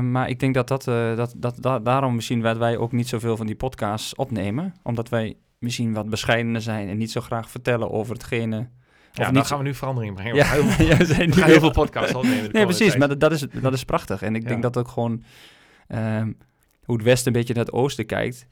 [0.00, 0.84] maar ik denk dat, dat,
[1.16, 4.74] dat, dat, daarom misschien wij ook niet zoveel van die podcasts opnemen.
[4.82, 8.68] Omdat wij misschien wat bescheidener zijn en niet zo graag vertellen over hetgene
[9.12, 9.46] ja, dan niet...
[9.46, 10.34] gaan we nu verandering brengen.
[10.34, 12.50] Ja, heel, ja, zijn heel veel podcasts opnemen.
[12.52, 12.96] Nee, precies.
[12.96, 14.22] Maar dat, dat, is, dat is prachtig.
[14.22, 15.22] En ik denk dat ook gewoon...
[15.88, 16.36] Um,
[16.88, 18.46] hoe het Westen een beetje naar het Oosten kijkt.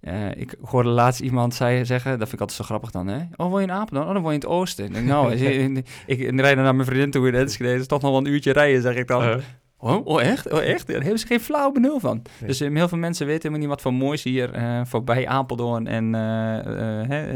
[0.00, 3.18] Uh, ik hoorde laatst iemand zei, zeggen, dat vind ik altijd zo grappig dan, hè?
[3.36, 4.06] Oh, woon je in Apeldoorn?
[4.06, 4.92] Oh, dan woon je in het Oosten.
[4.92, 7.70] Denk, nou, ik, ik, ik rijd naar mijn vriendin toe in Enschede.
[7.70, 9.22] Het is toch nog wel een uurtje rijden, zeg ik dan.
[9.22, 9.36] Uh.
[9.78, 10.52] Oh, oh, echt?
[10.52, 10.86] Oh, echt?
[10.86, 12.22] Daar hebben ze geen flauw benul van.
[12.46, 15.86] Dus um, heel veel mensen weten helemaal niet wat voor moois hier uh, voorbij Apeldoorn
[15.86, 16.14] en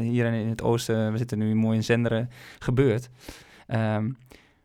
[0.01, 3.09] hier in het oosten, we zitten nu mooi in Zenderen, gebeurt.
[3.69, 4.17] Um,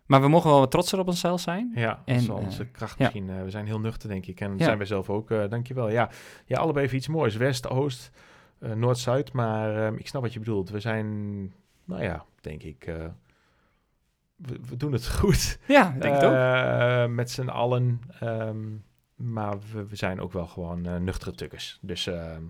[0.06, 1.72] maar we mogen wel wat trotser op onszelf zijn.
[1.76, 3.30] Ja, en, dat is onze uh, kracht misschien.
[3.30, 4.40] Uh, we zijn heel nuchter, denk ik.
[4.40, 4.64] En ja.
[4.64, 5.90] zijn wij zelf ook, uh, dankjewel.
[5.90, 6.10] Ja,
[6.46, 7.36] ja, allebei even iets moois.
[7.36, 8.12] West, Oost,
[8.60, 9.34] Noord, Zuid.
[9.34, 10.70] Maar ehm, ik snap wat je bedoelt.
[10.70, 11.08] We zijn,
[11.86, 12.84] nou ja, denk ik...
[14.36, 15.60] We, we, doen het goed.
[15.68, 17.10] Ja, denk ik ook.
[17.10, 18.02] Met z'n allen.
[18.24, 18.84] Um,
[19.16, 21.80] maar we, we, zijn ook wel gewoon nuchtere tukkers.
[21.82, 22.44] Dus ehm,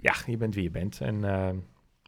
[0.00, 1.00] ja, je bent wie je bent.
[1.00, 1.24] En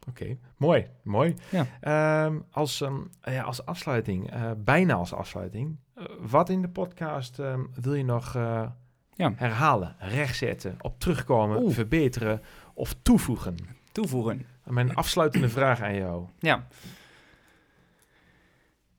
[0.09, 1.35] Oké, mooi, mooi.
[1.51, 1.65] Ja.
[1.81, 7.39] Ehm, als, um, ja, als afsluiting, uh, bijna als afsluiting, uh, wat in de podcast
[7.39, 8.67] um, wil je nog uh,
[9.13, 9.33] ja.
[9.35, 11.73] herhalen, rechtzetten, op terugkomen, Oeh.
[11.73, 12.41] verbeteren
[12.73, 13.55] of toevoegen?
[13.91, 14.45] Toevoegen.
[14.63, 16.27] Mijn afsluitende vraag aan jou.
[16.39, 16.67] Ja.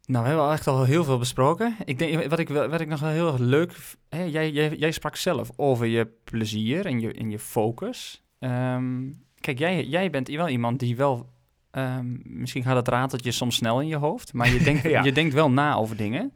[0.06, 1.76] Nou, we hebben al echt al heel veel besproken.
[1.84, 3.76] Ik denk, wat ik, wat ik nog heel erg leuk...
[4.08, 8.24] Hè, jij, jij, jij sprak zelf over je plezier en je, en je focus.
[8.38, 11.34] Um, kijk, jij, jij bent wel iemand die wel...
[11.72, 15.34] Um, misschien gaat het rateltje soms snel in je hoofd, maar je denkt, je denkt
[15.34, 16.32] wel na over dingen.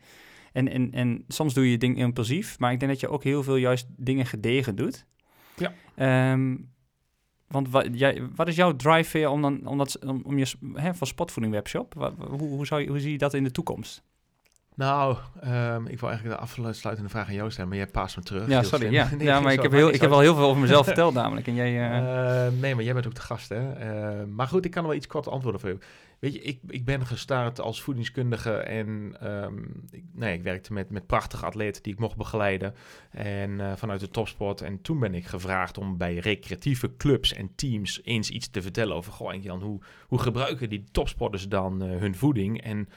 [0.52, 3.42] En, en, en soms doe je dingen impulsief, maar ik denk dat je ook heel
[3.42, 5.06] veel juist dingen gedegen doet.
[5.56, 6.32] Ja.
[6.32, 6.70] Um,
[7.46, 10.94] want wat, jij, wat is jouw drive om, dan, om, dat, om, om je hè,
[10.94, 11.94] van spotvoeding webshop?
[11.94, 14.02] Wat, hoe, hoe, zou je, hoe zie je dat in de toekomst?
[14.80, 18.22] Nou, um, ik wil eigenlijk de afsluitende vraag aan jou stellen, maar jij paast me
[18.22, 18.48] terug.
[18.48, 18.92] Ja, sorry.
[19.00, 21.46] Ja, ja maar ik heb, heel, ik heb al heel veel over mezelf verteld namelijk.
[21.46, 22.60] En jij, uh...
[22.60, 23.60] nee, maar jij bent ook de gast, hè?
[24.20, 25.78] Uh, maar goed, ik kan wel iets kort antwoorden voor je.
[26.18, 30.90] Weet je, ik, ik ben gestart als voedingskundige en um, ik, nee, ik werkte met,
[30.90, 32.74] met prachtige atleten die ik mocht begeleiden.
[33.10, 34.60] En uh, vanuit de topsport.
[34.60, 38.96] En toen ben ik gevraagd om bij recreatieve clubs en teams eens iets te vertellen
[38.96, 39.12] over...
[39.12, 42.62] Goh, Jan, hoe, hoe gebruiken die topsporters dan hun voeding?
[42.62, 42.88] En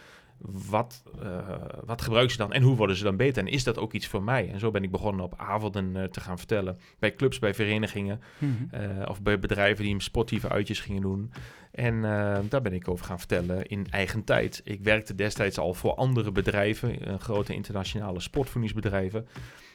[0.70, 1.40] wat, uh,
[1.86, 3.44] wat gebruiken ze dan en hoe worden ze dan beter?
[3.44, 4.52] En is dat ook iets voor mij?
[4.52, 6.78] En zo ben ik begonnen op avonden uh, te gaan vertellen.
[7.00, 8.82] Bij clubs, bij verenigingen mm -hmm.
[8.82, 11.32] uh, of bij bedrijven die sportieve uitjes gingen doen.
[11.72, 12.02] En
[12.50, 14.62] daar ben ik over gaan vertellen in eigen tijd.
[14.64, 19.28] Ik werkte destijds al voor andere bedrijven, grote internationale sportvoedingsbedrijven.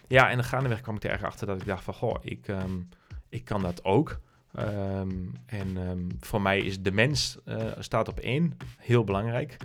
[0.07, 2.49] Ja, en dan gaandeweg kwam ik er erg achter dat ik dacht van, goh, ik,
[2.49, 2.89] um,
[3.29, 4.21] ik kan dat ook.
[4.59, 7.39] Um, en um, voor mij is de mens
[7.79, 9.57] staat op één, heel belangrijk.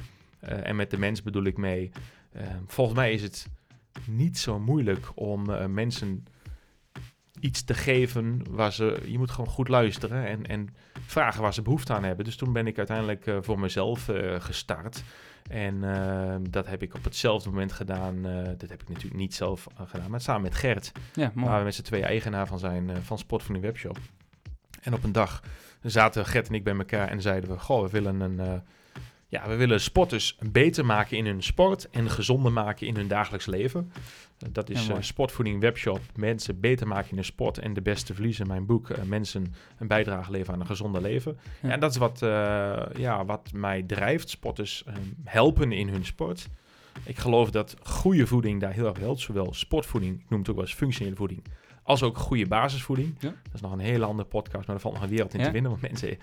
[0.50, 1.92] Uh, en met de mens bedoel ik mee.
[2.36, 3.48] Uh, volgens mij is het
[4.08, 6.26] niet zo moeilijk om uh, mensen
[7.40, 9.02] iets te geven waar ze.
[9.06, 10.76] Je moet gewoon goed luisteren en, en
[11.06, 12.26] vragen waar ze behoefte aan hebben.
[12.26, 15.04] Dus toen ben ik uiteindelijk voor mezelf gestart.
[15.50, 15.82] En
[16.50, 18.22] dat heb ik op hetzelfde moment gedaan.
[18.58, 20.92] dat heb ik natuurlijk niet zelf gedaan, maar samen met Gert.
[21.14, 23.98] Ja, waar we met z'n twee eigenaar van zijn van Sport van de Webshop.
[24.82, 25.44] En op een dag
[25.82, 28.62] zaten Gert en ik bij elkaar en zeiden we: Goh, we willen een
[29.34, 33.46] ja, we willen sporters beter maken in hun sport en gezonder maken in hun dagelijks
[33.46, 33.92] leven.
[34.52, 36.00] Dat is uh, Sportvoeding Webshop.
[36.16, 38.48] Mensen beter maken in hun sport en de beste verliezen.
[38.48, 38.90] Mijn boek.
[38.90, 41.38] Uh, mensen een bijdrage leveren aan een gezonder leven.
[41.62, 41.70] Ja.
[41.70, 44.30] En dat is wat, uh, ja, wat mij drijft.
[44.30, 44.84] Sporters
[45.24, 46.50] helpen in hun sport.
[47.04, 49.20] Ik geloof dat goede voeding daar heel erg helpt.
[49.20, 51.44] Zowel sportvoeding, ik noem het ook wel eens functionele voeding,
[51.84, 53.16] als ook goede basisvoeding.
[53.20, 53.30] Ja.
[53.30, 55.46] Dat is nog een hele andere podcast, maar er valt nog een wereld in ja.
[55.46, 55.72] te winnen.
[55.72, 56.18] Want mensen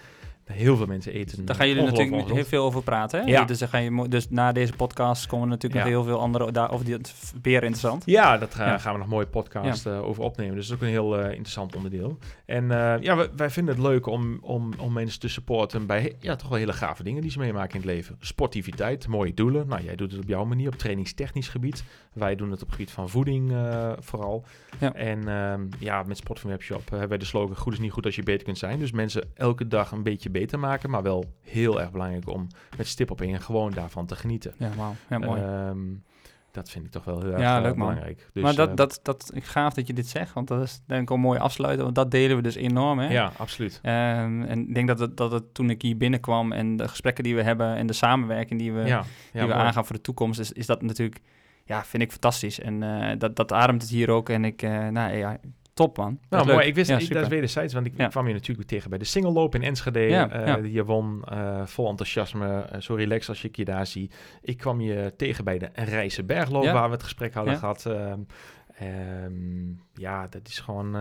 [0.50, 1.44] heel veel mensen eten.
[1.44, 3.20] Daar gaan jullie natuurlijk heel veel over praten.
[3.20, 3.26] Hè?
[3.26, 3.44] Ja.
[3.44, 6.84] Dus, ga je, dus na deze podcast komen natuurlijk nog heel veel andere daar over
[6.84, 6.96] die
[7.42, 8.02] weer interessant.
[8.06, 10.54] Ja, dat gaan, gaan we nog mooie podcast uh, over opnemen.
[10.54, 12.18] Dus dat is ook een heel uh, interessant onderdeel.
[12.44, 16.14] En uh, ja, wij, wij, vinden het leuk om, om, om mensen te supporten bij
[16.20, 18.16] ja, toch wel hele gave dingen die ze meemaken in het leven.
[18.20, 19.68] Sportiviteit, mooie doelen.
[19.68, 21.84] Nou, jij doet het op jouw manier, op trainingstechnisch gebied.
[22.12, 23.52] Wij doen het op het gebied van voeding
[23.98, 24.44] vooral.
[24.80, 24.94] Ja.
[24.94, 28.04] En ehm, ja, met Sport van Webshop hebben wij de slogan: goed is niet goed
[28.04, 28.78] als je beter kunt zijn.
[28.78, 32.46] Dus mensen elke dag een beetje beter beter maken, maar wel heel erg belangrijk om
[32.76, 34.54] met stip op één gewoon daarvan te genieten.
[34.56, 34.94] Ja, wauw.
[35.08, 35.42] Ja, mooi.
[35.42, 36.04] Um,
[36.52, 38.28] dat vind ik toch wel heel erg ja, leuk, belangrijk.
[38.32, 40.82] Dus, maar dat, uh, dat, dat, ik gaaf dat je dit zegt, want dat is
[40.86, 42.98] denk ik een mooi afsluiten, want dat delen we dus enorm.
[42.98, 43.08] Hè?
[43.08, 43.80] Ja, absoluut.
[43.82, 47.24] Um, en ik denk dat het, dat het toen ik hier binnenkwam en de gesprekken
[47.24, 50.40] die we hebben en de samenwerking die we, ja, die we aangaan voor de toekomst,
[50.40, 51.20] is, is dat natuurlijk,
[51.64, 52.60] ja, vind ik fantastisch.
[52.60, 54.28] En uh, dat, dat ademt het hier ook.
[54.28, 55.38] En ik, uh, nou ja,
[55.80, 56.18] top man.
[56.28, 58.08] Nou mooi, ik wist, ja, ik, dat is wederzijds, want ik ja.
[58.08, 60.00] kwam je natuurlijk tegen bij de single loop in Enschede.
[60.00, 63.86] Ja, uh, die je won, uh, vol enthousiasme, uh, zo relaxed als ik je daar
[63.86, 64.10] zie.
[64.42, 67.84] Ik kwam je tegen bij de Rijse Bergloop, waar we het gesprek hadden gehad.
[67.84, 70.92] Um, ja, dat is gewoon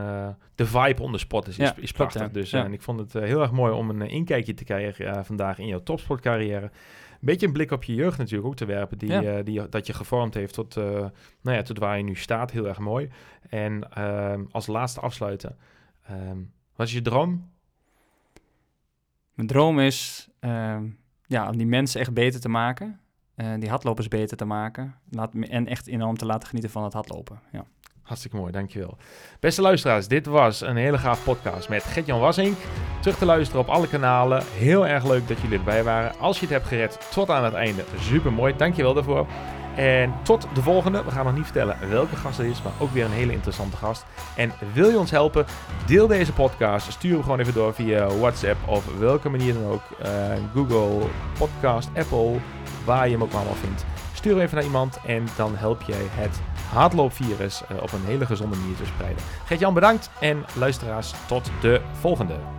[0.56, 2.32] de vibe onder sport is, is, is prachtig.
[2.32, 5.68] dus en ik vond het heel erg mooi om een inkijkje te krijgen vandaag in
[5.68, 6.72] jouw topsportcarrière
[7.20, 9.38] beetje een blik op je jeugd natuurlijk ook te werpen, die, ja.
[9.38, 10.84] uh, die dat je gevormd heeft tot, uh,
[11.42, 12.52] nou ja, tot waar je nu staat.
[12.52, 13.10] Heel erg mooi.
[13.50, 15.58] En uh, als laatste afsluiten,
[16.12, 17.52] um, wat is je droom?
[19.34, 20.88] Mijn droom is ehm,
[21.26, 23.00] ja, om die mensen echt beter te maken,
[23.36, 26.94] uh, die hardlopers beter te maken laat, en echt enorm te laten genieten van het
[26.94, 27.40] hardlopen.
[27.52, 27.66] Ja.
[28.10, 28.98] Hartstikke mooi, dankjewel.
[29.40, 32.58] Beste luisteraars, dit was een hele gaaf podcast met Gert-Jan Wassink.
[33.02, 34.44] Terug te luisteren op alle kanalen.
[34.54, 36.20] Heel erg leuk dat jullie erbij waren.
[36.20, 38.56] Als je het hebt gered tot aan het einde, super mooi.
[38.58, 39.28] Dankjewel daarvoor.
[39.76, 41.04] En tot de volgende.
[41.04, 43.78] We gaan nog niet vertellen welke gast het is, maar ook weer een hele interessante
[43.78, 44.06] gast.
[44.36, 45.46] En wil je ons helpen?
[45.86, 46.92] Deel deze podcast.
[46.92, 49.84] Stuur hem gewoon even door via WhatsApp of welke manier dan ook.
[50.06, 50.08] Uh,
[50.54, 51.08] Google,
[51.38, 52.38] Podcast, Apple,
[52.86, 53.86] waar je hem ook allemaal vindt.
[54.14, 56.40] Stuur even naar iemand en dan help jij het
[56.70, 59.24] hardloopvirus uh, op een hele gezonde manier te spreiden.
[59.46, 62.59] Gert-Jan bedankt en luisteraars tot de volgende.